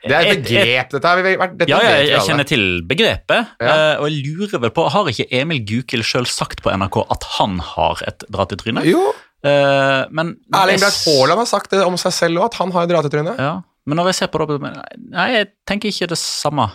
Det 0.00 0.14
er 0.16 0.20
et 0.24 0.38
Et- 0.38 0.44
begrep. 0.46 0.94
Dette 0.94 1.10
har 1.10 1.20
vi 1.20 1.34
vært 1.36 1.58
dette 1.60 1.68
Ja, 1.68 1.80
ja, 1.84 1.96
jeg, 2.08 2.22
kjenner 2.24 2.48
til 2.48 2.62
begrepet, 2.88 3.50
Ja. 3.60 3.74
eh, 3.74 4.00
og 4.00 4.08
jeg 4.08 4.24
lurer 4.24 4.62
vel 4.64 4.70
på 4.72 4.86
Har 4.88 5.10
ikke 5.12 5.26
Emil 5.36 5.60
Gukild 5.68 6.06
sjøl 6.08 6.24
sagt 6.32 6.62
på 6.64 6.72
NRK 6.72 6.96
at 7.12 7.26
han 7.36 7.58
har 7.74 8.00
et 8.08 8.24
dra-til-tryne? 8.32 8.86
Jo, 8.88 9.10
Eh, 9.40 10.02
men 10.12 10.34
Erling 10.52 10.76
Braut 10.82 10.96
Haaland 11.06 11.38
har 11.40 11.46
sagt 11.48 11.70
det 11.72 11.78
om 11.80 11.94
seg 11.96 12.12
selv 12.12 12.42
òg, 12.42 12.50
at 12.50 12.56
han 12.60 12.72
har 12.74 12.82
et 12.84 12.90
dra-til-tryne. 12.90 13.32
Ja, 13.40 13.52
men 13.88 13.96
når 13.96 14.10
jeg 14.10 14.16
ser 14.18 14.28
på 14.30 14.44
det 14.44 14.58
Nei, 14.60 15.26
jeg 15.32 15.46
tenker 15.68 15.88
ikke 15.88 16.10
det 16.12 16.18
samme. 16.20 16.66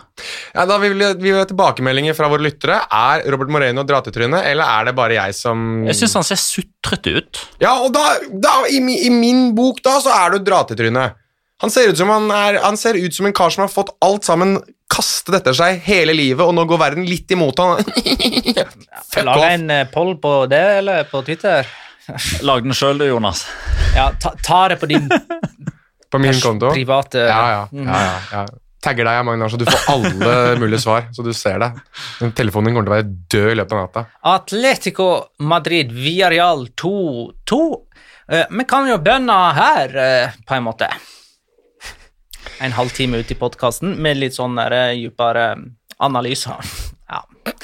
Ja, 0.52 0.64
da 0.68 0.78
vil 0.82 0.96
vi, 0.98 1.32
ha 1.32 1.44
tilbakemeldinger 1.48 2.16
fra 2.18 2.28
våre 2.32 2.44
lyttere. 2.48 2.80
Er 2.92 3.22
Robert 3.32 3.52
Moreno 3.54 3.84
dratetryne, 3.86 4.42
eller 4.50 4.66
er 4.66 4.88
det 4.88 4.96
bare 4.98 5.16
jeg 5.16 5.36
som 5.38 5.86
Jeg 5.86 6.00
syns 6.00 6.16
han 6.18 6.26
ser 6.26 6.40
sutrete 6.42 7.14
ut. 7.20 7.44
Ja, 7.62 7.76
og 7.84 7.94
da, 7.94 8.18
da 8.32 8.56
i, 8.68 8.80
i 9.06 9.12
min 9.14 9.52
bok 9.56 9.78
da, 9.86 9.96
så 10.02 10.12
er 10.16 10.34
du 10.34 10.42
dratetryne. 10.44 11.06
Han 11.62 11.72
ser 11.72 11.88
ut 11.88 11.96
som 11.96 12.10
han 12.12 12.26
er 12.34 12.58
Han 12.66 12.76
ser 12.76 12.98
ut 13.00 13.14
som 13.16 13.24
en 13.24 13.32
kar 13.32 13.54
som 13.54 13.64
har 13.64 13.72
fått 13.72 13.94
alt 14.04 14.26
sammen 14.28 14.58
kastet 14.92 15.32
dette 15.34 15.54
seg 15.56 15.80
hele 15.86 16.14
livet, 16.14 16.44
og 16.44 16.54
nå 16.54 16.66
går 16.68 16.78
verden 16.80 17.08
litt 17.08 17.30
imot 17.34 17.58
han. 17.62 17.80
Fuck 19.12 19.24
Laga 19.26 19.48
en 19.54 19.70
eh, 19.74 19.86
poll 19.90 20.14
på 20.22 20.38
det, 20.50 20.62
eller 20.82 21.08
på 21.10 21.22
Twitter? 21.26 21.66
Lag 22.46 22.62
den 22.62 22.76
sjøl, 22.76 23.00
du, 23.02 23.08
Jonas. 23.08 23.42
Ja, 23.96 24.12
ta, 24.22 24.34
ta 24.46 24.60
det 24.70 24.78
på 24.78 24.86
din 24.90 25.08
På 26.16 26.22
min 26.24 26.40
konto. 26.42 26.70
private 26.74 27.26
Ja, 27.28 27.42
ja. 27.50 27.66
ja, 27.72 27.98
ja, 28.06 28.14
ja. 28.32 28.46
Tagger 28.86 29.08
deg, 29.08 29.24
Magnar, 29.26 29.50
så 29.50 29.58
du 29.58 29.64
får 29.66 29.86
alle 29.90 30.36
mulige 30.62 30.78
svar. 30.82 31.08
Så 31.16 31.24
du 31.26 31.32
ser 31.34 31.58
det. 31.58 31.70
Telefonen 32.38 32.68
din 32.70 32.76
kommer 32.76 32.86
til 32.86 32.92
å 32.92 32.96
være 32.96 33.08
død 33.34 33.48
i 33.50 33.56
løpet 33.58 33.72
av 33.74 33.80
natta. 33.82 34.04
Atletico 34.30 35.06
Madrid 35.42 35.90
Villarreal 35.96 36.68
2-2. 36.78 37.58
Eh, 38.30 38.44
Vi 38.50 38.64
kan 38.70 38.86
jo 38.90 38.98
bønne 39.02 39.38
her, 39.58 39.96
eh, 40.04 40.36
på 40.46 40.54
en 40.54 40.66
måte. 40.68 40.86
En 42.62 42.72
halvtime 42.72 43.18
ut 43.24 43.30
i 43.30 43.34
podkasten 43.36 43.96
med 44.00 44.16
litt 44.22 44.36
sånn 44.38 44.54
eh, 44.62 44.94
dypere 45.00 45.48
analyser. 45.98 46.62
Ja. 47.06 47.20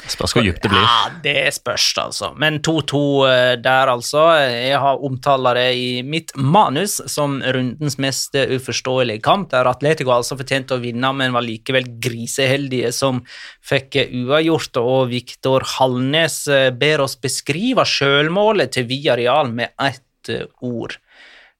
Spørs 0.07 0.33
hvor 0.35 0.45
dypt 0.45 0.63
det 0.63 0.69
blir. 0.71 0.83
Ja, 0.83 1.09
det 1.23 1.51
spørs, 1.57 1.89
altså. 1.99 2.29
Men 2.39 2.61
2-2 2.63 3.01
eh, 3.27 3.55
der, 3.59 3.91
altså. 3.91 4.21
Jeg 4.39 4.79
har 4.79 5.03
omtalt 5.03 5.49
det 5.57 5.65
i 5.75 5.89
mitt 6.07 6.31
manus 6.39 6.95
som 7.11 7.41
rundens 7.43 7.97
mest 7.99 8.37
eh, 8.39 8.55
uforståelige 8.55 9.23
kamp, 9.25 9.49
der 9.51 9.67
Atletico 9.67 10.13
altså 10.15 10.39
fortjente 10.39 10.77
å 10.77 10.83
vinne, 10.83 11.11
men 11.19 11.35
var 11.35 11.43
likevel 11.43 11.89
griseheldige 12.03 12.93
som 12.95 13.19
fikk 13.67 13.99
eh, 13.99 14.15
uavgjort. 14.23 14.79
Og 14.79 15.11
Viktor 15.11 15.67
Hallnes 15.75 16.39
ber 16.79 17.03
oss 17.03 17.17
beskrive 17.19 17.83
sjølmålet 17.87 18.77
til 18.77 18.87
Via 18.87 19.19
Real 19.19 19.51
med 19.51 19.75
ett 19.83 20.31
ord. 20.63 20.95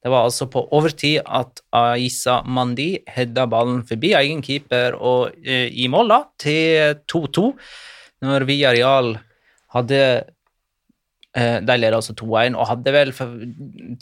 Det 0.04 0.12
var 0.12 0.26
altså 0.28 0.44
på 0.52 0.60
overtid 0.76 1.22
at 1.24 1.62
Aisa 1.72 2.42
Mandi 2.44 2.90
hedda 3.08 3.46
ballen 3.48 3.80
forbi 3.88 4.10
egen 4.18 4.42
keeper 4.44 4.98
og 5.00 5.32
eh, 5.40 5.70
i 5.72 5.88
mål 5.88 6.12
da, 6.12 6.18
til 6.44 6.98
2-2, 7.08 7.44
når 8.28 8.44
Villarreal 8.44 9.14
hadde 9.72 10.00
eh, 11.32 11.56
De 11.64 11.76
leda 11.80 11.96
altså 12.02 12.12
2-1 12.20 12.52
og 12.52 12.68
hadde 12.68 12.94
vel 12.94 13.14
for, 13.16 13.32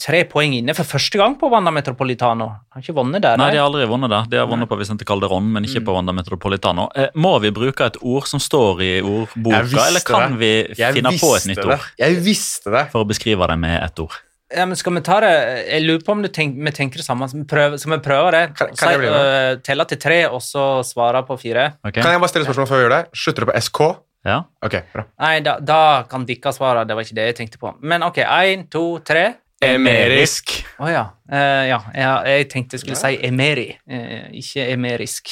tre 0.03 0.25
poeng 0.27 0.57
inne 0.57 0.75
for 0.75 0.91
første 0.91 1.21
gang 1.21 1.37
på 1.39 1.47
Wanda 1.53 1.71
Metropolitano. 1.71 2.49
Har 2.75 2.83
ikke 2.83 2.97
vunnet 2.99 3.23
der. 3.23 3.39
Nei, 3.39 3.53
de 3.55 3.61
har 3.61 3.71
aldri 3.71 3.87
vunnet 3.87 4.11
der. 4.11 4.27
De 4.35 4.41
har 4.43 4.51
vunnet 4.51 4.69
på 4.69 4.81
Vicente 4.83 5.07
Calderón, 5.07 5.47
men 5.55 5.63
ikke 5.69 5.85
på 5.87 5.95
Wanda 5.95 6.11
Metropolitano. 6.19 6.89
Eh, 6.99 7.15
må 7.15 7.37
vi 7.47 7.53
bruke 7.55 7.87
et 7.87 8.01
ord 8.03 8.27
som 8.27 8.43
står 8.43 8.83
i 8.83 8.91
ordboka, 8.99 9.87
eller 9.87 10.03
kan 10.11 10.35
vi 10.43 10.51
finne 10.75 11.15
på 11.15 11.31
et 11.39 11.49
nytt 11.53 11.63
det. 11.63 11.79
ord 11.79 11.89
Jeg 12.03 12.21
visste 12.27 12.75
det. 12.75 12.85
for 12.91 13.07
å 13.07 13.11
beskrive 13.15 13.47
det 13.55 13.59
med 13.63 13.79
ett 13.79 14.03
ord? 14.03 14.19
Ja, 14.53 14.65
men 14.69 14.75
skal 14.77 14.93
vi 14.93 15.01
ta 15.01 15.19
det 15.23 15.31
Jeg 15.67 15.81
lurer 15.85 16.03
på 16.05 16.11
om 16.13 16.21
du 16.21 16.27
tenk, 16.29 16.55
vi 16.61 16.71
tenker 16.71 17.01
det 17.01 17.05
samme. 17.07 17.27
Skal 17.29 17.41
vi 17.41 17.47
prøve, 17.49 17.77
skal 17.81 17.95
vi 17.95 17.99
prøve 18.05 18.31
det? 18.35 18.43
Kan- 18.57 18.73
kan 18.77 18.91
jeg 18.93 18.99
bli 19.03 19.09
øh, 19.09 19.57
telle 19.65 19.85
til 19.89 19.97
tre, 20.03 20.19
og 20.29 20.41
så 20.45 20.65
svare 20.85 21.23
på 21.27 21.37
fire? 21.41 21.71
Okay. 21.83 22.01
Kan 22.01 22.11
jeg 22.11 22.19
bare 22.23 22.29
stille 22.33 22.45
spørsmål 22.45 22.67
før 22.69 22.81
vi 22.81 22.83
gjør 22.87 22.95
det? 22.97 23.03
Slutter 23.17 23.45
det 23.45 23.49
på 23.53 23.61
SK? 23.67 23.79
Ja. 24.25 24.37
Ok, 24.63 24.75
bra. 24.93 25.03
Nei, 25.19 25.39
da, 25.43 25.57
da 25.59 25.79
kan 26.09 26.25
dere 26.25 26.53
svare. 26.55 26.85
Det 26.87 26.95
var 26.95 27.03
ikke 27.03 27.15
det 27.17 27.25
jeg 27.31 27.35
tenkte 27.41 27.57
på. 27.59 27.73
Men 27.81 28.03
ok, 28.07 28.21
én, 28.23 28.67
to, 28.71 28.99
tre. 29.03 29.33
Emerisk. 29.63 30.51
Å 30.83 30.89
ja. 30.91 31.03
Uh, 31.31 31.63
ja. 31.69 31.79
Jeg, 31.95 32.13
jeg 32.27 32.47
tenkte 32.51 32.75
jeg 32.77 32.83
skulle 32.83 32.99
si 32.99 33.17
emeri, 33.27 33.69
uh, 33.91 34.29
ikke 34.35 34.65
emerisk. 34.73 35.31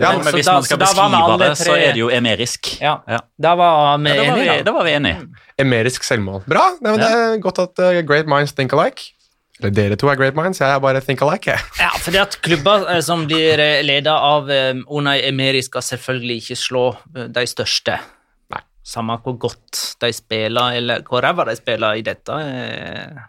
Ja, 0.00 0.12
men 0.16 0.24
men 0.24 0.34
hvis 0.34 0.46
da- 0.46 0.52
man 0.54 0.62
skal 0.64 0.78
beskrive 0.80 1.38
det, 1.38 1.50
så 1.60 1.72
er 1.76 1.92
det 1.92 2.00
jo 2.00 2.08
emerisk. 2.10 2.80
Ja, 2.80 2.98
Ja. 3.08 3.18
da 3.40 3.54
var 3.54 3.98
vi 3.98 4.08
Ja, 4.08 4.14
da, 4.16 4.22
var 4.30 4.36
vi, 4.36 4.40
enige, 4.42 4.58
da 4.58 4.62
da. 4.64 4.72
var 4.72 4.84
vi 4.84 4.90
enige. 4.96 5.28
Emerisk 5.58 6.02
selvmål. 6.02 6.44
Bra. 6.48 6.70
Nei, 6.80 6.90
men 6.92 7.00
Det 7.00 7.10
er 7.10 7.36
godt 7.42 7.58
at 7.58 7.78
uh, 7.78 8.00
great 8.02 8.26
minds 8.26 8.52
think 8.52 8.72
alike. 8.72 9.12
Eller 9.60 9.70
dere 9.70 9.96
to 9.96 10.08
er 10.08 10.16
great 10.16 10.34
minds, 10.34 10.58
jeg 10.58 10.70
er 10.74 10.80
bare 10.80 11.00
think 11.00 11.20
alike. 11.22 11.46
jeg. 11.52 11.60
Ja, 11.78 11.90
fordi 12.00 12.16
at 12.18 12.38
klubber 12.42 12.88
eh, 12.90 13.00
som 13.00 13.26
blir 13.28 13.56
leda 13.56 13.82
ledet 13.82 14.06
av 14.16 14.48
eh, 14.50 14.72
Unai 14.90 15.20
Emeri, 15.28 15.60
skal 15.62 15.82
selvfølgelig 15.82 16.36
ikke 16.42 16.56
slå 16.56 16.96
eh, 17.16 17.28
de 17.28 17.44
største. 17.46 17.98
Nei. 18.50 18.60
Samme 18.82 19.18
hvor 19.22 19.36
godt 19.38 19.96
de 20.00 20.10
spiller, 20.12 20.72
eller 20.80 21.02
hvor 21.06 21.20
ræva 21.22 21.44
de 21.44 21.54
spiller 21.56 21.94
i 21.94 22.02
dette 22.02 22.32
eh, 22.32 23.20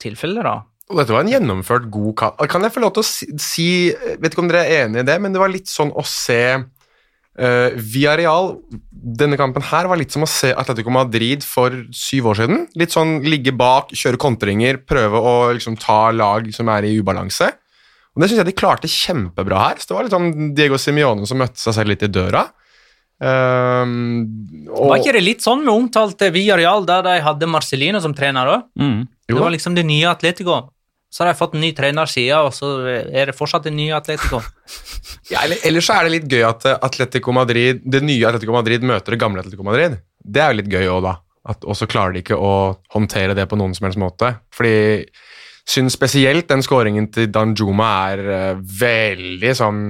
tilfellet, 0.00 0.44
da. 0.44 0.60
Og 0.90 0.98
dette 0.98 1.14
var 1.14 1.22
en 1.22 1.30
gjennomført 1.30 1.86
god 1.92 2.14
kamp. 2.18 2.42
Kan 2.50 2.66
jeg 2.66 2.74
få 2.74 2.82
lov 2.82 2.92
til 2.96 3.04
å 3.04 3.06
si, 3.06 3.28
si 3.38 3.70
Vet 4.18 4.32
ikke 4.32 4.42
om 4.42 4.50
dere 4.50 4.66
er 4.66 4.84
enig 4.88 5.04
i 5.04 5.06
det, 5.06 5.16
men 5.22 5.34
det 5.34 5.42
var 5.42 5.52
litt 5.52 5.70
sånn 5.70 5.92
å 5.94 6.02
se 6.06 6.42
uh, 6.58 7.68
Villarreal 7.78 8.56
Denne 8.90 9.38
kampen 9.40 9.64
her 9.70 9.86
var 9.90 10.00
litt 10.00 10.12
som 10.14 10.26
å 10.26 10.30
se 10.30 10.50
Atletico 10.50 10.92
Madrid 10.92 11.46
for 11.46 11.72
syv 11.94 12.32
år 12.32 12.40
siden. 12.42 12.64
Litt 12.76 12.92
sånn 12.92 13.20
ligge 13.24 13.54
bak, 13.56 13.94
kjøre 13.96 14.20
kontringer, 14.20 14.82
prøve 14.84 15.22
å 15.22 15.34
liksom 15.56 15.78
ta 15.80 16.10
lag 16.12 16.50
som 16.52 16.68
er 16.74 16.88
i 16.90 16.96
ubalanse. 16.98 17.48
Og 18.10 18.20
Det 18.20 18.28
syns 18.28 18.42
jeg 18.42 18.50
de 18.50 18.58
klarte 18.58 18.90
kjempebra 18.90 19.62
her. 19.62 19.80
Så 19.80 19.88
Det 19.88 19.96
var 19.96 20.04
litt 20.04 20.16
sånn 20.16 20.50
Diego 20.58 20.80
Simione 20.82 21.28
som 21.30 21.40
møtte 21.40 21.62
seg 21.62 21.78
selv 21.78 21.94
litt 21.94 22.04
i 22.04 22.10
døra. 22.12 22.44
Um, 23.20 24.24
og, 24.72 24.90
Var 24.90 25.02
ikke 25.02 25.16
det 25.18 25.24
litt 25.24 25.44
sånn 25.44 25.64
vi 25.64 25.72
omtalte 25.72 26.30
Villarreal, 26.32 26.86
der 26.88 27.04
de 27.04 27.16
hadde 27.24 27.48
Marcelino 27.52 28.00
som 28.04 28.16
trener 28.16 28.48
òg? 28.48 28.68
Mm. 28.80 29.00
Det 29.28 29.38
var 29.38 29.52
liksom 29.54 29.76
det 29.76 29.86
nye 29.86 30.08
Atletico. 30.10 30.58
Så 31.10 31.24
har 31.24 31.32
de 31.32 31.38
fått 31.38 31.56
en 31.58 31.64
ny 31.64 31.72
trener 31.74 32.06
siden, 32.06 32.46
og 32.46 32.54
så 32.54 32.68
er 32.86 33.30
det 33.30 33.34
fortsatt 33.34 33.66
en 33.66 33.78
ny 33.78 33.90
Atletico. 33.96 34.42
Ja, 35.30 35.44
eller, 35.44 35.58
ellers 35.66 35.86
så 35.86 35.94
er 35.94 36.06
det 36.06 36.10
litt 36.12 36.30
gøy 36.30 36.42
at 36.46 36.64
eh, 36.66 36.76
Atletico 36.86 37.32
Madrid, 37.34 37.82
det 37.86 38.00
nye 38.02 38.26
Atletico 38.26 38.54
Madrid 38.54 38.82
møter 38.86 39.14
det 39.14 39.18
gamle 39.22 39.42
Atletico 39.42 39.66
Madrid. 39.66 39.96
Det 40.22 40.42
er 40.42 40.50
jo 40.52 40.58
litt 40.58 40.70
gøy 40.70 40.88
òg, 40.90 41.04
da. 41.06 41.12
Og 41.54 41.74
så 41.78 41.86
klarer 41.90 42.14
de 42.14 42.22
ikke 42.22 42.38
å 42.38 42.52
håndtere 42.94 43.34
det 43.38 43.46
på 43.50 43.58
noen 43.58 43.74
som 43.74 43.86
helst 43.86 43.98
måte. 44.02 44.32
Fordi 44.54 45.06
syns 45.70 45.94
spesielt 45.94 46.48
den 46.50 46.64
skåringen 46.66 47.08
til 47.14 47.30
Danjuma 47.32 47.90
er 48.10 48.22
eh, 48.34 48.62
veldig 48.82 49.54
sånn 49.58 49.80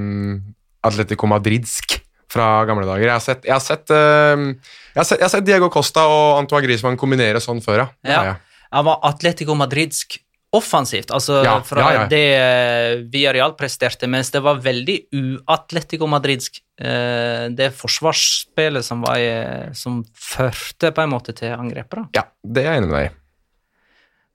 Atletico 0.87 1.29
Madridsk 1.31 1.99
fra 2.31 2.49
gamle 2.69 2.87
dager. 2.89 3.09
Jeg 3.09 3.17
har 3.17 3.25
sett, 3.25 3.47
jeg 3.49 3.57
har 3.57 3.65
sett, 3.65 3.93
eh, 3.97 4.47
jeg 4.95 5.01
har 5.01 5.09
sett, 5.09 5.19
jeg 5.19 5.27
har 5.27 5.35
sett 5.35 5.49
Diego 5.49 5.71
Costa 5.73 6.07
og 6.09 6.41
Antoine 6.43 6.69
Griezmann 6.69 7.01
kombinere 7.01 7.43
sånn 7.43 7.63
før, 7.65 7.87
ja. 8.07 8.25
Ja. 8.31 8.37
Han 8.77 8.87
var 8.87 9.01
Atletico 9.09 9.57
Madridsk 9.59 10.21
offensivt, 10.57 11.13
altså 11.15 11.45
Ja, 11.47 11.55
fra 11.63 11.85
ja, 11.85 11.91
ja. 11.95 12.07
det 12.11 12.25
eh, 12.35 13.05
Villarreal 13.13 13.55
presterte, 13.59 14.09
mens 14.11 14.33
det 14.35 14.43
var 14.43 14.59
veldig 14.65 14.97
u-Atletico 15.15 16.09
Madridsk. 16.11 16.59
Eh, 16.81 17.47
det 17.55 17.71
forsvarsspillet 17.79 18.87
som, 18.87 19.05
var, 19.07 19.71
som 19.79 20.03
førte 20.11 20.91
på 20.97 21.07
en 21.07 21.15
måte 21.15 21.37
til 21.39 21.55
angrepet. 21.55 22.11
ja, 22.19 22.27
det 22.43 22.67
er 22.67 22.73
jeg 22.73 22.83
enig 22.83 22.91
med 22.91 22.99
deg 22.99 23.11
i. 23.11 23.17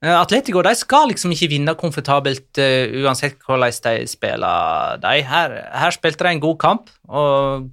Eh, 0.04 0.12
Atletico 0.12 0.60
de 0.64 0.74
skal 0.76 1.08
liksom 1.10 1.32
ikke 1.32 1.48
vinne 1.54 1.74
komfortabelt 1.78 2.60
uh, 2.60 2.96
uansett 3.02 3.40
hvordan 3.46 3.72
de 3.86 4.08
spiller. 4.10 5.00
De 5.02 5.14
her, 5.24 5.56
her 5.72 5.94
spilte 5.94 6.26
de 6.26 6.34
en 6.34 6.42
god 6.42 6.58
kamp 6.60 6.90
og 7.08 7.70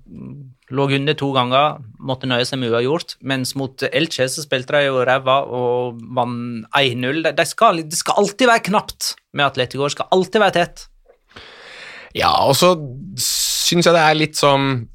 lå 0.71 0.88
under 0.95 1.15
to 1.19 1.32
ganger, 1.36 1.82
måtte 1.99 2.30
nøye 2.30 2.45
seg 2.47 2.62
med 2.62 2.71
uavgjort. 2.71 3.17
Mens 3.28 3.54
mot 3.60 3.84
Elche 3.89 4.30
så 4.32 4.45
spilte 4.45 4.78
de 4.78 4.88
jo 4.88 5.04
ræva 5.04 5.41
og 5.43 5.99
vant 6.15 6.67
1-0. 6.80 7.23
Det 7.26 7.36
de 7.39 7.45
skal, 7.49 7.84
det 7.84 7.99
skal 7.99 8.21
alltid 8.21 8.49
være 8.49 8.65
knapt 8.69 9.13
med 9.36 9.47
Atletico, 9.49 9.84
det 9.88 9.97
skal 9.97 10.12
alltid 10.15 10.43
være 10.43 10.58
tett. 10.60 10.86
Ja, 12.13 12.32
og 12.45 12.56
så 12.56 12.76
syns 13.19 13.89
jeg 13.89 13.95
det 13.95 14.06
er 14.06 14.19
litt 14.19 14.38
sånn 14.38 14.86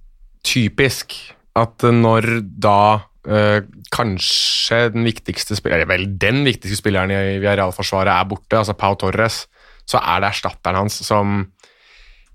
typisk 0.46 1.16
at 1.58 1.82
når 1.82 2.28
da 2.62 2.80
øh, 3.26 3.60
kanskje 3.92 4.84
den 4.94 5.06
viktigste 5.08 5.58
vel, 5.64 6.06
den 6.20 6.44
viktigste 6.46 6.78
spilleren 6.78 7.12
i 7.12 7.38
Villarreal-forsvaret 7.40 8.14
er 8.14 8.28
borte, 8.30 8.60
altså 8.60 8.76
Pau 8.78 8.94
Torres, 9.00 9.46
så 9.88 9.98
er 9.98 10.22
det 10.22 10.30
erstatteren 10.30 10.84
hans 10.84 11.00
som 11.02 11.40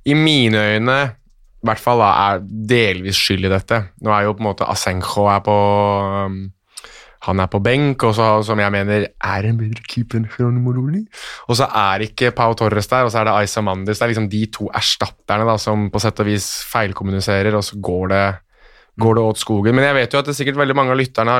i 0.04 0.16
mine 0.18 0.60
øyne 0.74 1.00
i 1.64 1.70
hvert 1.70 1.80
fall 1.80 2.02
da, 2.04 2.10
er 2.28 2.44
delvis 2.44 3.16
skyld 3.16 3.48
i 3.48 3.54
dette. 3.54 3.80
Nå 4.04 4.12
er 4.12 4.28
jo 4.28 4.36
på 4.36 4.44
en 4.44 4.50
måte 4.50 4.68
Asenjo 4.68 5.30
er 5.32 5.40
på 5.46 5.56
um, 6.28 6.42
han 7.24 7.40
er 7.40 7.48
på 7.48 7.62
benk, 7.64 8.04
og 8.04 8.16
så, 8.18 8.28
som 8.44 8.60
jeg 8.60 8.72
mener 8.74 9.06
er 9.08 9.46
en 9.48 9.60
bedre 9.60 9.84
keeper 9.88 10.20
enn 10.20 10.28
Geronimo 10.28 10.74
Rulli. 10.76 11.06
Og 11.48 11.56
så 11.56 11.70
er 11.80 12.04
ikke 12.04 12.34
Pau 12.36 12.52
Torres 12.60 12.90
der, 12.92 13.08
og 13.08 13.14
så 13.14 13.22
er 13.22 13.30
det 13.30 13.36
Aisa 13.38 13.64
Mandis. 13.64 14.00
Det 14.00 14.04
er 14.04 14.12
liksom 14.12 14.28
de 14.32 14.42
to 14.52 14.68
erstatterne 14.76 15.48
da, 15.48 15.56
som 15.62 15.88
på 15.94 16.02
sett 16.04 16.20
og 16.20 16.28
vis 16.28 16.50
feilkommuniserer, 16.68 17.56
og 17.56 17.64
så 17.64 17.80
går 17.80 18.12
det, 18.12 18.26
går 19.00 19.16
det 19.16 19.24
åt 19.30 19.40
skogen. 19.40 19.78
Men 19.78 19.88
jeg 19.88 19.98
vet 20.02 20.16
jo 20.16 20.20
at 20.20 20.28
det 20.28 20.36
er 20.36 20.40
sikkert 20.42 20.60
veldig 20.60 20.76
mange 20.82 20.92
av 20.92 21.00
lytterne 21.00 21.38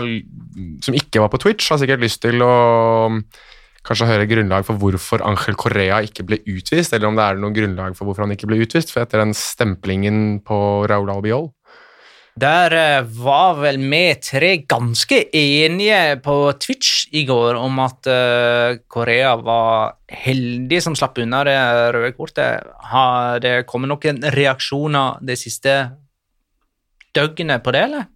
som 0.88 0.96
ikke 0.96 1.26
var 1.26 1.34
på 1.34 1.42
Twitch, 1.44 1.68
har 1.74 1.84
sikkert 1.84 2.06
lyst 2.06 2.24
til 2.24 2.48
å 2.48 2.54
kanskje 3.88 4.08
høre 4.08 4.28
grunnlag 4.30 4.68
for 4.68 4.80
hvorfor 4.80 5.24
Angel 5.28 5.58
Correa 5.60 6.00
ikke 6.06 6.26
ble 6.28 6.40
utvist, 6.48 6.94
eller 6.96 7.10
om 7.10 7.18
det 7.20 7.26
er 7.26 7.42
noe 7.42 7.56
grunnlag 7.56 7.98
for 7.98 8.08
hvorfor 8.08 8.26
han 8.26 8.36
ikke 8.36 8.50
ble 8.50 8.62
utvist, 8.64 8.94
for 8.94 9.04
etter 9.04 9.24
den 9.24 9.36
stemplingen 9.38 10.40
på 10.46 10.58
Raúl 10.90 11.12
Albiol. 11.14 11.50
Der 12.40 12.74
eh, 12.74 13.06
var 13.22 13.60
vel 13.62 13.78
vi 13.78 14.06
tre 14.18 14.56
ganske 14.66 15.20
enige 15.38 16.18
på 16.26 16.38
Twitch 16.58 17.12
i 17.14 17.28
går 17.30 17.60
om 17.62 17.78
at 17.84 18.10
eh, 18.10 18.80
Korea 18.90 19.36
var 19.38 20.00
heldig 20.10 20.80
som 20.82 20.98
slapp 20.98 21.22
unna 21.22 21.44
det 21.46 21.60
røde 21.94 22.16
kortet. 22.18 22.66
Har 22.90 23.38
det 23.44 23.68
kommet 23.70 23.94
noen 23.94 24.24
reaksjoner 24.34 25.22
det 25.22 25.38
siste 25.38 25.76
døgnet 27.14 27.62
på 27.62 27.76
det, 27.76 27.86
eller? 27.86 28.10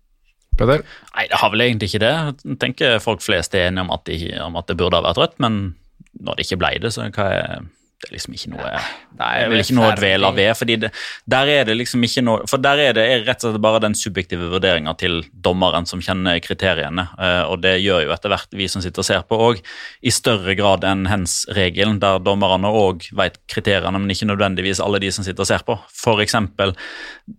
Peder? 0.59 0.83
Nei, 1.15 1.27
det 1.31 1.39
har 1.41 1.53
vel 1.53 1.65
egentlig 1.67 1.91
ikke 1.91 2.03
det. 2.03 2.13
Jeg 2.43 2.59
tenker 2.63 3.01
folk 3.03 3.23
flest 3.25 3.55
er 3.55 3.69
enige 3.69 3.85
om 3.85 3.93
at, 3.95 4.05
de, 4.09 4.31
om 4.43 4.59
at 4.59 4.69
det 4.69 4.77
burde 4.79 4.99
ha 4.99 5.05
vært 5.05 5.21
rødt, 5.21 5.39
men 5.43 5.59
når 6.17 6.37
det 6.37 6.47
ikke 6.47 6.61
ble 6.63 6.71
det, 6.83 6.93
så 6.95 7.07
hva 7.13 7.27
er 7.33 7.67
det 7.97 8.11
er 8.11 8.13
liksom 8.13 8.35
ikke 8.37 8.51
noe 8.51 8.71
Nei, 9.17 9.29
er 9.41 9.47
vel 9.49 9.63
ikke 9.63 9.73
noe 9.73 9.87
å 9.89 9.93
dvele 9.97 10.29
ved. 10.37 10.51
fordi 10.53 10.75
det, 10.83 10.91
Der 11.25 11.49
er 11.49 11.63
det 11.65 11.73
liksom 11.79 12.03
ikke 12.05 12.21
noe 12.21 12.43
For 12.45 12.61
der 12.61 12.77
er 12.83 12.91
det 12.93 13.05
er 13.09 13.23
rett 13.25 13.41
og 13.41 13.55
slett 13.55 13.63
bare 13.63 13.79
den 13.81 13.95
subjektive 13.97 14.51
vurderinga 14.51 14.93
til 15.01 15.23
dommeren 15.33 15.87
som 15.89 16.03
kjenner 16.05 16.37
kriteriene. 16.45 17.07
eh, 17.17 17.41
Og 17.49 17.63
det 17.63 17.79
gjør 17.81 18.03
jo 18.05 18.13
etter 18.13 18.29
hvert 18.29 18.53
vi 18.53 18.67
som 18.69 18.83
sitter 18.85 19.01
og 19.01 19.07
ser 19.07 19.23
på, 19.25 19.39
og 19.47 19.63
i 20.05 20.13
større 20.13 20.53
grad 20.59 20.85
enn 20.85 21.07
hens-regelen, 21.09 21.97
der 22.03 22.21
dommerne 22.21 22.69
òg 22.69 23.07
vet 23.17 23.39
kriteriene, 23.49 23.97
men 23.97 24.13
ikke 24.13 24.29
nødvendigvis 24.29 24.81
alle 24.83 25.01
de 25.01 25.09
som 25.11 25.25
sitter 25.25 25.41
og 25.41 25.49
ser 25.49 25.65
på. 25.65 25.79
For 25.89 26.21
eksempel, 26.21 26.75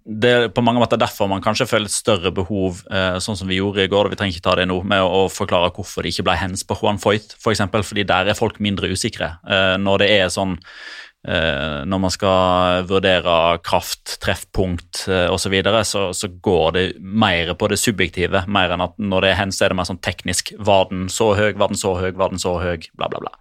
det 0.05 0.33
er 0.35 0.49
på 0.53 0.65
mange 0.65 0.83
måter 0.83 0.99
derfor 1.01 1.31
man 1.31 1.45
kanskje 1.45 1.69
føler 1.71 1.87
et 1.87 1.95
større 1.95 2.33
behov, 2.35 2.83
eh, 2.91 3.21
sånn 3.23 3.39
som 3.39 3.49
vi 3.49 3.61
gjorde 3.61 3.87
i 3.87 3.93
går, 3.93 4.09
og 4.09 4.15
vi 4.15 4.19
trenger 4.19 4.35
ikke 4.37 4.49
ta 4.49 4.57
det 4.59 4.67
nå, 4.69 4.81
med 4.83 5.07
å, 5.07 5.27
forklare 5.31 5.71
hvorfor 5.77 6.03
det 6.03 6.15
ikke 6.15 6.27
ble 6.27 6.37
hens 6.41 6.65
på 6.67 6.77
Juan 6.81 6.99
Foyt, 6.99 7.37
for 7.39 7.55
eksempel, 7.55 7.87
fordi 7.87 8.07
der 8.09 8.33
er 8.33 8.39
folk 8.39 8.59
mindre 8.65 8.91
usikre. 8.91 9.37
Eh, 9.47 9.77
når 9.79 10.03
det 10.03 10.11
er 10.19 10.29
sånn 10.33 10.48
eh, 10.57 11.83
når 11.89 12.03
man 12.05 12.15
skal 12.15 12.87
vurdere 12.89 13.59
kraft, 13.67 14.17
treffpunkt 14.23 15.05
eh, 15.09 15.27
osv., 15.29 15.49
så, 15.49 15.53
videre, 15.53 15.83
så 15.85 16.07
så 16.17 16.31
går 16.31 16.71
det 16.77 16.87
mer 17.01 17.53
på 17.59 17.69
det 17.73 17.81
subjektive, 17.81 18.45
mer 18.49 18.75
enn 18.75 18.87
at 18.87 18.97
når 19.01 19.27
det 19.27 19.35
er 19.35 19.43
hens, 19.43 19.61
er 19.63 19.73
det 19.73 19.81
mer 19.81 19.91
sånn 19.91 20.03
teknisk. 20.05 20.55
Var 20.59 20.89
den 20.93 21.09
så 21.13 21.33
høy, 21.39 21.53
var 21.59 21.73
den 21.73 21.81
så 21.81 21.97
høy, 21.99 22.11
var 22.17 22.35
den 22.35 22.43
så 22.43 22.59
høy, 22.63 22.89
bla, 22.95 23.11
bla, 23.13 23.23
bla. 23.27 23.35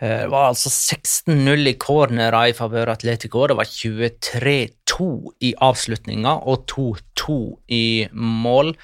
Eh, 0.00 0.22
Det 0.24 0.30
var 0.32 0.48
altså 0.50 0.70
16-0 0.72 1.68
i 1.68 1.76
cornera 1.78 2.46
i 2.48 2.56
favør 2.56 2.94
Atletico. 2.94 3.46
Det 3.46 3.58
var 3.58 3.68
23-2 3.68 5.10
i 5.44 5.54
avslutninga 5.60 6.38
og 6.48 6.64
2-2 6.72 7.36
i 7.68 7.84
mål. 8.12 8.74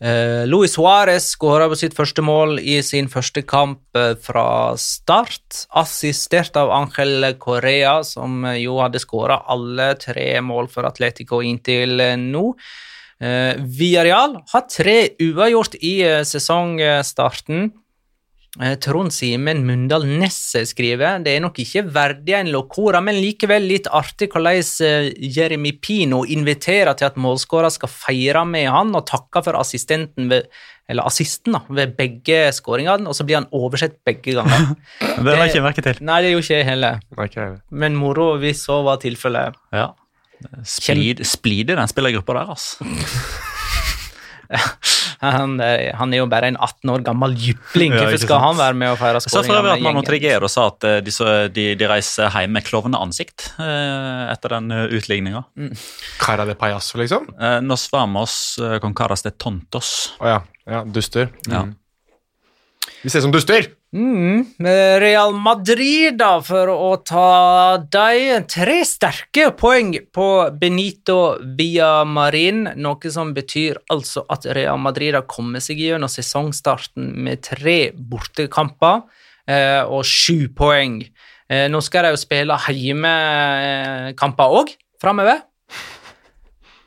Eh, 0.00 0.46
Luis 0.48 0.72
Suárez 0.72 1.26
skåra 1.34 1.66
på 1.68 1.76
sitt 1.76 1.92
første 1.92 2.22
mål 2.24 2.56
i 2.64 2.78
sin 2.80 3.10
første 3.12 3.42
kamp 3.44 3.82
eh, 3.98 4.14
fra 4.16 4.72
start, 4.80 5.66
assistert 5.76 6.56
av 6.56 6.72
Ángel 6.72 7.34
Correa, 7.42 7.98
som 8.08 8.38
eh, 8.48 8.62
jo 8.62 8.78
hadde 8.80 9.02
skåra 9.02 9.42
alle 9.52 9.92
tre 10.00 10.30
mål 10.40 10.70
for 10.72 10.88
Atletico 10.88 11.42
inntil 11.44 12.00
nå. 12.22 12.46
Uh, 13.20 13.52
Villarreal 13.60 14.38
har 14.48 14.62
tre 14.72 15.10
uavgjort 15.20 15.74
i 15.84 15.98
uh, 16.08 16.22
sesongstarten. 16.24 17.66
Eh, 18.58 18.74
Trond 18.82 19.12
Simen 19.14 19.62
Mundal 19.62 20.02
Nesse 20.18 20.64
skriver 20.66 21.20
det 21.22 21.36
er 21.36 21.42
nok 21.44 21.60
ikke 21.62 21.84
verdig 21.94 22.34
en 22.34 22.50
Locora, 22.50 22.98
men 23.04 23.20
likevel 23.22 23.68
litt 23.70 23.86
artig 23.94 24.26
hvordan 24.32 24.58
eh, 24.86 25.10
Jeremy 25.36 25.76
Pino 25.78 26.24
inviterer 26.26 26.96
til 26.98 27.06
at 27.06 27.20
målskårer 27.20 27.70
skal 27.70 27.92
feire 27.92 28.42
med 28.48 28.66
han 28.74 28.90
og 28.98 29.06
takke 29.06 29.44
for 29.46 29.58
assistenten 29.60 30.26
ved, 30.32 30.48
eller 30.90 31.06
assisten 31.06 31.54
da, 31.54 31.62
ved 31.70 31.94
begge 32.00 32.40
skåringene, 32.56 33.06
og 33.06 33.14
så 33.14 33.26
blir 33.28 33.38
han 33.38 33.46
oversett 33.54 34.00
begge 34.06 34.34
ganger. 34.40 34.74
Det 35.20 35.28
la 35.28 35.44
jeg 35.44 35.54
ikke 35.54 35.66
merke 35.68 35.86
til. 35.86 36.02
Nei, 36.02 36.18
det 36.24 36.34
gjorde 36.34 36.48
ikke 36.48 36.58
jeg 36.58 36.68
heller, 36.72 37.60
men 37.70 37.98
moro 37.98 38.32
hvis 38.42 38.64
så 38.66 38.80
var 38.86 38.98
tilfellet. 39.04 39.62
Ja. 39.76 39.92
Splid, 40.64 41.22
splid 41.28 41.70
i 41.70 41.76
den 41.76 41.90
spillergruppa 41.90 42.40
der, 42.40 42.52
altså. 42.56 43.46
Han, 45.20 45.58
eh, 45.60 45.90
han 45.98 46.14
er 46.14 46.22
jo 46.22 46.26
bare 46.32 46.48
en 46.48 46.56
18 46.56 46.88
år 46.94 47.02
gammel 47.04 47.34
jypling, 47.36 47.92
hvorfor 47.92 48.14
ja, 48.14 48.20
skal 48.22 48.30
sant? 48.38 48.44
han 48.46 48.56
være 48.56 48.76
med 48.80 48.92
og 48.94 48.96
feire 49.02 49.20
Jeg 49.20 49.32
så 49.34 49.42
for 49.44 49.58
øvrig 49.58 49.74
at 49.74 49.82
man? 49.84 50.06
Trigero 50.06 50.48
sa 50.48 50.62
at 50.70 50.86
eh, 50.88 50.94
de, 51.04 51.12
så- 51.12 51.34
de, 51.52 51.66
de 51.76 51.88
reiser 51.90 52.32
hjem 52.32 52.54
med 52.56 52.64
klovneansikt 52.64 53.50
eh, 53.60 54.22
etter 54.32 54.54
den 54.56 54.72
utligninga. 54.96 55.42
Mm. 55.60 55.74
Cara 56.24 56.46
de 56.48 56.56
payaso, 56.56 56.96
liksom? 57.02 57.28
Eh, 57.36 57.58
nos 57.60 57.84
vamos 57.92 58.56
eh, 58.64 58.78
con 58.80 58.96
caras 58.96 59.22
de 59.26 59.34
tontos. 59.36 60.14
Å 60.24 60.32
ja. 60.32 60.40
ja. 60.72 60.82
Duster. 60.88 61.28
Ja. 61.52 61.66
Vi 63.02 63.08
ut 63.08 63.22
som 63.22 63.32
duster! 63.32 63.66
Mm, 63.96 64.44
Real 65.00 65.32
Madrid, 65.34 66.18
da, 66.20 66.36
for 66.44 66.68
å 66.68 66.90
ta 67.02 67.78
de 67.80 68.36
tre 68.46 68.84
sterke 68.86 69.48
poeng 69.56 69.94
på 70.14 70.26
Benito 70.60 71.40
Villamarin, 71.58 72.68
noe 72.76 73.10
som 73.10 73.32
betyr 73.34 73.80
altså 73.90 74.22
at 74.30 74.44
Real 74.52 74.78
Madrid 74.78 75.16
har 75.16 75.24
kommet 75.24 75.64
seg 75.64 75.80
gjennom 75.80 76.12
sesongstarten 76.12 77.08
med 77.24 77.42
tre 77.48 77.78
bortekamper 77.96 79.02
eh, 79.48 79.82
og 79.82 80.04
sju 80.04 80.52
poeng. 80.52 81.00
Eh, 81.50 81.66
nå 81.72 81.80
skal 81.82 82.04
de 82.04 82.14
jo 82.14 82.20
spille 82.20 82.62
heimekamper 82.68 84.58
òg, 84.60 84.76
framover. 85.02 85.40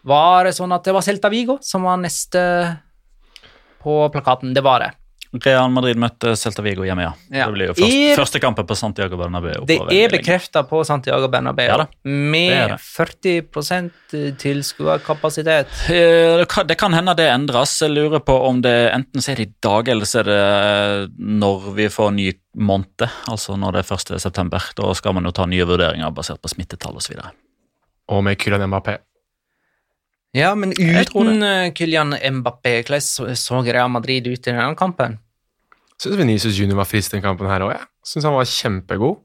Var 0.08 0.46
det 0.46 0.54
sånn 0.56 0.78
at 0.78 0.86
det 0.86 0.94
var 0.96 1.04
Celta 1.04 1.30
Vigo 1.34 1.58
som 1.64 1.90
var 1.90 1.98
neste 2.00 2.40
på 3.84 4.06
plakaten? 4.14 4.54
Det 4.56 4.64
var 4.64 4.86
det. 4.86 4.94
Real 5.42 5.70
Madrid 5.74 5.98
møtte 5.98 6.36
Celta 6.38 6.62
Vigo 6.62 6.84
hjemme, 6.86 7.02
ja. 7.08 7.14
Ja. 7.34 7.46
Det 7.50 7.56
blir 7.56 7.68
jo 7.72 7.74
først, 7.74 7.94
I- 7.94 8.16
første 8.16 8.40
kampen 8.44 8.68
på 8.70 8.76
Santiago 8.78 9.18
Bernabeu. 9.18 9.64
Det 9.66 9.80
er 9.90 10.10
bekrefta 10.14 10.62
på 10.70 10.84
Santiago 10.86 11.28
Bernabeu 11.28 11.66
Ja 11.66 11.88
med 12.04 12.52
det 12.52 12.60
er 12.60 12.68
det. 12.76 12.80
40 12.80 14.38
tilskuerkapasitet. 14.38 15.68
Eh, 15.90 16.46
Det 16.68 16.78
kan, 16.78 16.94
hende 16.94 17.16
det 17.18 17.28
endres. 17.32 17.80
Jeg 17.82 17.92
lurer 17.92 18.20
på 18.20 18.36
om 18.48 18.62
det 18.62 18.92
enten 18.94 19.20
er 19.28 19.36
det 19.36 19.48
i 19.48 19.54
dag, 19.62 19.88
eller 19.88 20.06
så 20.06 20.20
er 20.22 20.24
det 20.30 20.38
eh, 20.40 21.08
når 21.18 21.74
vi 21.76 21.88
får 21.90 22.14
ny 22.14 22.32
måned, 22.56 23.08
altså 23.28 23.58
når 23.58 23.72
det 23.74 23.84
er 23.90 23.96
1. 23.96 24.20
september. 24.22 24.62
Da 24.78 24.94
skal 24.94 25.14
man 25.14 25.24
jo 25.26 25.32
ta 25.32 25.46
nye 25.50 25.66
vurderinger 25.66 26.12
basert 26.14 26.42
på 26.42 26.50
smittetall 26.54 26.96
osv. 27.02 27.18
Og 28.10 28.24
med 28.24 28.38
Kylian 28.38 28.70
Mbappé. 28.70 28.98
Ja, 30.34 30.56
men 30.58 30.74
uten 30.74 31.46
eh, 31.46 31.72
Kylian 31.78 32.16
Mbappé, 32.40 32.80
hvordan 32.82 33.36
så, 33.38 33.60
Real 33.68 33.92
Madrid 33.94 34.26
ut 34.26 34.40
i 34.40 34.50
denne 34.50 34.72
kampen? 34.78 35.20
Syns 36.02 36.18
Venezia 36.18 36.50
Junior 36.50 36.80
var 36.82 36.90
frisk 36.90 37.14
den 37.14 37.22
kampen 37.24 37.50
her 37.52 37.64
òg, 37.66 37.76
jeg. 37.76 37.86
Syns 38.10 38.26
han 38.26 38.36
var 38.36 38.50
kjempegod. 38.50 39.22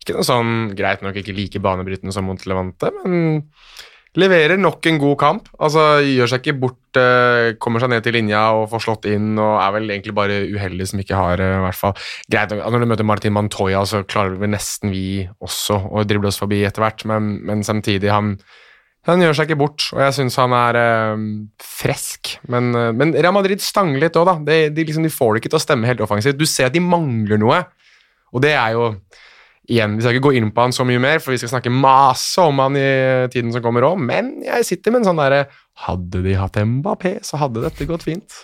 Ikke 0.00 0.16
noe 0.16 0.24
sånn, 0.24 0.54
Greit 0.78 1.04
nok 1.04 1.18
ikke 1.20 1.36
like 1.36 1.60
banebrytende 1.60 2.14
som 2.16 2.24
mot 2.30 2.40
Levante, 2.48 2.88
men 3.02 3.42
leverer 4.18 4.56
nok 4.58 4.86
en 4.88 5.00
god 5.02 5.16
kamp. 5.20 5.50
Altså, 5.60 5.82
Gjør 6.06 6.30
seg 6.32 6.40
ikke 6.40 6.60
bort, 6.62 6.96
eh, 6.96 7.52
kommer 7.60 7.84
seg 7.84 7.92
ned 7.92 8.06
til 8.06 8.16
linja 8.16 8.40
og 8.56 8.70
får 8.72 8.84
slått 8.86 9.08
inn, 9.10 9.34
og 9.36 9.58
er 9.60 9.74
vel 9.76 9.92
egentlig 9.92 10.14
bare 10.16 10.38
uheldig 10.48 10.86
som 10.88 11.02
ikke 11.02 11.18
har 11.18 11.42
eh, 11.44 11.58
i 11.58 11.66
hvert 11.66 11.78
fall 11.78 11.92
Greit 12.30 12.54
nok, 12.54 12.64
Når 12.72 12.80
du 12.80 12.88
møter 12.94 13.10
Martin 13.10 13.36
Mantoya, 13.36 13.84
så 13.84 14.00
klarer 14.08 14.40
vi 14.40 14.48
nesten 14.48 14.94
vi 14.94 15.04
også 15.44 15.76
å 15.92 16.06
drible 16.08 16.32
oss 16.32 16.40
forbi 16.40 16.64
etter 16.64 16.86
hvert, 16.86 17.04
men, 17.04 17.36
men 17.44 17.66
samtidig 17.66 18.10
han 18.10 18.38
han 19.14 19.22
gjør 19.24 19.36
seg 19.38 19.48
ikke 19.48 19.60
bort, 19.60 19.86
og 19.94 20.02
jeg 20.04 20.16
syns 20.18 20.36
han 20.40 20.54
er 20.56 20.78
eh, 20.80 21.22
fresk. 21.64 22.34
Men, 22.52 22.70
eh, 22.76 22.90
men 22.96 23.14
Real 23.16 23.34
Madrid 23.36 23.62
stanger 23.64 24.02
litt 24.02 24.18
òg, 24.20 24.28
da. 24.28 24.36
De, 24.44 24.58
de, 24.74 24.84
liksom, 24.88 25.06
de 25.06 25.12
får 25.12 25.34
det 25.34 25.42
ikke 25.42 25.54
til 25.54 25.60
å 25.60 25.64
stemme 25.64 25.88
helt 25.88 26.02
offensivt. 26.04 26.38
Du 26.40 26.48
ser 26.48 26.68
at 26.68 26.76
de 26.76 26.84
mangler 26.84 27.40
noe, 27.40 27.62
og 28.32 28.44
det 28.44 28.54
er 28.58 28.76
jo 28.76 28.92
Igjen, 29.68 29.98
Vi 29.98 30.00
skal 30.00 30.14
ikke 30.16 30.30
gå 30.30 30.38
inn 30.38 30.48
på 30.48 30.64
han 30.64 30.72
så 30.72 30.84
mye 30.88 31.00
mer, 31.02 31.18
for 31.20 31.34
vi 31.34 31.38
skal 31.42 31.50
snakke 31.50 31.68
masse 31.68 32.40
om 32.40 32.56
han 32.62 32.76
i 32.80 33.28
tiden 33.28 33.52
som 33.52 33.60
kommer 33.60 33.84
òg, 33.84 33.98
men 34.00 34.38
jeg 34.46 34.64
sitter 34.64 34.94
med 34.94 35.02
en 35.02 35.10
sånn 35.10 35.20
derre 35.20 35.42
Hadde 35.84 36.22
de 36.24 36.38
hatt 36.40 36.56
Mbappé, 36.56 37.18
så 37.20 37.36
hadde 37.36 37.60
dette 37.66 37.84
gått 37.86 38.06
fint. 38.06 38.38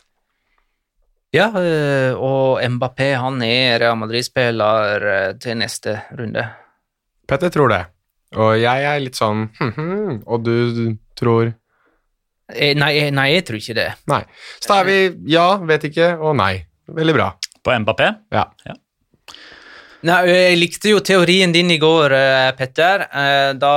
Ja, 1.35 1.49
eh, 1.59 2.13
og 2.13 2.61
Mbappé 2.77 3.15
han 3.19 3.41
er 3.43 3.81
Real 3.83 3.97
Madrid-spiller 3.99 5.09
eh, 5.15 5.33
til 5.41 5.57
neste 5.59 5.97
runde. 6.15 6.45
Petter 7.27 7.51
tror 7.51 7.73
det, 7.73 7.81
og 8.37 8.55
jeg 8.59 8.87
er 8.91 9.03
litt 9.03 9.19
sånn 9.19 9.47
hm, 9.59 9.73
hm, 9.77 10.17
Og 10.27 10.43
du, 10.47 10.55
du 10.75 10.85
tror 11.19 11.53
Eh, 12.53 12.75
Nei, 12.77 12.93
eh, 13.01 13.11
nei, 13.15 13.31
jeg 13.33 13.47
tror 13.49 13.61
ikke 13.61 13.77
det. 13.79 13.87
Nei. 14.11 14.21
Så 14.61 14.69
da 14.69 14.81
er 14.83 14.89
vi 14.89 14.97
ja, 15.33 15.47
vet 15.65 15.87
ikke 15.89 16.11
og 16.21 16.37
nei. 16.37 16.59
Veldig 16.93 17.15
bra. 17.17 17.31
På 17.65 17.73
Mbappé. 17.81 18.11
Ja. 18.35 18.45
Nei, 20.05 20.19
jeg 20.29 20.59
likte 20.61 20.93
jo 20.93 21.01
teorien 21.01 21.55
din 21.55 21.73
i 21.73 21.79
går, 21.81 22.13
Petter, 22.59 23.07
eh, 23.09 23.53
da 23.57 23.75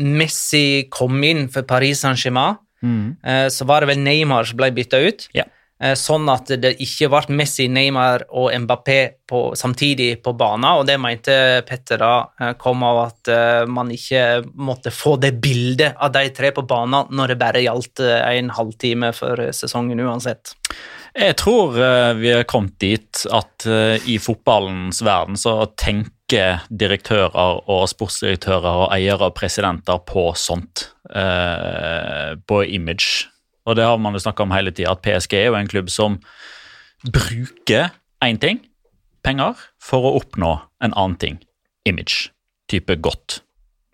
Messi 0.00 0.86
kom 0.92 1.18
inn 1.26 1.48
for 1.50 1.66
Paris 1.66 2.04
Saint-Germain. 2.04 2.60
mm. 2.80 3.50
så 3.52 3.66
var 3.68 3.82
det 3.82 3.90
vel 3.90 3.98
Neymar 4.00 4.46
som 4.48 4.56
ble 4.56 4.70
bytta 4.72 5.02
ut. 5.02 5.26
Ja. 5.36 5.44
Eh, 5.80 5.96
Sånn 5.96 6.28
at 6.28 6.50
det 6.60 6.74
ikke 6.84 7.08
ble 7.12 7.36
Messi, 7.40 7.66
Neymar 7.72 8.26
og 8.36 8.52
Mbappé 8.64 8.98
på, 9.28 9.42
samtidig 9.56 10.20
på 10.24 10.34
banen. 10.36 10.68
Og 10.80 10.86
det 10.88 10.98
mente 11.00 11.34
Petter 11.68 12.00
da 12.02 12.12
eh, 12.40 12.52
kom 12.60 12.84
av 12.86 13.02
at 13.06 13.32
eh, 13.32 13.64
man 13.70 13.92
ikke 13.94 14.42
måtte 14.60 14.92
få 14.94 15.16
det 15.22 15.34
bildet 15.40 15.96
av 15.96 16.12
de 16.16 16.26
tre 16.36 16.52
på 16.56 16.66
banen 16.68 17.08
når 17.16 17.32
det 17.32 17.40
bare 17.40 17.64
gjaldt 17.64 18.04
en 18.04 18.52
halvtime 18.54 19.12
før 19.16 19.48
sesongen 19.56 20.02
uansett. 20.04 20.54
Jeg 21.10 21.34
tror 21.40 21.74
vi 22.20 22.28
er 22.30 22.44
kommet 22.46 22.76
dit 22.78 23.22
at 23.34 23.64
i 24.06 24.14
fotballens 24.22 25.00
verden 25.02 25.34
så 25.40 25.64
tenker 25.74 26.60
direktører 26.70 27.64
og 27.66 27.88
sportsdirektører 27.90 28.84
og 28.84 28.94
eiere 28.94 29.26
og 29.26 29.34
presidenter 29.34 29.98
på 30.06 30.28
sånt. 30.38 30.86
på 32.46 32.62
image. 32.62 33.26
Og 33.70 33.76
det 33.78 33.86
har 33.86 34.00
man 34.02 34.16
jo 34.16 34.22
snakka 34.22 34.42
om 34.42 34.54
hele 34.54 34.72
tida, 34.74 34.96
at 34.96 35.04
PSG 35.04 35.36
er 35.38 35.50
jo 35.52 35.58
en 35.58 35.70
klubb 35.70 35.90
som 35.92 36.18
bruker 37.06 37.92
én 38.24 38.40
ting, 38.42 38.58
penger, 39.24 39.54
for 39.80 40.08
å 40.08 40.16
oppnå 40.18 40.56
en 40.82 40.96
annen 40.96 41.16
ting, 41.22 41.38
image. 41.88 42.32
Type 42.70 42.98
godt. 43.02 43.40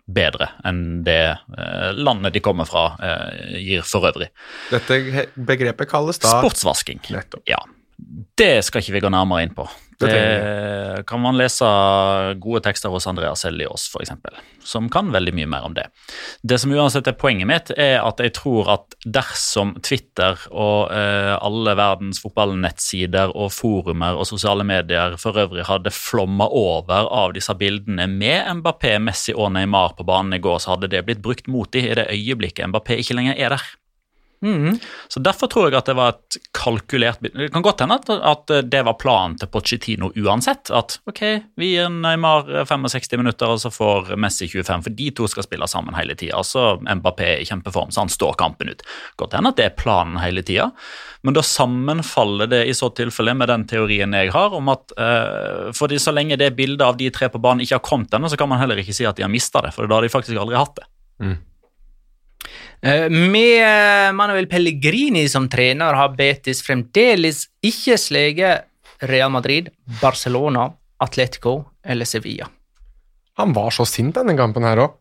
Bedre 0.07 0.47
enn 0.65 1.01
det 1.03 1.35
eh, 1.35 1.89
landet 1.97 2.37
de 2.37 2.41
kommer 2.43 2.67
fra, 2.69 2.93
eh, 3.03 3.57
gir 3.59 3.83
for 3.83 4.07
øvrig. 4.07 4.29
Dette 4.71 5.25
begrepet 5.35 5.89
kalles 5.91 6.21
da 6.23 6.37
Sportsvasking. 6.37 7.01
Nettopp. 7.11 7.43
Ja. 7.49 7.59
Det 8.39 8.63
skal 8.63 8.83
ikke 8.83 8.95
vi 8.95 9.03
gå 9.03 9.11
nærmere 9.11 9.43
inn 9.43 9.55
på. 9.57 9.65
Det 9.99 10.11
Det 10.97 11.03
kan 11.07 11.21
man 11.21 11.37
lese 11.37 11.65
gode 12.41 12.63
tekster 12.65 12.89
hos 12.89 13.07
Andreas 13.07 13.43
Helios, 13.45 13.87
f.eks., 13.93 14.11
som 14.65 14.89
kan 14.89 15.11
veldig 15.13 15.33
mye 15.37 15.49
mer 15.49 15.67
om 15.67 15.75
det. 15.77 15.85
Det 16.41 16.57
som 16.59 16.73
uansett 16.73 17.07
er 17.07 17.17
poenget 17.19 17.47
mitt, 17.49 17.71
er 17.77 18.01
at 18.01 18.19
jeg 18.23 18.33
tror 18.37 18.71
at 18.73 18.97
dersom 19.05 19.75
Twitter 19.85 20.39
og 20.49 20.91
eh, 20.95 21.35
alle 21.37 21.75
verdens 21.77 22.21
fotballnettsider 22.23 23.35
og 23.35 23.53
forumer 23.53 24.17
og 24.17 24.27
sosiale 24.29 24.65
medier 24.67 25.17
for 25.21 25.37
øvrig 25.37 25.67
hadde 25.69 25.93
flomma 25.93 26.49
over 26.49 27.11
av 27.13 27.37
disse 27.37 27.53
bildene 27.57 28.09
med 28.11 28.49
Mbappé, 28.61 28.97
Messi 29.03 29.35
og 29.37 29.53
Neymar 29.55 29.95
på 29.97 30.07
banen 30.07 30.39
i 30.39 30.43
går, 30.43 30.59
så 30.63 30.75
hadde 30.75 30.91
det 30.91 31.05
blitt 31.07 31.23
brukt 31.23 31.51
mot 31.51 31.71
dem 31.73 31.91
i 31.91 31.97
det 31.97 32.09
øyeblikket 32.13 32.73
Mbappé 32.73 32.99
ikke 33.03 33.19
lenger 33.19 33.37
er 33.37 33.55
der. 33.55 33.69
Mhm. 34.41 34.79
Så 35.07 35.19
Derfor 35.19 35.49
tror 35.49 35.69
jeg 35.71 35.77
at 35.79 35.87
det 35.89 35.95
var 35.97 36.13
et 36.13 36.37
kalkulert 36.53 37.23
Det 37.25 37.47
kan 37.53 37.63
godt 37.65 37.81
hende 37.81 37.95
at, 37.97 38.09
at 38.09 38.51
det 38.69 38.83
var 38.85 38.93
planen 39.01 39.37
til 39.39 39.49
Pochettino 39.49 40.11
uansett. 40.13 40.69
At 40.69 40.99
ok, 41.09 41.21
vi 41.57 41.71
gir 41.73 41.89
Neymar 41.89 42.65
65 42.69 43.17
minutter, 43.17 43.49
og 43.49 43.61
så 43.63 43.71
får 43.73 44.13
Messi 44.19 44.47
25. 44.47 44.85
For 44.85 44.97
de 44.99 45.09
to 45.17 45.27
skal 45.31 45.47
spille 45.47 45.67
sammen 45.69 45.97
hele 45.97 46.15
tida. 46.15 46.43
Så 46.45 46.77
Mbappé 46.85 47.31
er 47.31 47.41
i 47.41 47.49
kjempeform, 47.49 47.91
så 47.91 48.05
han 48.05 48.13
står 48.13 48.37
kampen 48.39 48.69
ut. 48.69 48.85
Godt 49.17 49.37
hende 49.37 49.53
at 49.53 49.59
det 49.59 49.65
er 49.65 49.77
planen 49.79 50.19
hele 50.21 50.45
tida, 50.45 50.69
men 51.25 51.35
da 51.35 51.41
sammenfaller 51.43 52.49
det 52.51 52.61
i 52.69 52.75
så 52.77 52.91
tilfelle 52.95 53.33
med 53.35 53.49
den 53.49 53.65
teorien 53.67 54.13
jeg 54.15 54.31
har 54.31 54.53
om 54.55 54.69
at 54.71 54.93
uh, 54.99 55.73
fordi 55.75 55.97
så 55.99 56.13
lenge 56.13 56.37
det 56.39 56.53
bildet 56.55 56.85
av 56.85 56.99
de 56.99 57.09
tre 57.13 57.29
på 57.33 57.41
banen 57.41 57.65
ikke 57.65 57.79
har 57.79 57.85
kommet 57.85 58.13
ennå, 58.13 58.29
så 58.29 58.39
kan 58.39 58.49
man 58.51 58.61
heller 58.61 58.79
ikke 58.79 58.95
si 58.95 59.07
at 59.07 59.17
de 59.17 59.25
har 59.25 59.33
mista 59.33 59.63
det, 59.65 59.73
for 59.75 59.89
da 59.89 59.97
har 59.97 60.05
de 60.05 60.13
faktisk 60.13 60.37
aldri 60.39 60.59
hatt 60.59 60.77
det. 60.77 60.87
Eh, 61.25 61.37
Med 62.81 64.13
Manuel 64.15 64.45
Pellegrini 64.47 65.23
som 65.31 65.47
trener 65.49 65.97
har 65.97 66.13
Betis 66.13 66.61
fremdeles 66.61 67.47
ikke 67.65 67.97
sleget 67.97 68.67
Real 69.09 69.31
Madrid, 69.33 69.71
Barcelona, 70.01 70.67
Atletico 71.01 71.63
eller 71.85 72.05
Sevilla. 72.05 72.47
Han 73.37 73.53
var 73.53 73.73
så 73.73 73.85
sint 73.85 74.15
denne 74.17 74.37
kampen 74.37 74.65
her 74.65 74.81
òg. 74.85 74.95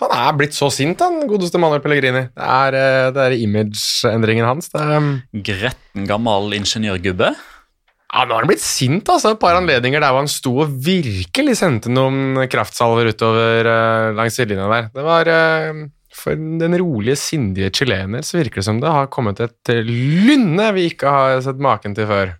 Han 0.00 0.12
er 0.16 0.36
blitt 0.38 0.54
så 0.56 0.70
sint, 0.72 0.98
den 0.98 1.26
godeste 1.28 1.60
Manuel 1.60 1.82
Pellegrini. 1.84 2.24
Det 2.32 2.44
er, 2.46 2.74
eh, 2.74 3.08
det 3.12 3.24
er 3.26 3.34
imageendringen 3.36 4.46
hans. 4.46 4.70
Det 4.72 4.80
er, 4.80 4.96
um, 4.96 5.22
Gretten 5.34 6.06
gammel 6.08 6.54
ingeniørgubbe. 6.56 7.34
ja, 8.12 8.24
nå 8.24 8.34
har 8.34 8.42
han 8.42 8.48
blitt 8.48 8.64
sint, 8.64 9.08
altså. 9.08 9.32
Et 9.32 9.40
par 9.40 9.56
anledninger 9.56 10.00
der 10.00 10.12
hvor 10.12 10.20
han 10.20 10.28
sto 10.28 10.58
og 10.64 10.72
virkelig 10.84 11.56
sendte 11.56 11.88
noen 11.88 12.48
kraftsalver 12.48 13.08
utover 13.12 13.68
uh, 13.68 14.14
langs 14.16 14.36
sidelinja 14.36 14.68
der. 14.68 14.88
Det 14.94 15.04
var 15.04 15.28
eh, 15.28 15.84
For 16.12 16.36
den 16.36 16.76
rolige, 16.78 17.16
sindige 17.16 17.72
chilener 17.72 18.24
så 18.26 18.38
virker 18.42 18.60
det 18.60 18.68
som 18.68 18.80
det 18.82 18.92
har 18.92 19.10
kommet 19.12 19.40
et 19.40 19.72
eh, 19.72 19.84
lynne 19.86 20.68
vi 20.76 20.90
ikke 20.92 21.12
har 21.12 21.38
sett 21.44 21.62
maken 21.62 21.96
til 21.96 22.08
før. 22.10 22.34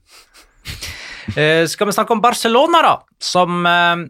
Eh, 1.37 1.63
skal 1.71 1.89
vi 1.89 1.95
snakke 1.97 2.13
om 2.13 2.21
Barcelona, 2.21 2.83
da? 2.85 2.97
Som 3.23 3.65
eh, 3.69 4.03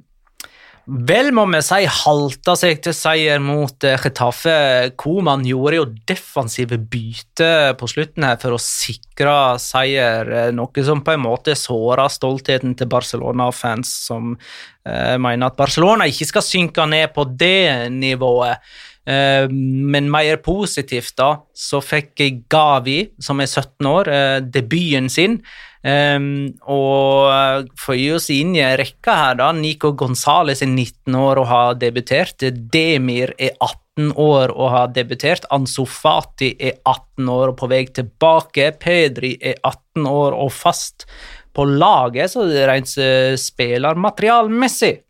vel, 1.07 1.31
må 1.37 1.45
vi 1.53 1.61
si, 1.63 1.85
halta 1.87 2.57
seg 2.59 2.81
til 2.83 2.97
seier 2.97 3.43
mot 3.43 3.87
eh, 3.87 4.01
Getafe. 4.03 4.57
Koman 4.99 5.47
gjorde 5.47 5.79
jo 5.79 5.87
defensive 6.11 6.81
bytte 6.81 7.53
på 7.79 7.91
slutten 7.91 8.27
her 8.27 8.41
for 8.43 8.57
å 8.57 8.63
sikre 8.63 9.37
seier, 9.63 10.33
eh, 10.33 10.53
noe 10.57 10.87
som 10.87 11.05
på 11.07 11.15
en 11.15 11.23
måte 11.23 11.55
såra 11.59 12.09
stoltheten 12.11 12.75
til 12.79 12.91
Barcelona-fans, 12.91 13.95
som 14.09 14.35
eh, 14.35 15.15
mener 15.23 15.53
at 15.53 15.61
Barcelona 15.61 16.11
ikke 16.11 16.33
skal 16.33 16.49
synke 16.51 16.89
ned 16.91 17.15
på 17.15 17.29
det 17.31 17.93
nivået. 17.95 18.59
Eh, 19.03 19.49
men 19.51 20.11
mer 20.11 20.39
positivt, 20.45 21.17
da, 21.19 21.35
så 21.55 21.83
fikk 21.83 22.23
Gavi, 22.53 23.01
som 23.19 23.43
er 23.43 23.51
17 23.51 23.89
år, 23.91 24.09
eh, 24.09 24.39
debuten 24.41 25.11
sin. 25.11 25.41
Um, 25.83 26.53
og 26.71 27.67
føyer 27.75 27.99
gi 27.99 28.11
oss 28.15 28.29
inn 28.31 28.53
i 28.55 28.61
en 28.63 28.77
rekke 28.79 29.15
her, 29.19 29.35
da. 29.41 29.49
Nico 29.51 29.91
Gonzales 29.99 30.63
er 30.63 30.71
19 30.71 31.17
år 31.19 31.41
og 31.43 31.49
har 31.51 31.75
debutert. 31.75 32.45
Demir 32.71 33.33
er 33.35 33.57
18 33.59 34.13
år 34.15 34.55
og 34.55 34.71
har 34.71 34.93
debutert. 34.95 35.49
Ansu 35.51 35.83
Fati 35.85 36.53
er 36.55 36.79
18 36.87 37.27
år 37.35 37.51
og 37.51 37.59
på 37.59 37.69
vei 37.73 37.83
tilbake. 37.91 38.71
Pedri 38.79 39.35
er 39.43 39.59
18 39.59 40.07
år 40.07 40.39
og 40.39 40.53
fast 40.55 41.09
på 41.53 41.67
laget, 41.67 42.31
så 42.31 42.47
rent 42.47 42.95
eh, 43.03 43.35
spillermaterialmessig. 43.35 45.01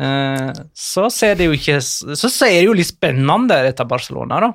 Eh, 0.00 0.50
så 0.76 1.06
ser 1.12 1.34
det 1.36 1.48
jo 1.48 1.56
ikke 1.56 1.80
Så 1.82 2.28
ser 2.30 2.54
det 2.54 2.68
jo 2.68 2.76
litt 2.76 2.88
spennende 2.88 3.58
etter 3.68 3.88
Barcelona, 3.88 4.40
da. 4.46 4.52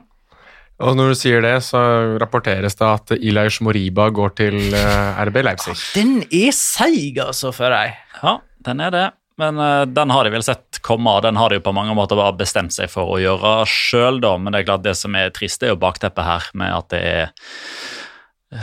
Og 0.83 0.97
når 0.97 1.13
du 1.13 1.15
sier 1.15 1.43
det, 1.43 1.53
så 1.63 1.79
rapporteres 2.19 2.75
det 2.75 2.87
at 2.87 3.13
Ilaish 3.15 3.63
Moriba 3.63 4.09
går 4.11 4.33
til 4.41 4.57
eh, 4.75 5.21
RB 5.29 5.39
Leipzig. 5.45 5.75
Den 5.95 6.17
er 6.25 6.51
seig, 6.55 7.21
altså, 7.23 7.53
for 7.55 7.71
deg. 7.71 7.95
Ja, 8.19 8.39
den 8.67 8.83
er 8.83 8.91
det. 8.91 9.05
Men 9.39 9.59
uh, 9.59 9.83
den 9.87 10.11
har 10.15 10.23
de 10.23 10.31
vel 10.31 10.43
sett 10.47 10.79
komme, 10.83 11.11
og 11.11 11.23
den 11.25 11.39
har 11.39 11.51
de 11.51 11.59
jo 11.59 11.65
på 11.65 11.75
mange 11.75 11.95
måter 11.95 12.19
bare 12.19 12.35
bestemt 12.39 12.75
seg 12.75 12.91
for 12.91 13.15
å 13.15 13.19
gjøre 13.19 13.57
sjøl, 13.67 14.21
da. 14.23 14.35
Men 14.39 14.55
det 14.55 14.63
er 14.63 14.69
klart 14.69 14.85
det 14.85 14.95
som 14.99 15.15
er 15.19 15.33
trist, 15.35 15.59
det 15.61 15.69
er 15.69 15.75
jo 15.75 15.81
bakteppet 15.81 16.27
her, 16.27 16.49
med 16.59 16.75
at 16.75 16.91
det 16.91 17.01
er 17.03 17.31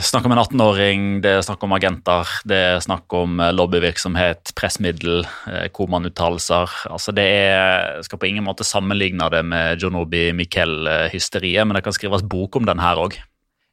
snakk 0.01 0.25
om 0.25 0.33
en 0.35 0.41
18-åring, 0.41 1.05
det 1.23 1.35
er 1.37 1.45
snakk 1.45 1.63
om 1.65 1.75
agenter, 1.75 2.29
det 2.49 2.59
er 2.71 2.83
snakk 2.83 3.13
om 3.17 3.41
eh, 3.43 3.53
lobbyvirksomhet, 3.53 4.53
pressmiddel, 4.57 5.23
komanuttalelser. 5.75 6.73
Altså 6.89 7.13
det 7.15 7.27
er, 7.27 8.01
skal 8.07 8.21
på 8.21 8.29
ingen 8.31 8.47
måte 8.47 8.65
sammenligne 8.67 9.29
det 9.33 9.43
med 9.45 9.83
Jonobi 9.83 10.31
Miquel-hysteriet, 10.37 11.67
men 11.67 11.77
det 11.77 11.85
kan 11.85 11.95
skrives 11.95 12.25
bok 12.25 12.57
om 12.59 12.69
den 12.69 12.81
her 12.83 13.01
òg. 13.05 13.19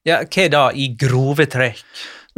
Ja, 0.08 0.22
hva 0.24 0.48
da, 0.52 0.64
i 0.72 0.92
grove 0.96 1.44
trekk? 1.50 1.84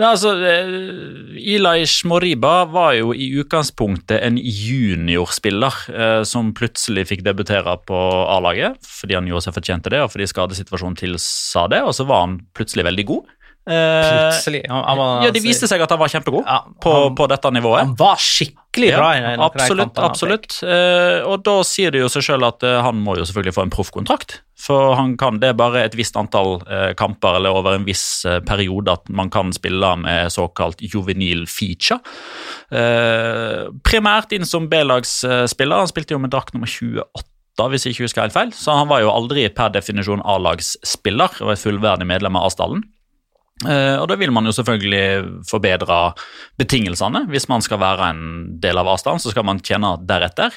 Ja, 0.00 0.14
altså, 0.14 0.30
eh, 0.40 1.36
Ilaish 1.52 2.06
Moriba 2.08 2.64
var 2.64 2.94
jo 2.96 3.10
i 3.12 3.26
utgangspunktet 3.42 4.22
en 4.24 4.38
juniorspiller 4.40 5.76
eh, 5.92 6.22
som 6.24 6.54
plutselig 6.56 7.04
fikk 7.10 7.20
debutere 7.26 7.74
på 7.84 7.98
A-laget 8.32 8.80
fordi 8.88 9.18
han 9.18 9.28
gjorde 9.28 9.44
seg 9.44 9.56
fortjent 9.58 9.84
til 9.84 9.94
det, 9.94 10.00
og 10.00 10.14
fordi 10.14 10.30
skadesituasjonen 10.30 10.96
tilsa 10.96 11.66
det, 11.68 11.82
og 11.84 11.92
så 11.98 12.08
var 12.08 12.24
han 12.24 12.38
plutselig 12.56 12.88
veldig 12.88 13.06
god. 13.12 13.36
Eh, 13.62 14.08
Plutselig. 14.10 14.64
Han, 14.68 14.82
han 14.84 14.98
var, 14.98 15.10
ja, 15.22 15.30
Det 15.30 15.42
viste 15.44 15.68
seg 15.70 15.82
at 15.84 15.92
han 15.94 16.00
var 16.00 16.10
kjempegod 16.10 16.42
Ja, 16.42 16.56
på, 16.82 16.92
han- 16.96 17.14
på 17.14 17.28
dette 17.30 17.50
nivået. 17.54 17.84
Han 17.84 17.92
var 17.94 18.16
skikkelig 18.18 18.88
bra. 18.96 19.10
de 19.14 19.36
absolutt, 19.46 19.98
absolutt. 20.02 20.56
Uh, 20.66 21.22
og 21.30 21.44
da 21.46 21.54
sier 21.68 21.92
det 21.94 22.00
jo 22.02 22.08
seg 22.10 22.24
sjøl 22.26 22.42
at 22.48 22.64
uh, 22.66 22.80
han 22.82 22.98
må 22.98 23.14
jo 23.20 23.26
selvfølgelig 23.28 23.54
få 23.54 23.62
en 23.68 23.70
proffkontrakt. 23.70 24.40
For 24.62 24.94
han 24.98 25.14
kan, 25.18 25.38
det 25.42 25.52
er 25.52 25.58
bare 25.58 25.84
et 25.86 25.94
visst 25.98 26.16
antall 26.18 26.56
uh, 26.66 26.90
kamper 26.98 27.38
eller 27.38 27.54
over 27.58 27.74
en 27.78 27.86
viss 27.86 28.24
eh, 28.24 28.38
periode 28.46 28.92
at 28.94 29.08
man 29.10 29.30
kan 29.30 29.50
spille 29.54 29.88
med 29.98 30.30
såkalt 30.30 30.78
juvenil 30.82 31.46
feature. 31.50 31.98
Eh, 32.70 33.66
primært 33.84 34.32
inn 34.36 34.46
som 34.48 34.68
B-lagsspiller. 34.70 35.82
Han 35.82 35.90
spilte 35.90 36.14
jo 36.14 36.22
med 36.22 36.30
drakt 36.34 36.54
nummer 36.54 36.70
28 36.70 37.68
hvis 37.72 37.84
jeg 37.84 37.94
ikke 37.96 38.06
husker 38.06 38.24
helt 38.24 38.34
feil. 38.36 38.52
Så 38.56 38.74
han 38.74 38.88
var 38.90 39.02
jo 39.04 39.10
aldri 39.12 39.44
per 39.54 39.70
definisjon 39.74 40.22
A-lagsspiller 40.24 41.42
og 41.44 41.52
et 41.52 41.60
fullverdig 41.62 42.06
medlem 42.08 42.38
av 42.38 42.48
A-stallen. 42.48 42.82
Eh, 43.68 43.96
og 44.00 44.08
da 44.10 44.16
vil 44.20 44.32
man 44.34 44.48
jo 44.48 44.54
selvfølgelig 44.56 45.44
forbedre 45.48 45.98
betingelsene. 46.60 47.24
Hvis 47.32 47.48
man 47.50 47.64
skal 47.64 47.80
være 47.82 48.10
en 48.12 48.24
del 48.62 48.80
av 48.80 48.90
avstand, 48.94 49.22
så 49.22 49.32
skal 49.32 49.46
man 49.48 49.62
tjene 49.64 49.94
deretter. 50.08 50.54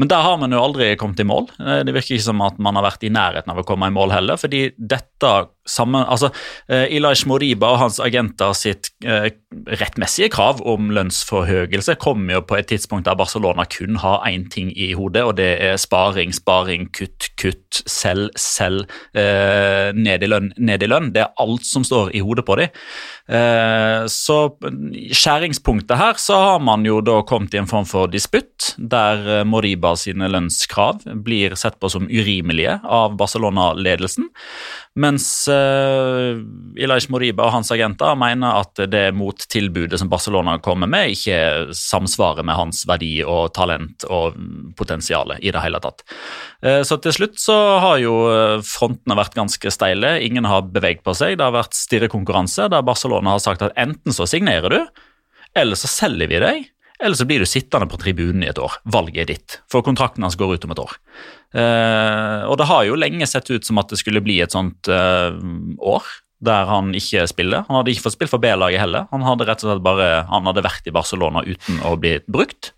Men 0.00 0.10
der 0.10 0.24
har 0.26 0.40
man 0.40 0.54
jo 0.54 0.62
aldri 0.62 0.92
kommet 1.00 1.22
i 1.22 1.28
mål. 1.28 1.50
Eh, 1.60 1.82
det 1.86 1.94
virker 1.96 2.16
ikke 2.16 2.28
som 2.30 2.44
at 2.46 2.60
man 2.62 2.78
har 2.78 2.88
vært 2.90 3.06
i 3.06 3.12
nærheten 3.14 3.52
av 3.52 3.62
å 3.62 3.66
komme 3.68 3.90
i 3.90 3.96
mål 3.96 4.14
heller, 4.16 4.40
fordi 4.40 4.68
dette 4.76 5.34
sammen, 5.70 6.04
altså 6.04 6.30
eh, 6.68 6.88
Ilaish 6.96 7.28
Moriba 7.30 7.72
og 7.74 7.80
hans 7.84 8.00
agenter 8.02 8.54
sitt 8.58 8.90
eh, 9.04 9.30
rettmessige 9.80 10.30
krav 10.32 10.60
om 10.68 10.90
lønnsforhøyelse 10.94 11.96
kommer 12.02 12.38
jo 12.38 12.44
på 12.46 12.58
et 12.58 12.70
tidspunkt 12.70 13.08
der 13.08 13.18
Barcelona 13.18 13.66
kun 13.70 13.98
har 14.02 14.24
én 14.28 14.48
ting 14.50 14.70
i 14.74 14.92
hodet, 14.98 15.24
og 15.26 15.36
det 15.40 15.50
er 15.62 15.78
sparing, 15.80 16.34
sparing, 16.34 16.88
kutt, 16.96 17.30
kutt, 17.40 17.82
selg, 17.90 18.30
selg, 18.38 18.90
eh, 19.14 19.90
ned 19.96 20.26
i 20.26 20.30
lønn, 20.30 20.52
ned 20.58 20.82
i 20.82 20.90
lønn. 20.90 21.12
Det 21.14 21.24
er 21.24 21.34
alt 21.42 21.66
som 21.66 21.86
står 21.86 22.14
i 22.14 22.22
hodet 22.24 22.46
på 22.46 22.58
dem. 22.60 22.74
Eh, 23.30 24.04
så 24.10 24.36
skjæringspunktet 25.14 25.98
her 26.00 26.18
så 26.18 26.38
har 26.40 26.62
man 26.66 26.82
jo 26.86 26.98
da 27.04 27.20
kommet 27.22 27.54
i 27.54 27.60
en 27.60 27.68
form 27.70 27.86
for 27.86 28.10
disputt, 28.10 28.72
der 28.76 29.22
eh, 29.22 29.44
Moriba 29.46 29.92
sine 29.98 30.26
lønnskrav 30.32 31.04
blir 31.22 31.54
sett 31.60 31.78
på 31.78 31.92
som 31.92 32.08
urimelige 32.10 32.80
av 32.82 33.14
Barcelona-ledelsen. 33.20 34.26
Mens 34.98 35.46
uh, 35.46 36.34
Ilaish 36.74 37.12
Moriba 37.14 37.44
og 37.46 37.52
hans 37.54 37.68
agenter 37.70 38.16
mener 38.18 38.58
at 38.58 38.80
det 38.90 39.04
mot 39.14 39.38
tilbudet 39.52 40.00
som 40.00 40.08
Barcelona 40.10 40.56
kommer 40.58 40.90
med, 40.90 41.12
ikke 41.14 41.70
samsvarer 41.78 42.42
med 42.42 42.58
hans 42.58 42.82
verdi 42.90 43.20
og 43.22 43.52
talent 43.54 44.02
og 44.10 44.34
potensial 44.74 45.36
i 45.38 45.52
det 45.54 45.62
hele 45.62 45.78
tatt. 45.84 46.02
Uh, 46.58 46.82
så 46.82 46.98
til 46.98 47.14
slutt 47.14 47.38
så 47.38 47.56
har 47.80 48.00
jo 48.02 48.14
eh, 48.32 48.56
frontene 48.66 49.14
vært 49.16 49.36
ganske 49.38 49.70
steile. 49.72 50.16
Ingen 50.26 50.48
har 50.50 50.66
beveget 50.74 51.04
på 51.06 51.14
seg. 51.16 51.36
Det 51.38 51.46
har 51.46 51.54
vært 51.54 51.76
stirrekonkurranse 51.78 52.66
der 52.72 52.84
Barcelona 52.84 53.19
har 53.28 53.40
sagt 53.42 53.62
at 53.66 53.76
enten 53.76 54.14
så 54.16 54.24
signerer 54.28 54.72
du, 54.72 54.80
eller 55.58 55.78
så 55.78 55.90
selger 55.90 56.30
vi 56.30 56.40
deg. 56.42 56.68
Eller 57.00 57.16
så 57.16 57.24
blir 57.24 57.40
du 57.40 57.48
sittende 57.48 57.88
på 57.88 57.98
tribunen 58.00 58.44
i 58.44 58.50
et 58.50 58.58
år. 58.60 58.74
Valget 58.92 59.22
er 59.22 59.28
ditt. 59.32 59.60
For 59.72 59.84
kontrakten 59.84 60.24
hans 60.24 60.36
går 60.36 60.56
ut 60.56 60.66
om 60.66 60.74
et 60.74 60.82
år. 60.82 60.96
Eh, 61.56 62.42
og 62.44 62.58
det 62.60 62.66
har 62.68 62.84
jo 62.86 62.98
lenge 62.98 63.28
sett 63.28 63.48
ut 63.50 63.64
som 63.64 63.80
at 63.80 63.88
det 63.90 63.98
skulle 64.02 64.22
bli 64.24 64.36
et 64.44 64.52
sånt 64.52 64.90
eh, 64.92 65.32
år 65.80 66.10
der 66.44 66.68
han 66.68 66.92
ikke 66.96 67.24
spiller. 67.28 67.64
Han 67.68 67.80
hadde 67.80 67.94
ikke 67.94 68.06
fått 68.06 68.18
spilt 68.18 68.32
for 68.32 68.40
B-laget 68.40 68.80
heller. 68.80 69.08
Han 69.12 69.24
hadde 69.24 69.48
rett 69.48 69.64
og 69.64 69.70
slett 69.70 69.84
bare, 69.84 70.10
han 70.28 70.46
hadde 70.48 70.64
vært 70.64 70.88
i 70.88 70.94
Barcelona 70.94 71.42
uten 71.48 71.80
å 71.88 71.96
bli 72.00 72.14
brukt. 72.28 72.72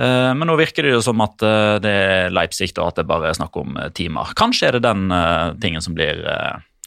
Eh, 0.00 0.32
men 0.32 0.48
nå 0.48 0.56
virker 0.60 0.88
det 0.88 0.96
jo 0.96 1.04
som 1.04 1.20
at 1.24 1.36
det 1.84 1.92
er 1.92 2.32
Leipzig, 2.32 2.72
da, 2.76 2.88
at 2.88 3.00
det 3.00 3.08
bare 3.08 3.30
er 3.30 3.36
snakk 3.36 3.56
om 3.60 3.76
timer. 3.96 4.32
Kanskje 4.36 4.70
er 4.70 4.78
det 4.78 4.86
den 4.88 5.12
tingen 5.60 5.84
som 5.84 5.96
blir 5.96 6.24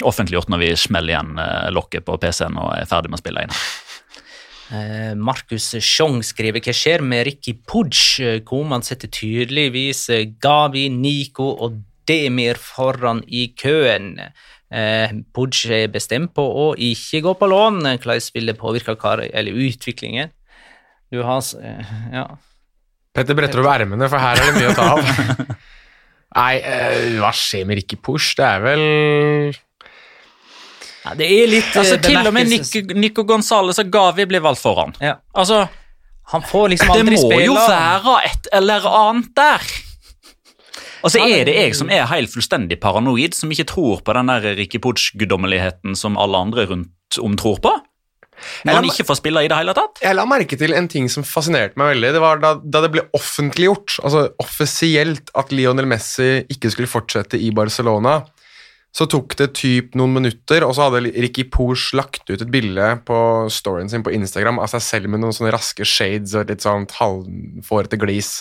offentliggjort 0.04 0.50
når 0.52 0.64
vi 0.64 0.70
smeller 0.80 1.14
igjen 1.14 1.40
eh, 1.40 1.68
lokket 1.76 2.06
på 2.08 2.18
PC-en 2.20 2.58
og 2.60 2.74
er 2.76 2.90
ferdig 2.90 3.12
med 3.12 3.20
å 3.20 3.24
spille 3.24 3.46
inn. 3.46 3.58
Eh, 4.76 5.12
Markus 5.16 5.70
Sjong 5.78 6.24
skriver 6.26 6.64
hva 6.66 6.74
skjer 6.76 7.04
med 7.06 7.28
Ricky 7.30 7.54
Pudge? 7.54 8.40
Koman 8.48 8.84
setter 8.86 9.12
tydeligvis 9.14 10.08
eh, 10.12 10.26
Gavi, 10.42 10.88
Nico 10.90 11.52
og 11.54 11.78
Demir 12.06 12.60
foran 12.62 13.24
i 13.28 13.48
køen. 13.58 14.16
Eh, 14.74 15.14
Puig 15.34 15.62
er 15.72 15.88
bestemt 15.94 16.34
på 16.36 16.44
å 16.44 16.66
ikke 16.74 17.22
gå 17.26 17.36
på 17.38 17.50
lån. 17.50 17.86
Hvordan 18.02 18.26
vil 18.36 18.52
det 18.52 18.58
påvirke 18.60 18.98
kar, 19.00 19.24
eller 19.26 19.62
utviklingen? 19.68 20.34
Du 21.14 21.22
har 21.24 21.46
eh, 21.62 21.96
Ja. 22.14 22.28
Petter 23.16 23.38
bretter 23.38 23.62
opp 23.62 23.70
ermene, 23.72 24.10
for 24.12 24.20
her 24.20 24.36
er 24.36 24.50
det 24.50 24.60
mye 24.60 24.72
å 24.74 24.76
ta 24.76 24.88
av. 24.98 25.54
Nei, 26.36 26.56
eh, 26.60 27.14
hva 27.22 27.30
skjer 27.32 27.64
med 27.70 27.80
Ricky 27.80 27.96
Push? 27.96 28.34
Det 28.36 28.44
er 28.44 28.66
vel 28.66 28.84
ja 31.06 31.16
det 31.18 31.28
er 31.30 31.48
litt 31.52 31.72
eh, 31.72 31.80
Altså, 31.82 31.98
til 32.02 32.20
og 32.20 32.34
med 32.34 32.50
Nico, 32.50 32.82
Nico 32.98 33.24
Gonzales 33.30 33.80
og 33.82 33.90
Gavi 33.94 34.26
blir 34.30 34.42
valgt 34.44 34.62
foran. 34.64 34.96
ja. 35.02 35.16
Altså, 35.34 35.68
Han 36.34 36.42
får 36.42 36.70
liksom 36.74 36.94
det 36.98 37.06
må 37.06 37.18
spille. 37.22 37.46
jo 37.46 37.54
være 37.54 38.16
et 38.26 38.48
eller 38.58 38.86
annet 38.90 39.28
der. 39.38 39.68
Og 41.06 41.12
så 41.14 41.22
er 41.22 41.44
det 41.46 41.54
jeg 41.54 41.76
som 41.78 41.90
er 41.94 42.08
helt 42.10 42.32
fullstendig 42.34 42.80
paranoid, 42.82 43.36
som 43.38 43.52
ikke 43.54 43.68
tror 43.70 44.00
på 44.02 44.14
den 44.18 44.32
der 44.32 44.56
Ricky 44.58 44.80
Putsch-guddommeligheten 44.82 45.94
som 45.96 46.18
alle 46.18 46.40
andre 46.48 46.66
rundt 46.72 47.20
om 47.22 47.36
tror 47.38 47.60
på. 47.62 47.74
Når 48.66 48.74
han 48.80 48.88
ikke 48.90 49.06
får 49.08 49.20
spille 49.22 49.44
i 49.46 49.48
det 49.48 49.56
hele 49.56 49.76
tatt. 49.78 50.02
Jeg 50.04 50.18
la 50.18 50.26
merke 50.28 50.58
til 50.60 50.74
en 50.76 50.90
ting 50.92 51.06
som 51.14 51.24
fascinerte 51.24 51.78
meg 51.80 51.94
veldig. 51.94 52.10
Det 52.18 52.22
var 52.24 52.42
da, 52.42 52.56
da 52.58 52.82
det 52.84 52.90
ble 52.96 53.06
offentliggjort, 53.16 54.00
altså 54.04 54.26
offisielt, 54.44 55.30
at 55.38 55.54
Lionel 55.56 55.88
Messi 55.88 56.42
ikke 56.52 56.74
skulle 56.74 56.90
fortsette 56.92 57.40
i 57.40 57.52
Barcelona. 57.56 58.18
Så 58.96 59.10
tok 59.12 59.36
det 59.36 59.50
typ 59.60 59.96
noen 60.00 60.14
minutter, 60.16 60.64
og 60.64 60.72
så 60.78 60.88
hadde 60.88 61.12
Ricky 61.20 61.44
Pooch 61.52 61.90
lagt 61.98 62.30
ut 62.30 62.40
et 62.40 62.52
bilde 62.52 62.94
på 63.08 63.18
storyen 63.52 63.92
sin 63.92 64.06
på 64.06 64.14
Instagram 64.16 64.62
av 64.64 64.72
seg 64.72 64.86
selv 64.86 65.12
med 65.12 65.20
noen 65.20 65.36
sånne 65.36 65.52
raske 65.52 65.84
shades 65.84 66.36
og 66.38 66.48
litt 66.48 66.64
sånn 66.64 66.88
halvfårete 66.96 68.00
glis. 68.00 68.38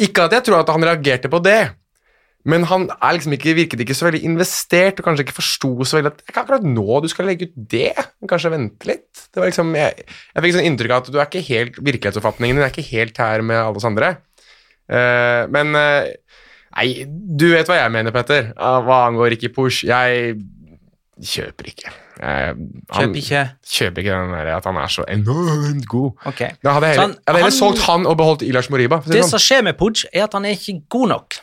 Ikke 0.00 0.26
at 0.26 0.36
jeg 0.36 0.44
tror 0.48 0.60
at 0.60 0.72
han 0.72 0.84
reagerte 0.84 1.32
på 1.32 1.40
det, 1.44 1.62
men 2.48 2.64
han 2.68 2.86
liksom 2.88 3.34
ikke, 3.36 3.56
virket 3.56 3.82
ikke 3.84 3.96
så 3.96 4.06
veldig 4.06 4.22
investert 4.24 5.00
og 5.00 5.08
kanskje 5.08 5.26
ikke 5.26 5.36
forsto 5.36 5.72
så 5.84 5.98
veldig 5.98 6.12
at 6.12 6.20
det 6.20 6.24
er 6.24 6.32
ikke 6.32 6.44
akkurat 6.44 6.68
nå 6.68 7.00
du 7.04 7.08
skal 7.12 7.28
legge 7.28 7.50
ut 7.50 7.58
det. 7.72 7.92
Kanskje 8.28 8.52
vente 8.54 8.88
litt. 8.88 9.26
Det 9.28 9.42
var 9.42 9.50
liksom, 9.50 9.74
jeg, 9.76 10.06
jeg 10.08 10.44
fikk 10.44 10.56
sånn 10.56 10.68
inntrykk 10.70 10.94
av 10.94 11.02
at 11.02 11.12
du 11.12 11.18
er 11.18 11.28
ikke 11.28 11.44
helt 11.50 11.80
virkelighetsoppfatningen 11.80 12.60
din 12.60 12.64
er 12.64 12.72
ikke 12.72 12.88
helt 12.92 13.20
her 13.20 13.44
med 13.44 13.60
alle 13.60 13.80
oss 13.80 13.88
andre. 13.88 14.14
Uh, 14.90 15.44
men 15.52 15.76
eh, 15.78 16.08
Nei, 16.76 17.04
du 17.08 17.48
vet 17.52 17.66
hva 17.66 17.80
jeg 17.80 17.90
mener, 17.92 18.12
Petter. 18.14 18.52
Hva 18.56 19.00
angår 19.08 19.32
Ricky 19.34 19.48
Push. 19.52 19.84
Jeg 19.88 20.36
kjøper 21.20 21.66
ikke. 21.72 21.90
Jeg, 22.20 22.54
han, 22.54 22.86
Kjøp 22.94 23.16
ikke. 23.20 23.42
Kjøper 23.74 24.02
ikke 24.04 24.16
den 24.16 24.32
der 24.36 24.50
at 24.56 24.64
han 24.68 24.76
er 24.80 24.86
så 24.92 25.04
enormt 25.08 25.86
god. 25.88 26.10
Okay. 26.30 26.50
Da 26.64 26.74
hadde 26.76 26.86
jeg 26.90 26.96
heller, 26.96 27.06
han- 27.06 27.16
jeg 27.16 27.22
hadde 27.26 27.38
heller 27.38 27.50
han- 27.50 27.58
solgt 27.58 27.82
han 27.88 28.06
og 28.06 28.16
beholdt 28.16 28.42
Ilars 28.46 28.70
Moriba. 28.70 29.00
Det 29.04 29.24
sånn. 29.24 29.30
som 29.30 29.38
skjer 29.38 29.62
med 29.64 29.78
Pudge, 29.78 30.06
er 30.12 30.24
at 30.24 30.32
han 30.32 30.44
er 30.44 30.50
ikke 30.56 30.82
god 30.88 31.08
nok. 31.08 31.34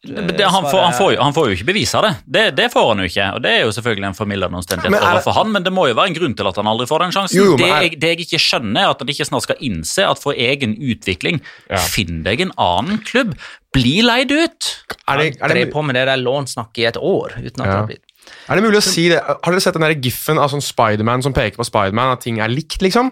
Det, 0.00 0.46
han, 0.48 0.64
får, 0.64 0.78
han, 0.80 0.94
får 0.96 1.10
jo, 1.12 1.16
han 1.20 1.34
får 1.36 1.48
jo 1.50 1.56
ikke 1.58 1.66
bevise 1.68 2.00
det. 2.00 2.10
det. 2.24 2.44
Det 2.56 2.68
får 2.72 2.86
han 2.88 3.02
jo 3.02 3.08
ikke, 3.10 3.24
og 3.36 3.42
det 3.44 3.50
er 3.52 3.58
jo 3.66 3.72
selvfølgelig 3.76 4.06
en 4.08 4.16
formildende 4.16 4.56
omstendighet 4.56 4.94
Men 4.94 5.02
er 5.02 5.18
overfor 5.18 5.34
han, 5.36 5.50
men 5.52 5.66
det 5.66 5.72
må 5.76 5.84
jo 5.90 5.96
være 5.98 6.08
en 6.08 6.16
grunn 6.16 6.36
til 6.38 6.48
at 6.48 6.60
han 6.60 6.70
aldri 6.70 6.86
får 6.88 7.04
den 7.04 7.12
sjansen. 7.12 7.36
Jo, 7.36 7.50
jo, 7.50 7.58
det, 7.60 7.68
jeg, 7.68 7.98
det 8.00 8.12
jeg 8.14 8.24
ikke 8.24 8.40
skjønner, 8.40 8.80
er 8.80 8.94
at 8.94 9.04
han 9.04 9.12
ikke 9.12 9.26
snart 9.28 9.44
skal 9.44 9.60
innse 9.68 10.06
at 10.08 10.22
for 10.22 10.40
egen 10.48 10.72
utvikling, 10.80 11.42
Ja. 11.68 11.82
finn 11.84 12.22
deg 12.24 12.40
en 12.46 12.54
annen 12.56 13.02
klubb. 13.04 13.36
Bli 13.76 14.00
leid 14.06 14.32
ut. 14.32 14.70
Er 15.04 15.20
det, 15.20 15.26
er, 15.36 15.54
det, 15.54 15.68
på 15.74 15.84
med 15.84 16.00
det 16.00 16.06
der 16.08 16.22
lånsnakket 16.24 16.80
i 16.80 16.88
et 16.94 16.96
år 16.96 17.36
uten 17.36 17.60
at 17.60 17.66
Ja. 17.66 17.68
det 17.68 17.76
har 17.76 17.90
blitt 17.92 18.06
er 18.48 18.58
det 18.58 18.62
mulig 18.64 18.78
å 18.78 18.84
si 18.84 19.08
det? 19.10 19.18
Har 19.20 19.52
dere 19.52 19.62
sett 19.62 19.74
den 19.74 19.84
der 19.84 19.94
giffen 19.96 20.38
av 20.38 20.50
sånn 20.52 20.62
Spiderman 20.62 21.22
som 21.24 21.34
peker 21.34 21.58
på 21.58 21.66
Spiderman, 21.66 22.12
at 22.14 22.20
ting 22.24 22.38
er 22.42 22.52
likt, 22.52 22.78
liksom? 22.84 23.10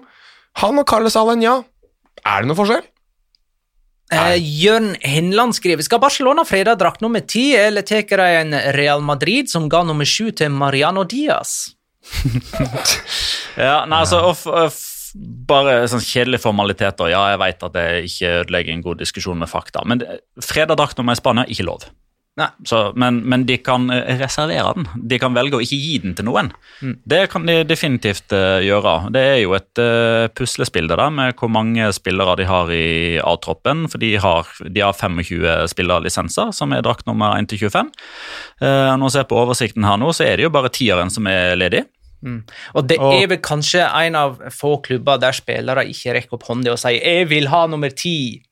Han 0.63 0.79
og 0.81 0.87
Carles 0.89 1.17
Allen, 1.19 1.43
ja. 1.43 1.57
Er 2.25 2.43
det 2.45 2.51
noen 2.51 2.59
forskjell? 2.59 2.85
Eh, 4.13 4.37
Jørn 4.41 4.95
Henland 5.05 5.53
skriver 5.59 5.85
Skal 5.85 6.01
Barcelona 6.01 6.45
frede 6.49 6.73
drakt 6.81 7.03
nummer 7.05 7.21
ti, 7.21 7.51
eller 7.57 7.85
tar 7.85 8.07
de 8.09 8.29
en 8.41 8.55
Real 8.77 9.05
Madrid 9.05 9.51
som 9.53 9.69
ga 9.69 9.83
nummer 9.85 10.09
sju 10.09 10.31
til 10.33 10.55
Mariano 10.55 11.05
Diaz? 11.09 11.75
Ja, 13.59 13.83
nei, 13.91 14.05
altså, 14.05 14.21
off, 14.23 14.45
off, 14.47 14.77
Bare 15.49 15.81
sånn 15.91 16.05
kjedelige 16.05 16.45
formaliteter. 16.45 17.09
Ja, 17.11 17.25
jeg 17.33 17.41
vet 17.43 17.65
at 17.67 17.75
det 17.75 17.87
ikke 18.07 18.29
ødelegger 18.45 18.75
en 18.75 18.85
god 18.85 19.01
diskusjon 19.01 19.41
med 19.41 19.51
fakta, 19.51 19.83
men 19.89 20.05
fredag 20.05 20.47
freda 20.47 20.77
drakt 20.79 21.01
nummer 21.01 21.17
i 21.17 21.19
Spania 21.19 21.47
ikke 21.51 21.67
lov. 21.67 21.89
Nei. 22.39 22.47
Så, 22.71 22.93
men, 22.95 23.19
men 23.27 23.43
de 23.49 23.57
kan 23.67 23.89
eh, 23.91 24.13
reservere 24.21 24.71
den. 24.77 24.87
De 25.11 25.19
kan 25.19 25.35
velge 25.35 25.59
å 25.59 25.63
ikke 25.65 25.79
gi 25.81 25.97
den 26.05 26.15
til 26.15 26.29
noen. 26.29 26.53
Det 27.09 27.25
kan 27.33 27.49
de 27.49 27.57
definitivt 27.67 28.31
uh, 28.37 28.61
gjøre. 28.63 29.11
Det 29.15 29.25
er 29.33 29.39
jo 29.43 29.57
et 29.59 29.83
uh, 29.83 30.29
puslespill 30.39 30.87
det 30.91 31.01
der 31.01 31.11
med 31.15 31.35
hvor 31.39 31.51
mange 31.51 31.91
spillere 31.97 32.37
de 32.39 32.47
har 32.47 32.71
i 32.71 33.19
A-troppen. 33.19 33.89
For 33.91 33.99
de 34.03 34.13
har, 34.23 34.47
de 34.63 34.85
har 34.85 34.95
25 34.95 35.67
spillerlisenser, 35.75 36.55
som 36.55 36.75
er 36.77 36.85
drakt 36.87 37.09
nummer 37.11 37.35
1 37.41 37.51
til 37.51 37.67
25. 37.67 37.91
Uh, 38.63 38.95
når 38.95 39.07
vi 39.09 39.15
ser 39.17 39.31
på 39.31 39.43
oversikten 39.43 39.89
her 39.89 39.99
nå, 39.99 40.15
så 40.15 40.29
er 40.29 40.39
det 40.39 40.47
jo 40.47 40.55
bare 40.55 40.71
tieren 40.75 41.11
som 41.11 41.27
er 41.31 41.59
ledig. 41.59 41.83
Og 42.75 42.87
det 42.91 42.99
Og- 42.99 43.15
er 43.15 43.29
vel 43.31 43.39
kanskje 43.43 43.83
en 43.83 44.17
av 44.19 44.41
få 44.51 44.77
klubber 44.83 45.19
der 45.23 45.35
spillere 45.35 45.87
ikke 45.87 46.15
rekker 46.17 46.39
opp 46.39 46.47
hånda 46.51 46.73
og 46.73 46.79
sier 46.79 46.99
'jeg 46.99 47.29
vil 47.31 47.47
ha 47.49 47.67
nummer 47.67 47.91
ti'. 47.91 48.43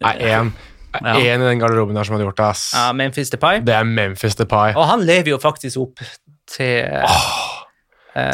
Nei, 0.00 0.14
én. 0.18 0.52
Ja. 0.98 1.14
Én 1.14 1.42
i 1.42 1.46
den 1.46 1.60
garderoben 1.62 1.94
der 1.94 2.06
som 2.06 2.16
hadde 2.16 2.26
gjort 2.26 2.40
det, 2.40 2.48
ass. 2.50 2.64
Ja, 2.74 2.88
Memphis 2.96 3.30
Depay. 3.30 3.60
Det 3.66 3.76
er 3.76 3.86
Memphis 3.86 4.34
Depay. 4.38 4.74
Og 4.74 4.88
han 4.90 5.04
lever 5.06 5.34
jo 5.34 5.38
faktisk 5.42 5.78
opp 5.84 6.02
til 6.50 6.90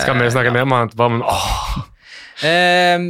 Skal 0.01 0.17
vi 0.17 0.31
snakke 0.33 0.55
mer 0.55 0.65
om 0.65 0.73
han 0.73 0.89
etterpå, 0.89 1.11
men 1.13 1.23
åh. 1.27 1.85
Eh, 2.45 3.01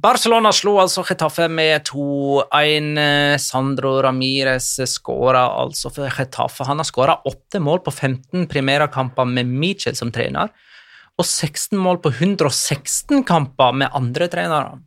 Barcelona 0.00 0.48
slo 0.56 0.78
altså 0.80 1.02
Getafe 1.04 1.44
med 1.52 1.84
2-1. 1.90 2.86
Eh, 3.02 3.34
Sandro 3.40 3.98
Ramires 4.04 4.70
skåra 4.88 5.44
altså 5.60 5.92
for 5.92 6.08
Getafe. 6.08 6.64
Han 6.68 6.80
har 6.80 6.88
skåra 6.88 7.18
åtte 7.28 7.60
mål 7.60 7.82
på 7.84 7.92
15 7.92 8.46
primærkamper 8.48 9.28
med 9.28 9.50
Michel 9.50 9.96
som 9.98 10.12
trener, 10.12 10.48
og 11.20 11.26
16 11.28 11.76
mål 11.78 12.00
på 12.00 12.14
116 12.16 13.24
kamper 13.28 13.76
med 13.76 13.92
andre 13.92 14.30
trenere. 14.32 14.80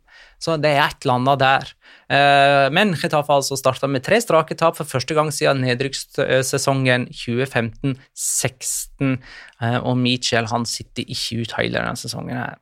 Så 0.46 0.60
det 0.62 0.76
er 0.76 0.84
et 0.84 1.02
eller 1.02 1.18
annet 1.18 1.42
der. 1.42 1.64
Eh, 2.14 2.68
Men 2.76 2.94
har 2.94 3.32
altså 3.34 3.58
starta 3.58 3.90
med 3.90 4.04
tre 4.06 4.20
strake 4.22 4.54
tap 4.60 4.78
for 4.78 4.86
første 4.86 5.18
gang 5.18 5.32
siden 5.34 5.64
nedrykkssesongen 5.66 7.08
2015-16, 7.10 9.18
eh, 9.62 9.80
og 9.82 9.98
Michel 9.98 10.46
han 10.52 10.66
sitter 10.70 11.02
ikke 11.02 11.42
ut 11.42 11.58
hele 11.58 11.80
denne 11.80 11.98
sesongen 11.98 12.38
her. 12.38 12.62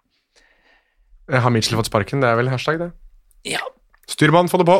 Har 1.31 1.51
Mitchell 1.51 1.79
fått 1.79 1.91
sparken? 1.91 2.23
Det 2.23 2.29
er 2.29 2.39
vel 2.39 2.51
hashtag, 2.51 2.79
det. 2.79 2.91
Ja, 3.47 3.63
Styrmann, 4.11 4.49
få 4.51 4.59
det 4.59 4.67
på. 4.67 4.79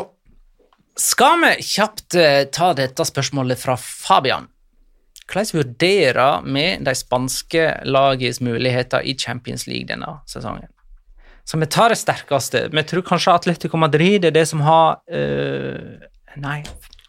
Skal 1.00 1.40
vi 1.42 1.54
kjapt 1.64 2.16
eh, 2.20 2.44
ta 2.52 2.72
dette 2.76 3.06
spørsmålet 3.08 3.58
fra 3.58 3.76
Fabian? 3.80 4.50
Hvordan 5.24 5.56
vurderer 5.56 6.44
vi 6.44 6.66
de 6.84 6.94
spanske 6.94 7.64
lagenes 7.88 8.42
muligheter 8.44 9.02
i 9.02 9.16
Champions 9.18 9.66
League 9.66 9.88
denne 9.88 10.18
sesongen? 10.28 10.68
Så 11.44 11.60
vi 11.60 11.68
tar 11.68 11.92
det 11.92 11.98
sterkeste. 12.00 12.68
Vi 12.72 12.84
tror 12.88 13.04
kanskje 13.04 13.34
Atletico 13.34 13.76
Madrid 13.80 14.24
er 14.24 14.32
det 14.32 14.46
som 14.48 14.62
har 14.64 15.02
øh, 15.12 16.00
Nei, 16.40 16.62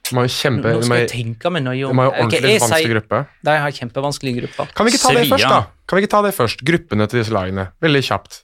De 0.05 0.17
har 0.17 0.27
jo 0.27 0.31
kjempe 0.36 0.73
nå 0.75 0.81
skal 0.83 0.99
jeg 1.01 1.11
tenke 1.13 1.49
meg 1.49 1.63
nøye 1.65 1.79
de 1.79 1.88
om 1.88 2.01
har 2.01 2.09
jo 2.09 2.11
Ok, 2.11 2.19
ordentlig 2.25 2.51
jeg 2.51 2.63
vanskelig 2.65 2.91
gruppe. 2.91 3.21
De 3.47 3.55
har 3.63 3.77
kjempevanskelig 3.79 4.33
gruppe. 4.41 4.67
Kan 4.75 4.86
vi 4.86 4.93
ikke 4.93 5.01
ta 5.01 5.13
det 5.15 5.23
Sevilla. 5.23 5.38
først, 5.38 5.53
da? 5.55 5.61
Kan 5.88 5.97
vi 5.97 6.03
ikke 6.03 6.13
ta 6.13 6.21
det 6.25 6.33
først? 6.36 6.65
Gruppene 6.67 7.07
til 7.09 7.21
disse 7.21 7.33
lagene. 7.33 7.69
Veldig 7.86 8.03
kjapt. 8.09 8.41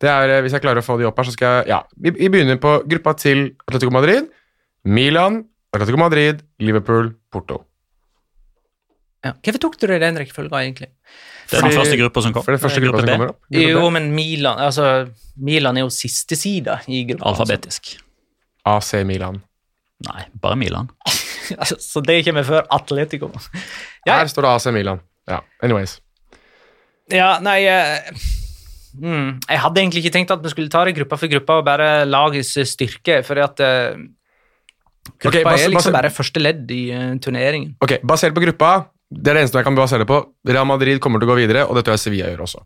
Det 0.00 0.10
er, 0.10 0.36
eh, 0.36 0.40
Hvis 0.46 0.54
jeg 0.54 0.62
klarer 0.64 0.80
å 0.82 0.86
få 0.86 0.96
de 0.98 1.10
opp 1.10 1.18
her, 1.18 1.28
så 1.28 1.34
skal 1.34 1.58
jeg 1.58 1.74
Ja, 1.74 1.82
vi, 1.98 2.14
vi 2.14 2.30
begynner 2.32 2.62
på 2.62 2.78
gruppa 2.86 3.16
til 3.18 3.50
Atletico 3.66 3.92
Madrid. 3.94 4.30
Milan, 4.84 5.44
Atletico 5.74 5.98
Madrid, 5.98 6.42
Liverpool, 6.60 7.14
Porto. 7.32 7.64
Ja. 9.24 9.32
Hvorfor 9.42 9.60
tok 9.60 9.78
du 9.80 9.86
det 9.88 9.96
i 9.96 10.04
den 10.04 10.18
rekkefølga, 10.20 10.60
egentlig? 10.62 10.90
Det 11.54 11.62
er 11.62 11.68
den 11.70 11.78
første 11.78 11.98
gruppa 12.00 12.22
som 12.24 12.34
kom. 12.34 12.44
For 12.44 12.54
det 12.54 12.58
er 12.58 12.64
første 12.64 12.82
Gruppe 12.82 13.00
gruppa 13.00 13.06
som 13.06 13.14
kommer 13.14 13.32
opp. 13.32 13.40
Gruppe 13.48 13.70
Jo, 13.70 13.82
men 13.94 14.10
Milan 14.16 14.62
altså, 14.62 14.88
Milan 15.36 15.78
er 15.78 15.86
jo 15.86 15.92
siste 15.94 16.38
sida 16.38 16.80
i 16.90 17.04
gruppa. 17.08 17.32
Alfabetisk. 17.32 17.96
AC 18.74 18.94
Milan. 19.06 19.42
Nei, 20.08 20.26
bare 20.42 20.58
Milan. 20.60 20.90
Altså. 21.60 21.76
Så 21.76 22.00
det 22.00 22.22
kommer 22.24 22.40
før 22.48 22.62
Atletico. 22.72 23.28
Ja. 24.06 24.14
Her 24.22 24.30
står 24.32 24.46
det 24.46 24.52
AC 24.54 24.66
Milan. 24.72 25.02
Ja, 25.28 25.42
anyways. 25.60 25.98
Ja, 27.12 27.34
nei 27.44 27.66
uh, 27.68 28.22
mm, 28.96 29.42
Jeg 29.44 29.60
hadde 29.60 29.82
egentlig 29.82 30.00
ikke 30.00 30.12
tenkt 30.14 30.32
at 30.32 30.40
vi 30.40 30.52
skulle 30.54 30.72
ta 30.72 30.86
det 30.88 30.94
gruppa 30.96 31.18
for 31.20 31.28
gruppa 31.28 31.58
og 31.60 31.66
bare 31.66 31.88
lagets 32.08 32.54
styrke, 32.70 33.18
for 33.28 33.42
at 33.44 33.60
uh, 33.60 34.00
Gruppa 35.20 35.42
okay, 35.52 35.66
er 35.66 35.68
liksom 35.68 35.92
bare 35.92 36.08
første 36.08 36.40
ledd 36.40 36.70
i 36.72 36.82
uh, 36.96 37.12
turneringen. 37.20 37.74
Ok, 37.84 37.98
Basert 38.08 38.32
på 38.36 38.40
gruppa, 38.46 38.70
det 39.14 39.30
er 39.30 39.34
det 39.38 39.42
eneste 39.44 39.58
jeg 39.60 39.64
kan 39.68 39.76
basere 39.78 40.04
det 40.04 40.08
på. 40.10 40.18
Real 40.48 40.66
Madrid 40.66 41.00
kommer 41.00 41.20
til 41.22 41.28
å 41.28 41.32
gå 41.34 41.38
videre, 41.42 41.64
og 41.68 41.76
det 41.76 41.84
tror 41.86 41.94
jeg 41.98 42.04
Sevilla 42.04 42.30
gjør 42.32 42.44
også. 42.46 42.62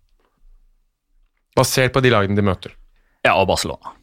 Basert 1.59 1.93
på 1.95 2.03
de 2.05 2.11
lagene 2.15 2.37
de 2.39 2.45
møter. 2.47 2.75
Ja, 3.27 3.35
og 3.41 3.49
Barcelona. 3.51 3.95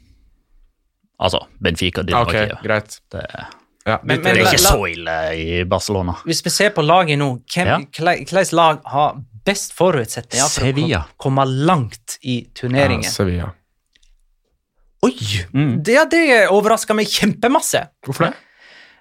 Altså 1.23 1.39
Benfica 1.63 2.01
og 2.03 2.07
Dynamo 2.09 2.25
Ok, 2.27 2.33
Kiev. 2.35 2.57
greit. 2.63 2.99
Det, 3.11 3.25
Ja, 3.87 3.99
Men- 4.03 4.19
men 4.19 4.33
det 4.33 4.41
er 4.41 4.45
ikke 4.47 4.63
la- 4.63 4.71
så 4.71 4.87
ille 4.89 5.35
i 5.37 5.63
Barcelona. 5.63 6.13
Hvis 6.25 6.41
vi 6.43 6.49
ser 6.49 6.71
på 6.71 6.81
laget 6.81 7.19
nå, 7.19 7.39
hvem, 7.45 7.67
Ja. 7.93 8.43
lag 8.51 8.81
har 8.83 9.15
best 9.45 9.73
forutsetninger 9.73 10.49
for 10.49 10.61
Sevilla. 10.65 11.05
å 11.05 11.17
komme 11.19 11.45
langt 11.45 12.17
i 12.23 12.47
turneringen? 12.55 13.03
ja. 13.03 13.09
Sevilla. 13.11 13.53
Oi! 15.03 15.11
Mm. 15.53 15.83
Det, 15.83 16.09
det 16.09 16.47
overraska 16.49 16.95
meg 16.95 17.05
kjempemasse. 17.05 17.89
Hvorfor 18.03 18.25
det? 18.31 18.33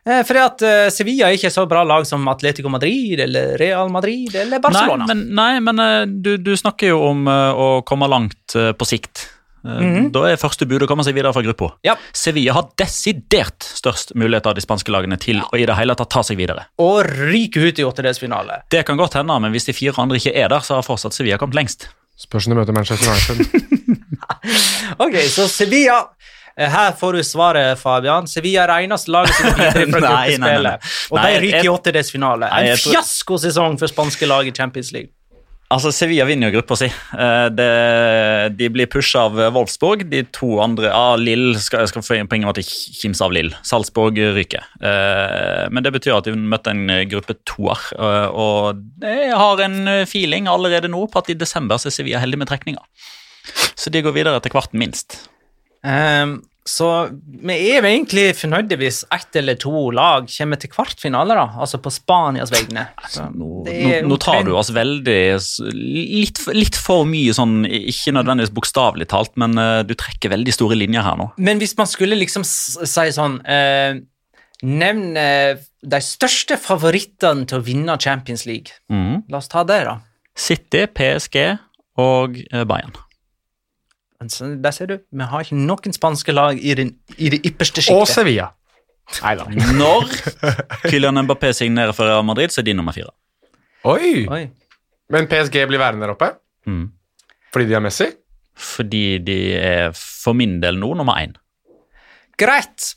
Eh, 0.04 0.20
fordi 0.26 0.40
at 0.42 0.64
eh, 0.68 0.86
Sevilla 0.92 1.30
er 1.30 1.38
ikke 1.38 1.52
så 1.52 1.64
bra 1.68 1.84
lag 1.86 2.04
som 2.08 2.26
Atletico 2.28 2.68
Madrid 2.72 3.22
eller 3.24 3.56
Real 3.60 3.92
Madrid 3.92 4.34
eller 4.36 4.60
Barcelona. 4.60 5.06
Nei, 5.08 5.14
men, 5.14 5.30
nei, 5.38 5.52
men 5.64 5.84
eh, 5.84 6.00
du, 6.08 6.34
du 6.36 6.52
snakker 6.60 6.92
jo 6.92 7.00
om 7.08 7.24
å 7.28 7.68
komme 7.88 8.08
langt 8.10 8.52
på 8.54 8.88
sikt. 8.88 9.30
Mm 9.64 9.80
-hmm. 9.80 10.08
Da 10.12 10.26
er 10.28 10.36
første 10.36 10.66
bud 10.68 10.82
å 10.84 10.86
komme 10.86 11.04
seg 11.04 11.14
videre 11.16 11.32
fra 11.32 11.42
gruppa. 11.42 11.70
Ja. 11.82 11.96
Sevilla 12.12 12.52
har 12.52 12.68
desidert 12.76 13.64
størst 13.64 14.12
mulighet 14.14 14.46
av 14.46 14.54
de 14.54 14.60
spanske 14.60 14.92
lagene 14.92 15.16
til 15.16 15.40
å 15.40 15.56
i 15.56 15.64
det 15.64 15.74
hele 15.74 15.94
tatt 15.94 16.10
ta 16.10 16.22
seg 16.22 16.36
videre. 16.36 16.66
Og 16.78 17.04
ryker 17.04 17.60
ut 17.60 17.78
i 17.78 17.84
åttedelsfinale. 17.84 18.62
Det 18.70 18.84
kan 18.84 18.96
godt 18.96 19.14
hende, 19.14 19.40
men 19.40 19.52
hvis 19.52 19.64
de 19.64 19.72
fire 19.72 19.96
andre 19.96 20.16
ikke 20.16 20.36
er 20.36 20.48
der, 20.48 20.60
så 20.60 20.74
har 20.74 20.82
fortsatt 20.82 21.14
Sevilla 21.14 21.38
kommet 21.38 21.54
lengst. 21.54 21.88
Spørs 22.16 22.46
om 22.46 22.52
de 22.52 22.60
møter 22.60 22.72
Manchester 22.72 23.08
United. 23.08 23.70
Ok, 25.04 25.16
så 25.28 25.48
Sevilla 25.48 26.10
Her 26.56 26.92
får 26.98 27.12
du 27.18 27.22
svaret, 27.26 27.78
Fabian. 27.80 28.28
Sevilla 28.30 28.64
er 28.68 28.84
eneste 28.84 29.10
laget 29.10 29.34
som 29.34 29.50
videre 29.50 29.72
fra 29.94 30.00
gruppespillet. 30.04 30.94
Og 31.10 31.18
de 31.24 31.34
ryker 31.48 31.64
i 31.66 31.72
åttedelsfinale. 31.72 32.52
En 32.60 32.76
fiaskosesong 32.78 33.78
for 33.80 33.90
spanske 33.90 34.28
lag 34.30 34.46
i 34.46 34.54
Champions 34.54 34.92
League. 34.94 35.10
Altså, 35.74 35.90
Sevilla 35.96 36.26
vinner 36.28 36.52
jo 36.52 36.58
gruppa 36.60 36.76
si. 36.78 36.86
Eh, 36.86 37.46
De 38.54 38.68
blir 38.70 38.86
pusha 38.86 39.24
av 39.26 39.38
Wolfsburg. 39.56 40.04
De 40.12 40.20
to 40.30 40.60
andre 40.62 40.92
ah, 40.94 41.16
Lill 41.18 41.56
skal, 41.58 41.88
skal 41.90 42.04
få 42.04 42.18
på 42.28 42.36
ingen 42.38 42.46
måte 42.46 42.62
kimse 42.62 43.24
av 43.24 43.32
Lill. 43.34 43.50
Salzburg 43.66 44.20
ryker. 44.36 44.62
Eh, 44.78 45.64
Men 45.74 45.82
det 45.82 45.90
betyr 45.96 46.14
at 46.20 46.28
de 46.28 46.36
møtte 46.38 46.70
en 46.70 46.86
gruppe 47.10 47.34
toer. 47.48 47.80
eh, 47.98 48.28
Og 48.30 48.84
jeg 49.02 49.34
har 49.34 49.64
en 49.66 49.80
feeling 50.06 50.46
allerede 50.52 50.92
nå 50.92 51.08
på 51.10 51.18
at 51.24 51.32
i 51.34 51.38
desember 51.40 51.80
så 51.82 51.90
er 51.90 51.96
Sevilla 51.98 52.22
heldig 52.22 52.38
med 52.44 52.52
trekninga. 52.52 52.84
Så 53.74 53.90
de 53.90 54.04
går 54.04 54.14
videre 54.14 54.38
til 54.44 54.54
kvarten 54.54 54.78
minst. 54.78 55.24
Ehm, 55.84 56.38
så 56.64 56.86
vi 57.44 57.54
er 57.74 57.84
egentlig 57.84 58.30
fornøyde 58.38 58.78
hvis 58.80 59.02
ett 59.12 59.36
eller 59.36 59.58
to 59.60 59.90
lag 59.92 60.30
kommer 60.32 60.60
til 60.60 60.70
kvartfinale, 60.72 61.36
da. 61.36 61.44
Altså 61.60 61.76
på 61.84 61.92
Spanias 61.92 62.52
vegne. 62.54 62.86
Altså, 62.96 63.26
Nå, 63.36 63.66
nå, 63.68 63.98
nå 64.08 64.18
tar 64.22 64.46
du 64.48 64.54
oss 64.56 64.72
veldig 64.72 65.18
litt, 65.76 66.40
litt 66.56 66.78
for 66.80 67.04
mye 67.08 67.36
sånn, 67.36 67.66
ikke 67.68 68.16
nødvendigvis 68.16 68.54
bokstavelig 68.56 69.10
talt, 69.12 69.34
men 69.40 69.60
uh, 69.60 69.82
du 69.84 69.92
trekker 69.92 70.32
veldig 70.32 70.56
store 70.56 70.80
linjer 70.80 71.04
her 71.04 71.20
nå. 71.20 71.28
Men 71.36 71.60
hvis 71.60 71.76
man 71.76 71.90
skulle 71.90 72.16
liksom 72.16 72.48
si 72.48 73.06
sånn 73.12 73.38
uh, 73.44 74.00
Nevn 74.64 75.16
eh, 75.18 75.58
de 75.84 75.98
største 76.00 76.56
favorittene 76.56 77.44
til 77.50 77.60
å 77.60 77.64
vinne 77.66 77.98
Champions 78.00 78.46
League. 78.48 78.78
Mm. 78.88 79.26
La 79.28 79.40
oss 79.42 79.50
ta 79.52 79.64
det, 79.66 79.82
da. 79.84 79.98
City, 80.34 80.86
PSG 80.88 81.36
og 82.00 82.38
eh, 82.48 82.64
Bayern. 84.24 84.30
så, 84.32 84.62
der 84.62 84.70
ser 84.72 84.86
du, 84.90 84.98
vi 85.12 85.24
har 85.30 85.44
ikke 85.44 85.56
noen 85.58 85.92
spanske 85.96 86.32
lag 86.34 86.58
i, 86.58 86.74
den, 86.74 86.94
i 87.16 87.28
det 87.30 87.40
ypperste 87.46 87.84
Og. 87.92 88.06
Sevilla. 88.08 88.50
Nei 89.22 89.34
da. 89.36 89.44
Når 89.82 90.08
Kylian 90.88 91.20
Mbappé 91.26 91.52
signerer 91.52 91.92
for 91.92 92.08
Real 92.08 92.24
Madrid, 92.24 92.50
så 92.54 92.62
er 92.62 92.68
de 92.70 92.74
nummer 92.74 92.92
fire. 92.96 93.12
Oi! 93.84 94.24
Oi. 94.32 94.42
Men 95.12 95.26
PSG 95.28 95.66
blir 95.68 95.78
værende 95.78 96.06
der 96.06 96.14
oppe? 96.14 96.30
Mm. 96.66 96.86
Fordi 97.52 97.66
de 97.68 97.74
har 97.76 97.82
Messi? 97.84 98.06
Fordi 98.56 99.18
de 99.26 99.38
er 99.58 99.90
for 99.98 100.32
min 100.32 100.60
del 100.62 100.78
nå 100.80 100.94
nummer 100.96 101.18
én. 101.20 101.34
Greit. 102.40 102.94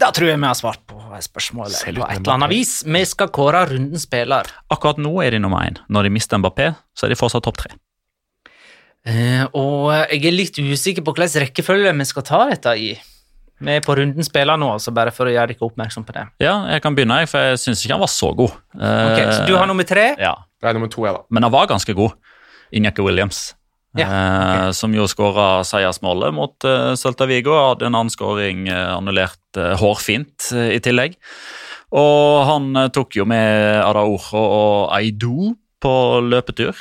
Da 0.00 0.08
tror 0.14 0.30
jeg 0.30 0.38
vi 0.40 0.46
har 0.48 0.56
svart 0.56 0.80
på 0.88 0.96
spørsmålet 1.20 1.74
på 1.82 1.90
et 1.90 1.96
eller 1.98 2.06
annet 2.08 2.46
Mbappé. 2.46 2.48
vis. 2.54 2.70
Vi 2.86 3.02
skal 3.10 3.28
kåre 3.34 3.66
rundens 3.68 4.06
spiller. 4.06 4.48
Akkurat 4.72 4.98
nå 5.02 5.12
er 5.24 5.34
de 5.34 5.40
nummer 5.42 5.66
én. 5.66 5.76
Når 5.92 6.06
de 6.08 6.12
mister 6.14 6.38
Mbappé, 6.40 6.70
så 6.96 7.06
er 7.06 7.12
de 7.12 7.18
fortsatt 7.18 7.44
topp 7.44 7.58
tre. 7.60 7.74
Eh, 9.06 9.42
og 9.58 9.88
jeg 10.12 10.20
er 10.28 10.34
litt 10.36 10.58
usikker 10.62 11.02
på 11.02 11.14
hvilken 11.16 11.42
rekkefølge 11.42 11.94
vi 11.98 12.04
skal 12.06 12.22
ta 12.28 12.42
dette 12.50 12.74
i. 12.78 12.92
Vi 13.62 13.70
er 13.76 13.82
på 13.84 13.94
runden 13.98 14.26
spiller 14.26 14.58
nå, 14.58 14.72
altså 14.74 14.90
bare 14.94 15.12
for 15.14 15.26
å 15.30 15.32
gjøre 15.34 15.52
dere 15.54 15.66
oppmerksom 15.68 16.04
på 16.06 16.14
det. 16.16 16.24
Ja, 16.42 16.54
jeg 16.72 16.82
kan 16.82 16.96
begynne, 16.98 17.20
for 17.30 17.38
jeg 17.52 17.60
syns 17.62 17.82
ikke 17.84 17.94
han 17.94 18.02
var 18.02 18.10
så 18.10 18.30
god. 18.34 18.54
Ok, 18.74 19.18
Eh, 19.22 19.32
Så 19.36 19.46
du 19.46 19.54
har 19.56 19.66
nummer 19.70 19.86
tre? 19.86 20.14
Ja, 20.18 20.34
Det 20.60 20.68
er 20.70 20.74
nummer 20.74 20.88
to, 20.90 21.04
jeg, 21.06 21.14
da. 21.14 21.22
men 21.30 21.42
han 21.42 21.52
var 21.52 21.66
ganske 21.70 21.94
god. 21.94 22.12
Injaki 22.72 23.02
Williams. 23.02 23.54
Ja, 23.94 24.06
eh, 24.08 24.70
som 24.72 24.94
jo 24.94 25.04
skåra 25.06 25.62
seiersmålet 25.68 26.32
mot 26.32 26.64
eh, 26.64 26.94
Celta 26.96 27.26
Vigo. 27.28 27.52
Hadde 27.52 27.86
en 27.86 27.94
annen 27.94 28.10
skåring 28.10 28.66
eh, 28.68 28.96
annullert 28.96 29.58
eh, 29.60 29.74
hårfint 29.76 30.48
eh, 30.56 30.70
i 30.78 30.80
tillegg. 30.80 31.18
Og 31.92 32.46
han 32.48 32.70
eh, 32.76 32.88
tok 32.88 33.18
jo 33.20 33.26
med 33.28 33.82
Araojo 33.84 34.40
og 34.40 34.94
Aidu 34.96 35.52
på 35.82 35.92
løpetur 36.24 36.72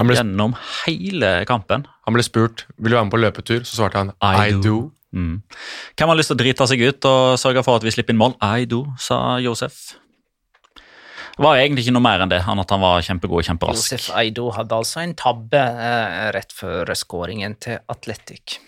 ble, 0.00 0.16
gjennom 0.16 0.56
hele 0.86 1.32
kampen. 1.48 1.86
han 2.06 2.16
ble 2.16 2.24
spurt 2.24 2.66
vil 2.78 2.92
du 2.92 2.96
være 2.96 3.08
med 3.08 3.14
på 3.14 3.20
løpetur, 3.20 3.64
så 3.68 3.82
svarte 3.82 4.00
han 4.00 4.12
I, 4.18 4.48
I 4.48 4.60
do. 4.62 4.90
Mm. 5.12 5.42
Hvem 5.98 6.08
har 6.08 6.16
lyst 6.16 6.32
til 6.32 6.38
å 6.38 6.40
drite 6.40 6.68
seg 6.70 6.84
ut 6.88 7.08
og 7.10 7.34
sørge 7.40 7.64
for 7.66 7.76
at 7.76 7.84
vi 7.84 7.92
slipper 7.92 8.16
inn 8.16 8.22
mål? 8.22 8.38
I 8.40 8.64
do, 8.68 8.86
sa 9.00 9.36
Josef. 9.44 9.98
Det 11.32 11.44
var 11.44 11.60
egentlig 11.60 11.86
ikke 11.86 11.94
noe 11.96 12.04
mer 12.04 12.24
enn 12.24 12.32
det, 12.32 12.42
enn 12.44 12.60
at 12.60 12.72
han 12.74 12.82
var 12.82 13.04
kjempegod 13.04 13.40
og 13.40 13.46
kjemperask. 13.46 13.94
Josef 13.94 14.10
Eido 14.20 14.50
hadde 14.52 14.76
altså 14.76 15.00
en 15.00 15.14
tabbe 15.16 15.60
eh, 15.60 16.28
rett 16.36 16.52
før 16.52 16.92
skåringen 16.96 17.56
til 17.60 17.80
Atletic. 17.92 18.58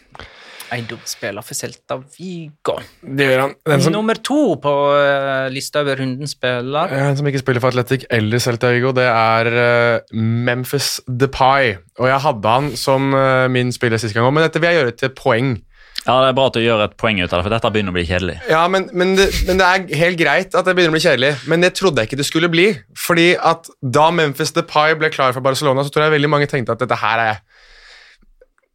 Eido 0.73 0.97
spiller 1.09 1.45
for 1.45 1.59
Celta 1.59 1.99
Vigo. 2.17 2.79
Det 3.03 3.29
gjør 3.29 3.43
han. 3.43 3.53
Den 3.69 3.85
som, 3.85 3.95
Nummer 3.95 4.19
to 4.25 4.57
på 4.63 4.73
uh, 4.95 5.51
lista 5.53 5.83
over 5.85 6.01
rundens 6.01 6.35
spiller. 6.37 6.95
en 6.95 7.19
som 7.19 7.29
ikke 7.29 7.43
spiller 7.43 7.65
for 7.65 7.75
Atletic 7.75 8.07
eller 8.11 8.43
Celta 8.43 8.73
Vigo, 8.73 8.95
det 8.97 9.07
er 9.11 9.53
uh, 9.53 10.17
Memphis 10.17 10.97
Depay. 11.07 11.77
Og 12.01 12.09
jeg 12.11 12.25
hadde 12.27 12.57
han 12.57 12.73
som 12.81 13.13
uh, 13.15 13.47
min 13.53 13.73
spiller 13.75 14.01
sist 14.01 14.17
gang 14.17 14.27
òg, 14.27 14.35
men 14.35 14.47
dette 14.47 14.63
vil 14.63 14.73
jeg 14.73 14.83
gjøre 14.83 14.99
til 15.05 15.15
poeng. 15.19 15.57
Ja, 16.05 16.19
Det 16.21 16.29
er 16.29 16.37
bra 16.37 16.49
at 16.51 16.57
du 16.57 16.61
gjør 16.61 16.83
et 16.85 16.97
poeng 17.01 17.21
ut 17.23 17.31
av 17.33 17.39
det, 17.39 17.45
for 17.47 17.55
dette 17.55 17.71
begynner 17.73 17.95
å 17.95 17.97
bli 17.97 18.05
kjedelig. 18.05 18.35
Ja, 18.51 18.67
men, 18.69 18.91
men, 18.93 19.15
det, 19.17 19.31
men 19.49 19.61
det 19.61 19.69
er 19.69 20.01
helt 20.03 20.19
greit 20.21 20.53
at 20.53 20.67
det 20.67 20.75
begynner 20.77 20.93
å 20.93 20.97
bli 20.99 21.05
kjedelig, 21.05 21.31
men 21.49 21.65
det 21.65 21.73
trodde 21.79 22.03
jeg 22.03 22.11
ikke 22.11 22.21
det 22.21 22.27
skulle 22.29 22.51
bli. 22.53 22.67
Fordi 23.07 23.31
at 23.41 23.71
da 23.81 24.11
Memphis 24.13 24.53
Depay 24.57 24.99
ble 25.01 25.09
klar 25.15 25.33
for 25.33 25.45
Barcelona, 25.45 25.85
så 25.85 25.95
tror 25.95 26.07
jeg 26.07 26.19
veldig 26.19 26.33
mange 26.35 26.51
tenkte 26.51 26.77
at 26.77 26.83
dette 26.85 26.99
her 27.01 27.23
er 27.23 27.33
det 27.33 27.54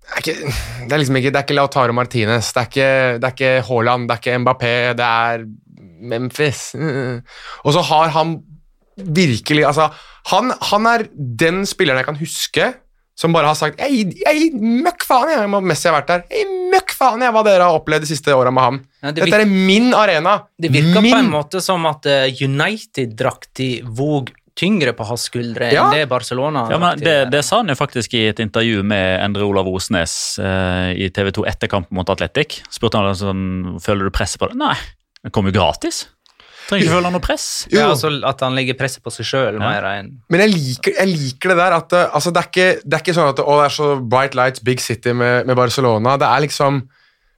er, 0.09 0.21
ikke, 0.21 0.51
det 0.87 0.93
er 0.93 1.01
liksom 1.01 1.19
ikke, 1.19 1.31
det 1.31 1.39
er 1.39 1.47
ikke 1.47 1.57
Lautaro 1.57 1.95
Martinez, 1.95 2.51
det 2.55 2.61
er 2.61 2.69
ikke, 2.69 2.91
det 3.19 3.29
er 3.29 3.35
ikke 3.35 3.53
Haaland, 3.69 4.09
det 4.09 4.15
er 4.15 4.23
ikke 4.23 4.43
Mbappé, 4.43 4.75
det 4.99 5.07
er 5.07 5.47
Memphis. 6.09 6.69
Mm. 6.75 7.19
Og 7.63 7.75
så 7.75 7.83
har 7.89 8.13
han 8.15 8.37
virkelig 8.99 9.63
Altså, 9.65 9.89
han, 10.27 10.51
han 10.71 10.87
er 10.89 11.05
den 11.15 11.65
spilleren 11.67 12.01
jeg 12.01 12.07
kan 12.09 12.19
huske 12.19 12.65
som 13.19 13.33
bare 13.35 13.49
har 13.51 13.57
sagt 13.59 13.81
Jeg, 13.81 14.13
gir 14.15 14.59
møkk 14.59 15.03
faen 15.07 15.33
jeg, 15.33 15.47
om 15.47 15.65
Messi 15.67 15.89
har 15.89 15.97
vært 15.97 16.11
der. 16.11 16.21
Jeg 16.31 16.47
møkk 16.71 16.93
faen 16.95 17.23
jeg, 17.25 17.33
hva 17.35 17.43
dere 17.43 17.67
har 17.67 17.75
opplevd 17.75 18.05
de 18.05 18.11
siste 18.13 18.35
åra 18.35 18.53
med 18.55 18.63
ham. 18.63 18.77
Ja, 19.03 19.11
det, 19.11 19.25
Dette 19.25 19.41
er 19.43 19.49
min 19.49 19.89
arena. 19.97 20.37
Det 20.55 20.71
virka 20.71 21.03
på 21.03 21.17
en 21.17 21.31
måte 21.33 21.59
som 21.63 21.83
at 21.89 22.07
United 22.39 23.17
drakk 23.19 23.49
til 23.59 23.83
vog 23.83 24.31
tyngre 24.59 24.91
på 24.97 25.07
hans 25.07 25.23
skuldre 25.29 25.69
Ja. 25.71 25.85
enn 25.87 25.95
det 25.95 26.09
Barcelona 26.11 26.65
Ja, 26.71 26.77
men 26.81 26.99
det, 26.99 27.15
det 27.31 27.43
sa 27.47 27.61
han 27.61 27.71
jo 27.71 27.77
faktisk 27.79 28.13
i 28.19 28.25
et 28.33 28.39
intervju 28.43 28.83
med 28.83 29.21
Endre 29.23 29.47
Olav 29.47 29.67
Osnes 29.71 30.13
eh, 30.43 30.91
i 30.99 31.09
TV 31.15 31.31
2 31.39 31.45
etter 31.47 31.71
kampen 31.71 31.95
mot 31.95 32.09
Atletic. 32.11 32.59
Spurte 32.73 32.99
han 32.99 33.15
sånn, 33.15 33.43
føler 33.83 34.09
du 34.09 34.15
presset 34.15 34.41
på 34.43 34.51
det. 34.51 34.59
Nei, 34.59 34.75
det 35.23 35.31
kom 35.35 35.47
jo 35.47 35.55
gratis. 35.55 36.07
Trenger 36.69 36.85
ikke 36.85 36.93
føle 36.99 37.09
noe 37.15 37.23
press. 37.23 37.45
Ja, 37.71 37.87
Jo. 37.87 37.93
altså 37.95 38.11
At 38.29 38.43
han 38.45 38.53
legger 38.53 38.75
presset 38.77 39.01
på 39.01 39.09
seg 39.09 39.25
sjøl 39.25 39.55
Ja. 39.57 40.03
Men 40.29 40.43
jeg 40.43 40.51
liker, 40.53 40.93
jeg 40.99 41.07
liker 41.15 41.49
det 41.55 41.57
der 41.63 41.75
at 41.79 41.93
eh, 41.97 42.09
altså, 42.13 42.29
det, 42.35 42.43
er 42.43 42.49
ikke, 42.51 42.69
det 42.85 42.93
er 42.99 43.03
ikke 43.05 43.17
sånn 43.17 43.31
at 43.33 43.39
å, 43.41 43.55
det 43.57 43.65
er 43.71 43.75
så 43.79 43.87
bright 44.05 44.35
lights, 44.37 44.61
big 44.61 44.83
city 44.83 45.13
med, 45.17 45.47
med 45.49 45.57
Barcelona. 45.57 46.17
Det 46.21 46.27
er 46.29 46.45
liksom 46.45 46.83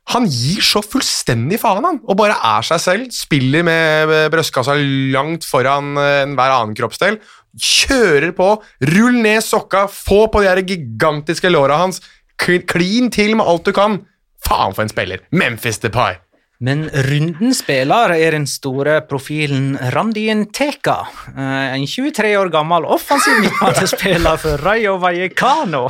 Han 0.09 0.25
gir 0.27 0.63
så 0.65 0.81
fullstendig 0.83 1.59
faen, 1.61 1.85
han. 1.85 1.99
Og 2.09 2.17
bare 2.19 2.35
er 2.35 2.65
seg 2.67 2.81
selv. 2.83 3.11
Spiller 3.15 3.63
med 3.63 4.11
brystkassa 4.33 4.75
langt 5.13 5.45
foran 5.47 5.93
eh, 5.99 6.23
enhver 6.25 6.55
annen 6.55 6.75
kroppsdel. 6.77 7.19
Kjører 7.55 8.33
på. 8.35 8.49
Rull 8.91 9.21
ned 9.21 9.43
sokka, 9.45 9.85
få 9.91 10.25
på 10.31 10.41
de 10.41 10.49
her 10.51 10.63
gigantiske 10.65 11.51
låra 11.53 11.79
hans. 11.83 12.01
Klin 12.41 13.11
til 13.13 13.37
med 13.37 13.47
alt 13.47 13.69
du 13.69 13.75
kan. 13.77 14.01
Faen 14.41 14.75
for 14.75 14.83
en 14.83 14.91
spiller. 14.91 15.23
Memphis 15.31 15.79
Depay. 15.83 16.17
Men 16.61 16.83
rundens 17.07 17.63
spiller 17.63 18.11
er 18.13 18.35
den 18.35 18.43
store 18.45 18.99
profilen 19.09 19.71
Randi 19.95 20.27
Nteka. 20.37 20.97
eh, 21.33 21.73
En 21.73 21.87
23 21.89 22.35
år 22.37 22.51
gammel 22.53 22.85
offensiv 22.85 23.39
midtbanespiller 23.41 24.37
for 24.37 24.61
Rayo 24.61 24.97
Vallecano. 25.01 25.87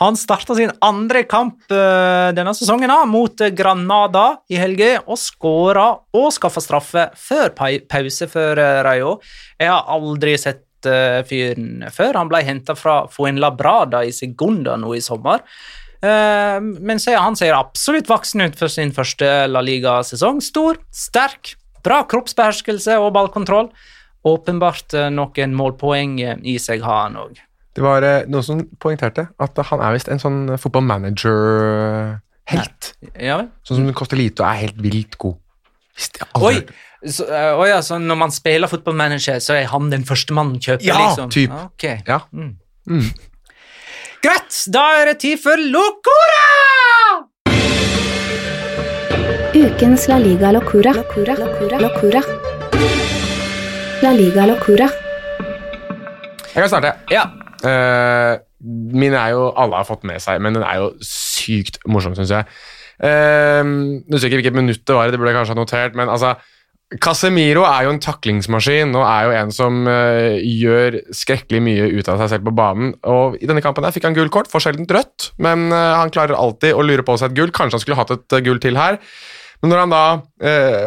Han 0.00 0.16
starta 0.18 0.56
sin 0.58 0.72
andre 0.82 1.22
kamp 1.30 1.70
eh, 1.70 2.32
denne 2.34 2.54
sesongen 2.58 2.90
mot 3.06 3.38
Granada 3.54 4.24
i 4.50 4.58
helga, 4.58 4.96
og 5.06 5.14
skåra 5.22 5.86
og 6.18 6.32
skaffa 6.34 6.60
straffe 6.64 7.06
før 7.14 7.54
pause 7.86 8.26
for 8.32 8.58
eh, 8.58 8.80
Rayo. 8.82 9.20
Jeg 9.62 9.70
har 9.70 9.86
aldri 9.94 10.34
sett 10.38 10.66
fyren 11.28 11.82
før. 11.92 12.16
Han 12.16 12.30
ble 12.32 12.38
henta 12.40 12.72
fra 12.74 13.02
Fuenlabrada 13.12 14.00
i 14.08 14.14
Segunda 14.16 14.78
nå 14.80 14.94
i 14.96 15.02
sommer. 15.04 15.42
Eh, 16.00 16.56
men 16.60 16.98
han 17.04 17.36
ser 17.36 17.52
absolutt 17.52 18.08
voksen 18.08 18.40
ut 18.48 18.56
for 18.58 18.68
sin 18.72 18.92
første 18.96 19.46
La 19.50 19.60
Liga-sesong. 19.64 20.40
Stor, 20.44 20.76
sterk, 20.94 21.54
bra 21.84 22.04
kroppsbeherskelse 22.08 22.98
og 23.00 23.12
ballkontroll. 23.16 23.68
Åpenbart 24.28 24.94
eh, 24.96 25.10
noen 25.12 25.54
målpoeng 25.56 26.20
eh, 26.24 26.36
i 26.42 26.58
seg 26.62 26.82
har 26.84 27.02
han 27.08 27.16
òg. 27.20 27.34
Det 27.76 27.82
var 27.84 28.00
noen 28.26 28.44
som 28.44 28.68
poengterte 28.82 29.28
at 29.40 29.58
han 29.70 29.80
er 29.84 29.92
visst 29.94 30.08
en 30.10 30.20
sånn 30.20 30.58
fotballmanager-helt. 30.58 32.94
Ja? 33.14 33.38
Sånn 33.64 33.76
som 33.78 33.94
koster 33.96 34.16
lite 34.18 34.42
og 34.42 34.48
er 34.50 34.56
helt 34.66 34.78
vilt 34.82 35.14
god. 35.20 35.36
Visst. 35.96 36.14
Oi! 36.40 36.56
Så, 37.00 37.24
øh, 37.24 37.64
ja, 37.64 37.80
så 37.80 37.96
når 37.96 38.16
man 38.20 38.28
spiller 38.34 38.68
fotballmanager, 38.68 39.38
så 39.40 39.54
er 39.56 39.64
han 39.72 39.88
den 39.92 40.04
første 40.04 40.34
man 40.36 40.60
kjøper? 40.60 40.84
Ja, 40.84 40.98
liksom. 41.00 41.30
typ. 41.32 41.50
Okay. 41.72 41.96
Ja. 42.08 42.18
Greit, 44.20 44.52
da 44.68 44.82
er 45.00 45.06
det 45.08 45.14
tid 45.22 45.38
for 45.40 45.56
Locora! 45.56 46.48
Ukens 49.56 50.02
La 50.10 50.18
Liga 50.20 50.50
Locura. 50.52 50.92
Locura. 50.92 51.36
Locura. 51.38 51.78
Locura. 51.80 52.20
La 54.04 54.12
Liga 54.12 54.44
Locura. 54.50 54.90
Jeg 56.50 56.52
kan 56.52 56.68
starte. 56.68 56.92
Ja. 57.08 57.24
Uh, 57.64 58.44
min 58.92 59.16
er 59.16 59.32
jo 59.32 59.48
Alle 59.56 59.80
har 59.80 59.88
fått 59.88 60.04
med 60.04 60.20
seg, 60.20 60.36
men 60.44 60.58
den 60.58 60.68
er 60.68 60.82
jo 60.82 60.92
sykt 61.00 61.80
morsom, 61.88 62.12
syns 62.18 62.36
jeg. 62.36 62.44
Uh, 63.00 63.64
Nå 63.64 64.18
husker 64.18 64.28
jeg 64.28 64.34
ikke 64.34 64.42
hvilket 64.42 64.60
minutt 64.60 64.84
det 64.84 65.00
var, 65.00 65.08
det 65.08 65.16
burde 65.16 65.32
jeg 65.32 65.40
kanskje 65.40 65.56
ha 65.56 65.62
notert, 65.62 65.96
men 65.96 66.12
altså 66.12 66.34
Casemiro 66.98 67.62
er 67.68 67.84
jo 67.86 67.92
en 67.92 68.00
taklingsmaskin 68.02 68.96
og 68.98 69.04
er 69.06 69.26
jo 69.28 69.34
en 69.38 69.52
som 69.54 69.76
uh, 69.86 70.34
gjør 70.42 70.96
skrekkelig 71.14 71.60
mye 71.62 71.84
ut 71.94 72.08
av 72.10 72.18
seg 72.18 72.32
selv 72.32 72.48
på 72.48 72.54
banen. 72.58 72.96
Og 73.06 73.36
I 73.38 73.46
denne 73.46 73.62
kampen 73.62 73.86
her 73.86 73.94
fikk 73.94 74.08
han 74.08 74.16
gult 74.16 74.32
kort, 74.34 74.50
for 74.50 74.62
sjeldent 74.62 74.90
rødt, 74.90 75.28
men 75.38 75.68
uh, 75.70 76.00
han 76.00 76.10
klarer 76.10 76.34
alltid 76.34 76.74
å 76.74 76.82
lure 76.82 77.06
på 77.06 77.14
seg 77.20 77.30
et 77.30 77.38
gull. 77.38 77.54
Kanskje 77.54 77.78
han 77.78 77.84
skulle 77.84 78.00
hatt 78.00 78.10
et 78.16 78.34
uh, 78.34 78.42
gull 78.42 78.58
til 78.62 78.80
her. 78.80 78.98
Men 79.60 79.74
når 79.74 79.82
han 79.82 79.90
da 79.92 80.04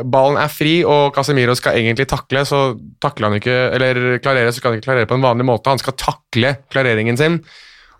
ballen 0.09 0.39
er 0.41 0.49
fri 0.49 0.79
og 0.81 1.11
Casemiro 1.13 1.53
skal 1.53 1.75
egentlig 1.77 2.07
takle, 2.09 2.41
så 2.41 2.61
takler 3.05 3.29
han 3.29 3.35
ikke 3.37 3.57
Eller 3.77 3.99
klarere, 4.17 4.49
så 4.49 4.57
skal 4.57 4.71
han 4.71 4.79
ikke 4.79 4.87
klarere 4.87 5.09
på 5.11 5.13
en 5.13 5.27
vanlig 5.27 5.45
måte. 5.45 5.69
Han 5.69 5.77
skal 5.77 5.93
takle 5.93 6.55
klareringen 6.73 7.19
sin. 7.19 7.35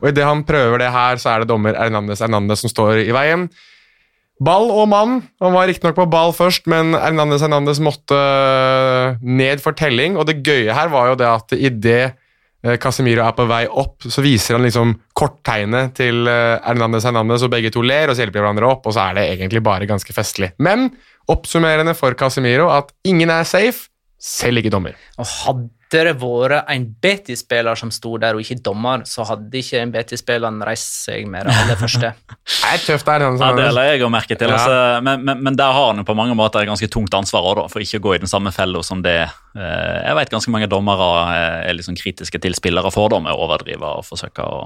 Og 0.01 0.09
idet 0.09 0.25
han 0.25 0.41
prøver 0.47 0.81
det 0.81 0.89
her, 0.95 1.21
så 1.21 1.29
er 1.29 1.43
det 1.43 1.51
dommer 1.51 1.77
Hernandez 1.77 2.25
Hernandez 2.25 2.65
som 2.65 2.73
står 2.73 3.03
i 3.03 3.13
veien. 3.13 3.45
Ball 4.43 4.71
og 4.73 4.89
mann. 4.91 5.21
Han 5.43 5.53
var 5.55 5.69
riktignok 5.69 5.95
på 5.97 6.09
ball 6.11 6.33
først, 6.35 6.65
men 6.71 6.95
Hernandez 6.97 7.43
Hernandez 7.45 7.79
måtte 7.83 8.17
øh, 8.17 9.21
ned 9.21 9.61
for 9.63 9.77
telling. 9.77 10.17
Og 10.17 10.27
det 10.27 10.41
gøye 10.45 10.73
her 10.73 10.91
var 10.91 11.11
jo 11.11 11.19
det 11.19 11.29
at 11.29 11.55
idet 11.57 12.03
Casemiro 12.79 13.25
er 13.25 13.35
på 13.35 13.43
vei 13.49 13.65
opp, 13.67 14.05
så 14.07 14.23
viser 14.23 14.55
han 14.55 14.63
liksom 14.63 14.93
korttegnet 15.19 15.97
til 15.99 16.23
øh, 16.31 16.61
Hernandez 16.63 17.03
Hernandez, 17.03 17.43
og 17.43 17.51
begge 17.51 17.73
to 17.75 17.83
ler, 17.83 18.07
og 18.07 18.15
så 18.15 18.23
hjelper 18.23 18.39
de 18.39 18.45
hverandre 18.45 18.69
opp, 18.71 18.87
og 18.87 18.95
så 18.95 19.09
er 19.09 19.17
det 19.17 19.25
egentlig 19.33 19.63
bare 19.65 19.89
ganske 19.89 20.15
festlig. 20.15 20.53
Men 20.63 20.87
oppsummerende 21.31 21.95
for 21.97 22.15
Casemiro 22.19 22.69
at 22.71 22.93
ingen 23.07 23.31
er 23.33 23.43
safe, 23.47 23.89
selv 24.23 24.61
ikke 24.61 24.71
dommer. 24.71 24.95
Og 25.19 25.27
hadde 25.27 25.67
det 25.93 26.13
vært 26.19 26.65
en 26.73 26.85
Betis-spiller 27.01 27.75
som 27.77 27.91
sto 27.93 28.17
der, 28.17 28.33
og 28.33 28.41
ikke 28.41 28.57
dommer, 28.65 29.03
så 29.05 29.23
hadde 29.29 29.59
ikke 29.59 29.79
en 29.83 29.91
Betis-spiller 29.93 30.57
reist 30.65 31.05
seg 31.05 31.27
med 31.29 31.45
det 31.45 31.53
aller 31.61 31.77
første. 31.79 32.13
Det 32.63 32.71
er 32.73 32.81
tøft 32.87 33.05
der. 33.05 33.19
Hernandez 33.21 33.41
Ja, 33.41 33.47
det 33.53 33.63
Hernandez. 33.63 33.75
la 33.77 33.83
jeg 33.91 33.99
jo 34.01 34.09
merke 34.09 34.35
til. 34.39 34.49
Ja. 34.49 34.57
Altså, 34.57 35.01
men, 35.05 35.23
men, 35.27 35.43
men 35.43 35.55
der 35.59 35.71
har 35.77 35.87
han 35.91 36.01
jo 36.01 36.03
på 36.07 36.15
mange 36.17 36.35
måter 36.35 36.63
et 36.63 36.67
ganske 36.71 36.87
tungt 36.89 37.13
ansvar 37.13 37.41
også, 37.45 37.61
da, 37.61 37.67
for 37.69 37.79
ikke 37.85 37.99
å 38.01 38.05
gå 38.07 38.15
i 38.15 38.21
den 38.23 38.31
samme 38.31 38.51
fella 38.55 38.81
som 38.83 39.01
det 39.05 39.17
eh, 39.23 39.97
Jeg 40.07 40.15
vet 40.17 40.33
ganske 40.33 40.51
mange 40.51 40.67
dommere 40.71 41.09
eh, 41.35 41.69
er 41.69 41.77
liksom 41.77 41.95
kritiske 41.99 42.39
til 42.41 42.55
spillere 42.57 42.91
for, 42.91 43.09
dem, 43.13 43.27
er 43.29 43.37
overdriver 43.37 43.99
og 44.01 44.07
forsøker 44.09 44.43
å 44.43 44.63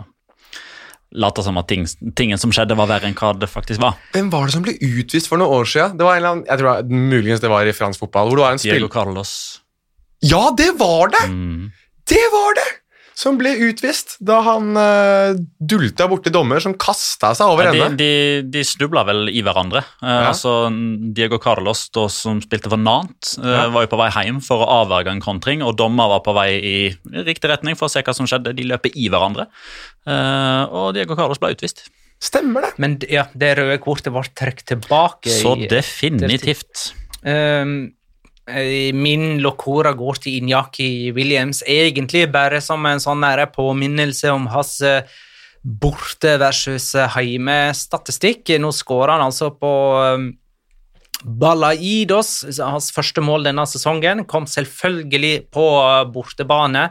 late 1.18 1.44
som 1.44 1.56
at 1.58 1.68
ting, 1.72 1.86
tingen 2.20 2.38
som 2.42 2.52
skjedde, 2.52 2.76
var 2.76 2.90
verre 2.90 3.08
enn 3.08 3.16
hva 3.18 3.30
det 3.40 3.48
faktisk 3.50 3.80
var. 3.82 3.96
Hvem 4.12 4.28
var 4.34 4.48
det 4.50 4.56
som 4.58 4.64
ble 4.66 4.74
utvist 4.84 5.30
for 5.32 5.40
noen 5.40 5.54
år 5.62 5.70
siden? 5.72 5.94
Det 5.98 6.04
var 6.04 6.18
en 6.18 6.20
eller 6.20 6.34
annen, 6.36 6.46
jeg 6.50 6.60
tror 6.60 6.68
det 6.68 6.74
var- 6.74 7.08
Muligens 7.14 7.44
det 7.44 7.52
var 7.54 7.66
i 7.66 7.72
fransk 7.78 8.00
fotball. 8.04 8.28
hvor 8.28 8.36
det 8.42 8.44
var 8.44 8.52
en 8.58 8.58
Diego. 8.64 8.90
Carlos. 8.92 9.32
Ja, 10.26 10.50
det 10.58 10.72
var 10.80 11.10
det! 11.14 11.26
Mm. 11.30 11.72
Det 12.10 12.26
var 12.34 12.54
det! 12.58 12.68
Som 13.18 13.34
ble 13.40 13.50
utvist 13.66 14.12
da 14.22 14.36
han 14.46 14.78
uh, 14.78 15.34
dulta 15.58 16.06
borti 16.08 16.30
dommer 16.30 16.62
som 16.62 16.76
kasta 16.78 17.32
seg 17.34 17.50
over 17.50 17.66
Ja, 17.66 17.72
de, 17.74 17.80
ende. 17.82 17.98
de, 17.98 18.42
de 18.54 18.62
snubla 18.64 19.02
vel 19.08 19.32
i 19.34 19.42
hverandre. 19.42 19.82
Eh, 20.06 20.28
altså 20.30 20.52
Diego 21.18 21.40
Carlos, 21.42 21.88
da, 21.98 22.04
som 22.14 22.38
spilte 22.46 22.70
for 22.70 22.78
Nant, 22.78 23.32
uh, 23.42 23.50
Ja. 23.50 23.64
var 23.74 23.88
jo 23.88 23.92
på 23.96 23.98
vei 24.04 24.12
hjem 24.14 24.38
for 24.46 24.62
å 24.62 24.70
avverge 24.84 25.10
en 25.16 25.24
kontring, 25.26 25.66
og 25.66 25.74
dommer 25.82 26.12
var 26.14 26.22
på 26.28 26.36
vei 26.38 26.48
i 26.62 26.76
riktig 27.26 27.50
retning 27.50 27.74
for 27.80 27.90
å 27.90 27.96
se 27.96 28.06
hva 28.06 28.14
som 28.14 28.30
skjedde. 28.30 28.54
De 28.60 28.68
løper 28.70 28.94
i 28.94 29.10
hverandre, 29.10 29.48
uh, 30.06 30.64
og 30.70 30.94
Diego 31.00 31.18
Carlos 31.18 31.42
ble 31.42 31.56
utvist. 31.58 31.88
Stemmer 32.22 32.66
det? 32.70 32.72
Men 32.82 33.00
ja, 33.10 33.26
det 33.34 33.56
røde 33.58 33.82
kortet 33.82 34.14
ble 34.14 34.26
trukket 34.38 34.70
tilbake. 34.76 35.34
Så 35.42 35.58
i- 35.58 35.68
definitivt. 35.74 36.92
Ehm, 37.26 37.78
eh, 37.82 37.94
min 38.48 39.42
locora 39.44 39.92
går 39.98 40.22
til 40.24 40.38
Inyaki 40.40 41.12
Williams, 41.12 41.64
egentlig 41.68 42.26
bare 42.32 42.62
som 42.64 42.86
en 42.88 43.02
sånn 43.04 43.20
nære 43.20 43.50
påminnelse 43.52 44.32
om 44.32 44.48
hans 44.54 44.78
eh, 44.82 45.04
borte 45.62 46.38
versus 46.40 46.94
heime 47.18 47.74
statistikk 47.76 48.54
Nå 48.62 48.70
skårer 48.72 49.18
han 49.18 49.26
altså 49.26 49.50
på 49.52 49.72
Balaidos, 51.26 52.44
hans 52.62 52.92
første 52.94 53.24
mål 53.26 53.48
denne 53.48 53.66
sesongen, 53.66 54.24
kom 54.30 54.46
selvfølgelig 54.50 55.48
på 55.54 55.66
eh, 55.82 56.04
bortebane. 56.14 56.90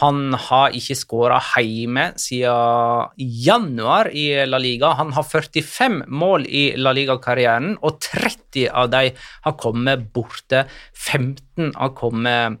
Han 0.00 0.34
har 0.48 0.74
ikke 0.74 0.96
skåra 0.98 1.38
hjemme 1.62 2.08
siden 2.18 3.14
januar 3.44 4.10
i 4.10 4.26
La 4.48 4.58
Liga. 4.58 4.90
Han 4.98 5.12
har 5.14 5.22
45 5.22 6.02
mål 6.10 6.48
i 6.50 6.64
La 6.80 6.90
Liga-karrieren, 6.96 7.76
og 7.78 8.00
30 8.02 8.68
av 8.74 8.90
de 8.90 9.12
har 9.14 9.56
kommet 9.60 10.08
borte. 10.14 10.64
15 10.98 11.74
har 11.78 11.94
kommet 11.94 12.58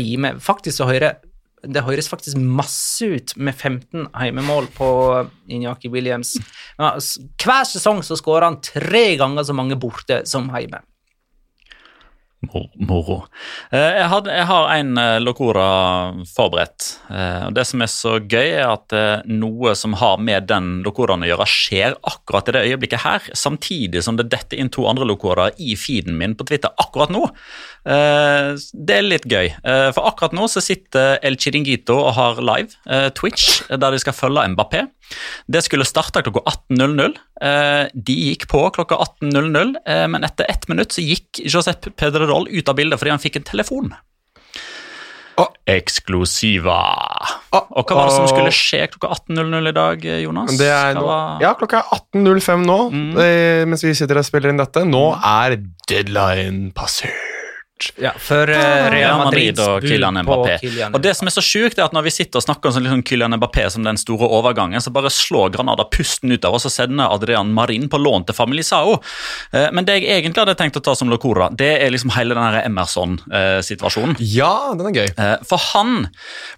hjemme. 0.00 0.36
Faktisk 0.40 0.80
så 0.80 0.88
hører 0.88 1.20
det 1.66 1.82
høres 1.82 2.06
faktisk 2.06 2.38
masse 2.38 3.02
ut 3.02 3.32
med 3.36 3.54
15 3.54 4.10
heimemål 4.14 4.68
på 4.76 4.88
Inyaki 5.50 5.90
Williams. 5.90 6.36
Hver 6.78 7.64
sesong 7.66 8.04
så 8.06 8.18
skårer 8.18 8.46
han 8.50 8.60
tre 8.62 9.16
ganger 9.18 9.46
så 9.46 9.56
mange 9.56 9.78
borte 9.80 10.20
som 10.30 10.50
hjemme. 10.52 10.82
Mor- 12.44 12.70
Moro. 12.78 13.16
Eh, 13.72 13.78
Jeg, 13.96 14.08
had, 14.12 14.26
jeg 14.28 14.44
har 14.46 14.68
en 14.76 14.98
eh, 15.00 15.18
Locora 15.24 16.12
forberedt. 16.34 16.98
Eh, 17.10 17.48
Det 17.56 17.64
som 17.66 17.80
er 17.82 17.86
så 17.90 18.18
gøy, 18.20 18.50
er 18.60 18.68
at 18.68 18.92
noe 19.26 19.72
som 19.74 19.94
har 19.98 20.18
med 20.18 20.46
den 20.50 20.82
Locoraen 20.84 21.24
å 21.24 21.30
gjøre, 21.30 21.46
skjer 21.48 21.96
akkurat 22.06 22.48
i 22.48 22.52
det 22.52 22.64
øyeblikket 22.68 23.02
her, 23.02 23.20
samtidig 23.34 24.02
som 24.04 24.16
det 24.20 24.28
detter 24.30 24.58
inn 24.60 24.68
to 24.70 24.84
andre 24.86 25.06
Locoraer 25.08 25.56
i 25.58 25.74
feeden 25.76 26.16
min 26.18 26.34
på 26.36 26.46
Twitter 26.46 26.70
akkurat 26.78 27.10
nå. 27.10 27.24
Det 27.86 28.94
er 28.96 29.04
litt 29.06 29.26
gøy. 29.30 29.48
For 29.94 30.08
akkurat 30.10 30.34
nå 30.36 30.46
så 30.50 30.60
sitter 30.64 31.18
El 31.26 31.36
Chiringuito 31.38 31.94
og 32.02 32.14
har 32.18 32.40
live 32.42 33.10
Twitch, 33.16 33.60
der 33.70 33.94
de 33.94 34.00
skal 34.02 34.16
følge 34.16 34.46
Mbappé. 34.54 34.86
Det 35.46 35.62
skulle 35.62 35.86
starte 35.86 36.22
klokka 36.26 36.42
18.00. 36.70 37.14
Eh, 37.40 37.86
De 37.94 38.14
gikk 38.30 38.46
på 38.48 38.62
klokka 38.72 38.96
18.00, 38.96 39.74
eh, 39.86 40.06
men 40.08 40.24
etter 40.24 40.48
ett 40.48 40.68
minutt 40.68 40.94
så 40.96 41.04
gikk 41.04 41.42
Josep 41.44 41.90
Pedrerol 41.96 42.48
ut 42.48 42.68
av 42.68 42.76
bildet 42.78 42.98
fordi 42.98 43.10
han 43.12 43.20
fikk 43.22 43.36
en 43.36 43.48
telefon. 43.50 43.92
Oh. 45.36 45.50
Eksklusiva. 45.68 46.78
Oh. 47.52 47.66
Og 47.76 47.84
hva 47.90 47.96
var 47.98 48.06
det 48.08 48.14
som 48.16 48.28
skulle 48.30 48.54
skje 48.56 48.86
klokka 48.94 49.10
18.00 49.18 49.68
i 49.68 49.72
dag, 49.76 50.06
Jonas? 50.22 50.54
Det 50.56 50.70
er 50.72 50.96
nå, 50.96 51.10
ja, 51.44 51.50
klokka 51.60 51.82
er 51.82 51.98
18.05 51.98 52.64
nå, 52.64 52.78
Mm. 52.90 53.18
eh, 53.20 53.64
mens 53.68 53.84
vi 53.84 53.92
sitter 53.92 54.16
og 54.16 54.24
spiller 54.24 54.48
inn 54.54 54.56
dette. 54.62 54.86
Nå 54.88 55.04
er 55.20 55.58
deadline 55.90 56.72
passert. 56.72 57.12
Ja, 58.00 58.14
for 58.16 58.48
uh, 58.48 58.88
Real 58.90 59.18
Madrid 59.20 59.58
og 59.60 59.84
Kylian 59.84 60.16
Mbappé. 60.24 60.54
Kylian 60.62 60.94
Og 60.96 61.02
det 61.04 61.12
som 61.18 61.28
er 61.28 61.34
så 61.34 61.42
sjukt, 61.44 61.76
er 61.76 61.84
at 61.84 61.92
når 61.92 62.06
vi 62.06 62.12
sitter 62.14 62.40
og 62.40 62.44
snakker 62.46 62.70
om 62.72 62.80
liksom 62.80 63.02
Kylian 63.04 63.36
Mbappé 63.36 63.66
som 63.72 63.84
den 63.84 63.98
store 64.00 64.28
overgangen, 64.32 64.80
så 64.80 64.92
bare 64.94 65.12
slår 65.12 65.52
Granada 65.52 65.84
pusten 65.92 66.32
ut 66.32 66.46
av 66.48 66.56
oss 66.56 66.64
og 66.68 66.72
sender 66.72 67.12
Adrian 67.12 67.52
Marin 67.56 67.84
på 67.92 68.00
lån 68.00 68.24
til 68.28 68.38
Familisao. 68.38 68.96
Uh, 69.52 69.68
Men 69.76 69.84
det 69.88 69.98
jeg 70.00 70.22
egentlig 70.22 70.40
hadde 70.46 70.56
tenkt 70.56 70.80
å 70.80 70.84
ta 70.88 70.96
som 70.96 71.12
Locora, 71.12 71.50
det 71.52 71.72
er 71.82 71.92
liksom 71.92 72.14
hele 72.16 72.36
den 72.36 72.48
her 72.48 72.62
Emerson-situasjonen. 72.64 74.16
Ja, 74.24 74.72
den 74.76 74.88
er 74.90 74.96
gøy. 75.02 75.10
Eh, 75.12 75.34
For 75.48 75.60
han 75.74 76.08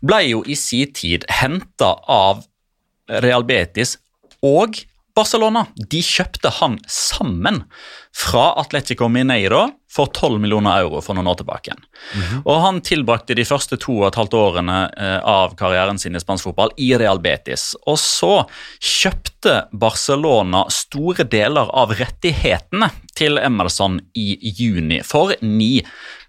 ble 0.07 0.23
jo 0.29 0.45
i 0.47 0.55
sin 0.59 0.93
tid 0.95 1.27
henta 1.41 1.97
av 2.07 2.45
Real 3.25 3.43
Betis 3.49 3.97
og 4.45 4.79
Barcelona. 5.19 5.65
De 5.75 6.01
kjøpte 6.05 6.53
han 6.61 6.79
sammen 6.87 7.65
fra 8.15 8.53
Atletico 8.61 9.09
Mineiro 9.11 9.65
for 9.91 10.07
12 10.13 10.41
millioner 10.41 10.83
euro 10.83 11.01
for 11.01 11.17
noen 11.17 11.31
år 11.31 11.39
tilbake. 11.41 11.73
igjen. 11.73 12.43
Og 12.45 12.61
han 12.61 12.81
tilbrakte 12.85 13.35
de 13.35 13.47
første 13.49 13.79
to 13.81 13.97
og 14.03 14.09
et 14.11 14.19
halvt 14.21 14.37
årene 14.37 14.79
eh, 14.97 15.19
av 15.25 15.57
karrieren 15.59 15.99
sin 15.99 16.17
i 16.17 16.23
spansk 16.23 16.51
fotball 16.51 16.75
i 16.77 16.93
Real 17.01 17.21
Betis. 17.25 17.73
Og 17.89 17.99
så 18.03 18.35
kjøpte 18.79 19.63
Barcelona 19.73 20.67
store 20.73 21.25
deler 21.25 21.73
av 21.73 21.97
rettighetene 21.99 22.91
til 23.17 23.41
Emerson 23.41 24.01
i 24.15 24.37
juni 24.43 25.01
for 25.07 25.35
9 25.41 25.71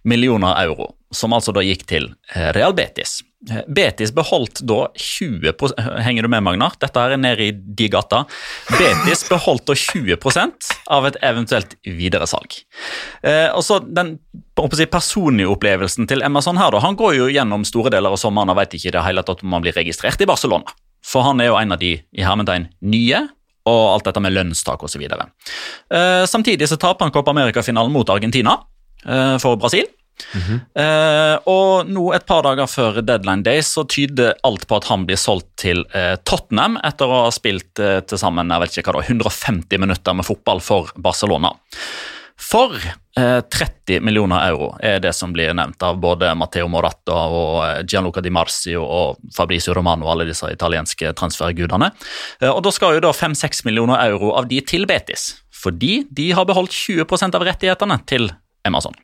millioner 0.07 0.55
euro, 0.63 0.93
som 1.11 1.35
altså 1.35 1.53
da 1.55 1.63
gikk 1.65 1.85
til 1.89 2.13
eh, 2.33 2.53
Real 2.55 2.73
Betis. 2.77 3.19
Eh, 3.47 3.61
Betis 3.71 4.11
beholdt 4.11 4.59
da 4.67 4.89
20 4.99 5.53
pros- 5.55 5.75
Henger 6.03 6.25
du 6.25 6.27
med, 6.27 6.43
Magnar? 6.43 6.73
Dette 6.79 6.99
er 6.99 7.15
nede 7.17 7.45
i 7.45 7.51
de 7.53 7.87
gata. 7.87 8.25
Betis 8.67 9.23
beholdt 9.29 9.69
da 9.69 9.75
20% 9.79 10.67
av 10.91 11.07
et 11.07 11.15
eventuelt 11.23 11.77
videresalg. 11.87 12.57
Eh, 13.23 13.47
og 13.53 13.63
så 13.63 13.79
den 13.79 14.17
si, 14.75 14.85
personlige 14.91 15.47
opplevelsen 15.55 16.07
til 16.07 16.21
Emerson 16.21 16.59
her, 16.59 16.71
da. 16.75 16.83
Han 16.83 16.99
går 16.99 17.15
jo 17.15 17.29
gjennom 17.31 17.63
store 17.63 17.93
deler 17.95 18.11
av 18.11 18.19
sommeren 18.19 18.51
og 18.51 18.59
vet 18.59 18.75
ikke 18.75 18.91
det 18.91 19.05
hele 19.07 19.23
tatt 19.23 19.43
om 19.43 19.55
han 19.55 19.63
blir 19.63 19.77
registrert 19.77 20.19
i 20.19 20.27
Barcelona. 20.27 20.75
For 21.05 21.23
han 21.23 21.39
er 21.39 21.53
jo 21.53 21.55
en 21.55 21.71
av 21.71 21.79
de 21.79 21.95
i 21.95 22.25
hermetegn 22.25 22.67
nye 22.81 23.29
og 23.69 23.93
alt 23.93 24.09
dette 24.09 24.21
med 24.23 24.33
lønnstak 24.33 24.83
osv. 24.83 25.03
Uh, 25.05 26.25
samtidig 26.27 26.67
så 26.67 26.79
taper 26.79 27.05
han 27.05 27.13
Copa 27.13 27.31
America-finalen 27.31 27.93
mot 27.93 28.09
Argentina 28.09 28.57
eh, 29.05 29.37
for 29.41 29.59
Brasil. 29.61 29.85
Eh, 30.79 31.35
og 31.49 31.89
nå 31.89 32.05
et 32.15 32.25
par 32.29 32.43
dager 32.45 32.69
før 32.69 33.01
deadline 33.01 33.45
day 33.45 33.63
så 33.65 33.85
tyder 33.89 34.37
alt 34.47 34.67
på 34.69 34.79
at 34.79 34.89
han 34.91 35.07
blir 35.09 35.19
solgt 35.19 35.49
til 35.61 35.85
eh, 35.95 36.15
Tottenham 36.27 36.77
etter 36.85 37.09
å 37.09 37.25
ha 37.25 37.33
spilt 37.33 37.81
eh, 37.83 37.99
til 38.05 38.21
sammen 38.21 38.51
jeg 38.53 38.65
vet 38.65 38.79
ikke 38.81 38.93
hva 38.93 39.01
da, 39.01 39.09
150 39.15 39.81
minutter 39.81 40.17
med 40.17 40.27
fotball 40.27 40.63
for 40.63 40.93
Barcelona. 40.99 41.53
For 42.39 42.71
eh, 43.19 43.41
30 43.41 43.99
millioner 43.99 44.45
euro 44.47 44.69
er 44.79 45.01
det 45.03 45.11
som 45.15 45.33
blir 45.35 45.51
nevnt 45.57 45.83
av 45.83 45.99
både 45.99 46.31
Matteo 46.39 46.69
Moratta 46.71 47.17
og 47.27 47.57
eh, 47.65 47.81
Gianluca 47.83 48.23
Di 48.23 48.31
Marzio 48.31 48.85
og 48.85 49.19
Fabrizio 49.35 49.75
Romano 49.75 50.07
og 50.07 50.13
alle 50.13 50.29
disse 50.29 50.47
italienske 50.53 51.11
transfergudene. 51.19 51.91
Eh, 52.39 52.49
og 52.49 52.63
Da 52.63 52.71
skal 52.75 52.95
jo 52.95 53.03
da 53.09 53.11
5-6 53.15 53.65
millioner 53.67 53.99
euro 54.07 54.31
av 54.39 54.47
de 54.47 54.61
til 54.63 54.87
Betis, 54.89 55.33
fordi 55.51 56.05
de 56.15 56.31
har 56.37 56.47
beholdt 56.47 56.71
20% 56.71 57.35
av 57.35 57.45
rettighetene 57.49 57.99
til 58.07 58.31
Emerson. 58.67 58.95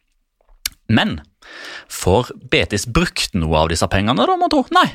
Men 0.88 1.19
får 1.91 2.31
Betis 2.51 2.88
brukt 2.88 3.33
noe 3.38 3.63
av 3.63 3.71
disse 3.71 3.88
pengene, 3.91 4.25
da, 4.25 4.38
må 4.38 4.49
tro? 4.51 4.63
Nei, 4.75 4.88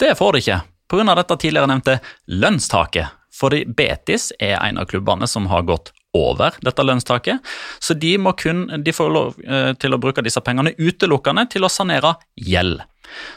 det 0.00 0.14
får 0.18 0.36
de 0.36 0.42
ikke, 0.44 0.58
pga. 0.92 1.14
dette 1.14 1.38
tidligere 1.42 1.70
nevnte 1.70 2.00
lønnstaket. 2.26 3.14
Fordi 3.36 3.64
Betis 3.68 4.30
er 4.40 4.56
en 4.62 4.78
av 4.80 4.88
klubbene 4.88 5.28
som 5.28 5.48
har 5.50 5.66
gått 5.68 5.92
over 6.16 6.54
dette 6.64 6.84
lønnstaket, 6.84 7.42
så 7.80 7.94
de, 7.94 8.14
må 8.16 8.32
kun, 8.32 8.66
de 8.84 8.92
får 8.94 9.10
lov 9.12 9.40
eh, 9.44 9.72
til 9.76 9.92
å 9.92 10.00
bruke 10.00 10.24
disse 10.24 10.40
pengene 10.40 10.72
utelukkende 10.78 11.44
til 11.52 11.66
å 11.66 11.72
sanere 11.72 12.14
gjeld. 12.40 12.80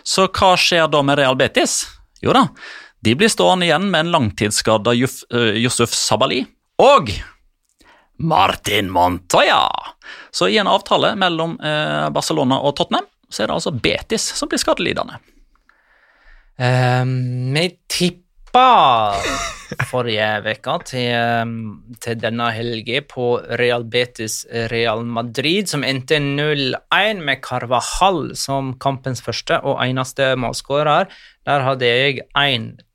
Så 0.07 0.29
hva 0.31 0.53
skjer 0.59 0.87
da 0.91 1.01
med 1.03 1.19
Real 1.19 1.35
Betis? 1.39 1.81
Jo 2.23 2.31
da, 2.35 2.45
de 3.03 3.15
blir 3.15 3.31
stående 3.31 3.67
igjen 3.67 3.89
med 3.91 4.05
en 4.05 4.13
langtidsskada 4.15 4.95
eh, 4.95 5.59
Yusuf 5.59 5.91
Sabali 5.95 6.45
og 6.79 7.11
Martin 8.19 8.89
Montoya. 8.91 9.67
Så 10.31 10.47
i 10.47 10.57
en 10.57 10.67
avtale 10.67 11.15
mellom 11.19 11.57
eh, 11.59 12.09
Barcelona 12.13 12.59
og 12.59 12.75
Tottenham, 12.77 13.07
så 13.29 13.43
er 13.43 13.49
det 13.49 13.59
altså 13.59 13.75
Betis 13.75 14.25
som 14.35 14.49
blir 14.51 14.61
skadelidende. 14.61 15.19
Um, 16.59 17.53
vi 17.55 17.69
tippa 17.87 19.13
forrige 19.87 20.27
uke 20.43 20.73
til, 20.89 21.13
um, 21.45 21.53
til 22.03 22.17
denne 22.19 22.49
helga 22.51 22.99
på 23.07 23.29
Real 23.61 23.85
Betis 23.87 24.41
Real 24.73 25.05
Madrid, 25.07 25.69
som 25.71 25.85
endte 25.87 26.19
0-1 26.19 27.23
med 27.23 27.39
Carvajal 27.45 28.33
som 28.35 28.73
kampens 28.81 29.23
første 29.23 29.61
og 29.63 29.79
eneste 29.85 30.33
målskårer. 30.41 31.07
Der 31.47 31.63
hadde 31.63 31.87
jeg 31.87 32.25
1-2 32.35 32.88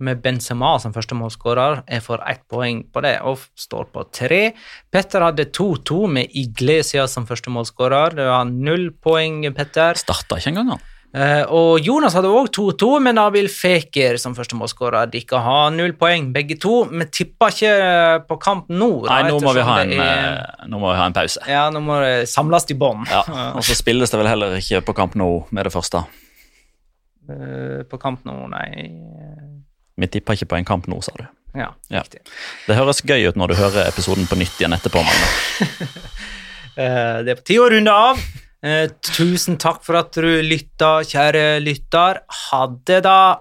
med 0.00 0.22
Benzema 0.22 0.78
som 0.80 0.92
førstemålsskårer 0.94 1.82
er 1.86 2.00
for 2.00 2.22
ett 2.28 2.40
poeng 2.48 2.84
på 2.92 3.02
det 3.04 3.18
og 3.22 3.38
står 3.54 3.90
på 3.92 4.06
tre. 4.10 4.54
Petter 4.90 5.20
hadde 5.20 5.44
2-2 5.52 6.08
med 6.08 6.28
Iglesias 6.34 7.12
som 7.12 7.26
førstemålsskårer. 7.26 8.16
Det 8.16 8.24
var 8.26 8.44
null 8.48 8.90
poeng, 8.92 9.44
Petter. 9.54 9.94
Starta 10.00 10.38
ikke 10.40 10.50
engang, 10.54 10.70
han. 10.76 10.88
Uh, 11.12 11.44
og 11.52 11.84
Jonas 11.84 12.14
hadde 12.16 12.30
òg 12.32 12.46
2-2 12.56 12.86
med 13.04 13.18
Nabil 13.18 13.50
Feker 13.52 14.16
som 14.16 14.32
førstemålsskårer. 14.32 15.10
De 15.12 15.20
kan 15.28 15.42
ha 15.44 15.58
null 15.68 15.92
poeng, 16.00 16.30
begge 16.32 16.56
to. 16.56 16.86
Vi 16.88 17.04
tipper 17.12 17.52
ikke 17.52 17.74
på 18.30 18.38
kamp 18.40 18.70
nå. 18.72 18.88
da, 19.04 19.18
Nei, 19.20 19.28
nå 19.28 19.42
må, 19.44 19.52
vi 19.52 19.60
ha 19.68 19.74
en, 19.82 19.92
er- 19.92 20.24
eh, 20.40 20.64
nå 20.72 20.80
må 20.80 20.88
vi 20.88 20.96
ha 20.96 21.10
en 21.10 21.12
pause. 21.18 21.44
Ja, 21.44 21.66
nå 21.68 21.84
må 21.84 22.00
det 22.00 22.30
samles 22.32 22.64
i 22.72 22.78
bånn. 22.80 23.04
Ja, 23.12 23.20
Og 23.52 23.60
så 23.68 23.76
spilles 23.76 24.08
det 24.08 24.22
vel 24.22 24.32
heller 24.32 24.56
ikke 24.56 24.80
på 24.88 24.96
kamp 24.96 25.14
nå 25.20 25.28
med 25.52 25.68
det 25.68 25.74
første. 25.76 26.06
Uh, 27.28 27.84
På 27.86 28.00
kamp 28.02 28.24
nå, 28.26 28.32
nei 28.50 28.88
vi 29.96 30.08
tippa 30.08 30.36
ikke 30.36 30.50
på 30.52 30.58
en 30.58 30.68
kamp 30.68 30.88
nå, 30.90 31.00
sa 31.04 31.14
du. 31.18 31.26
Ja, 31.58 31.72
riktig. 31.92 32.22
Ja. 32.24 32.36
Det 32.68 32.78
høres 32.78 33.02
gøy 33.04 33.28
ut 33.28 33.36
når 33.36 33.52
du 33.52 33.58
hører 33.60 33.90
episoden 33.90 34.28
på 34.30 34.38
nytt 34.40 34.60
igjen 34.60 34.78
etterpå. 34.78 35.04
Eh, 36.72 37.18
det 37.20 37.28
er 37.28 37.36
på 37.36 37.42
tide 37.44 37.60
å 37.60 37.66
runde 37.68 37.92
av. 37.92 38.20
Eh, 38.64 38.86
tusen 39.04 39.58
takk 39.60 39.82
for 39.84 39.98
at 40.00 40.16
du 40.16 40.40
lytta, 40.40 41.02
kjære 41.04 41.60
lytter. 41.60 42.22
Ha 42.48 42.62
det, 42.88 43.02
da. 43.04 43.36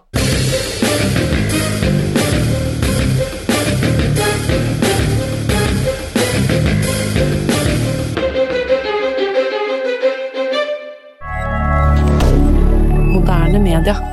moderne 13.21 13.59
media. 13.59 14.10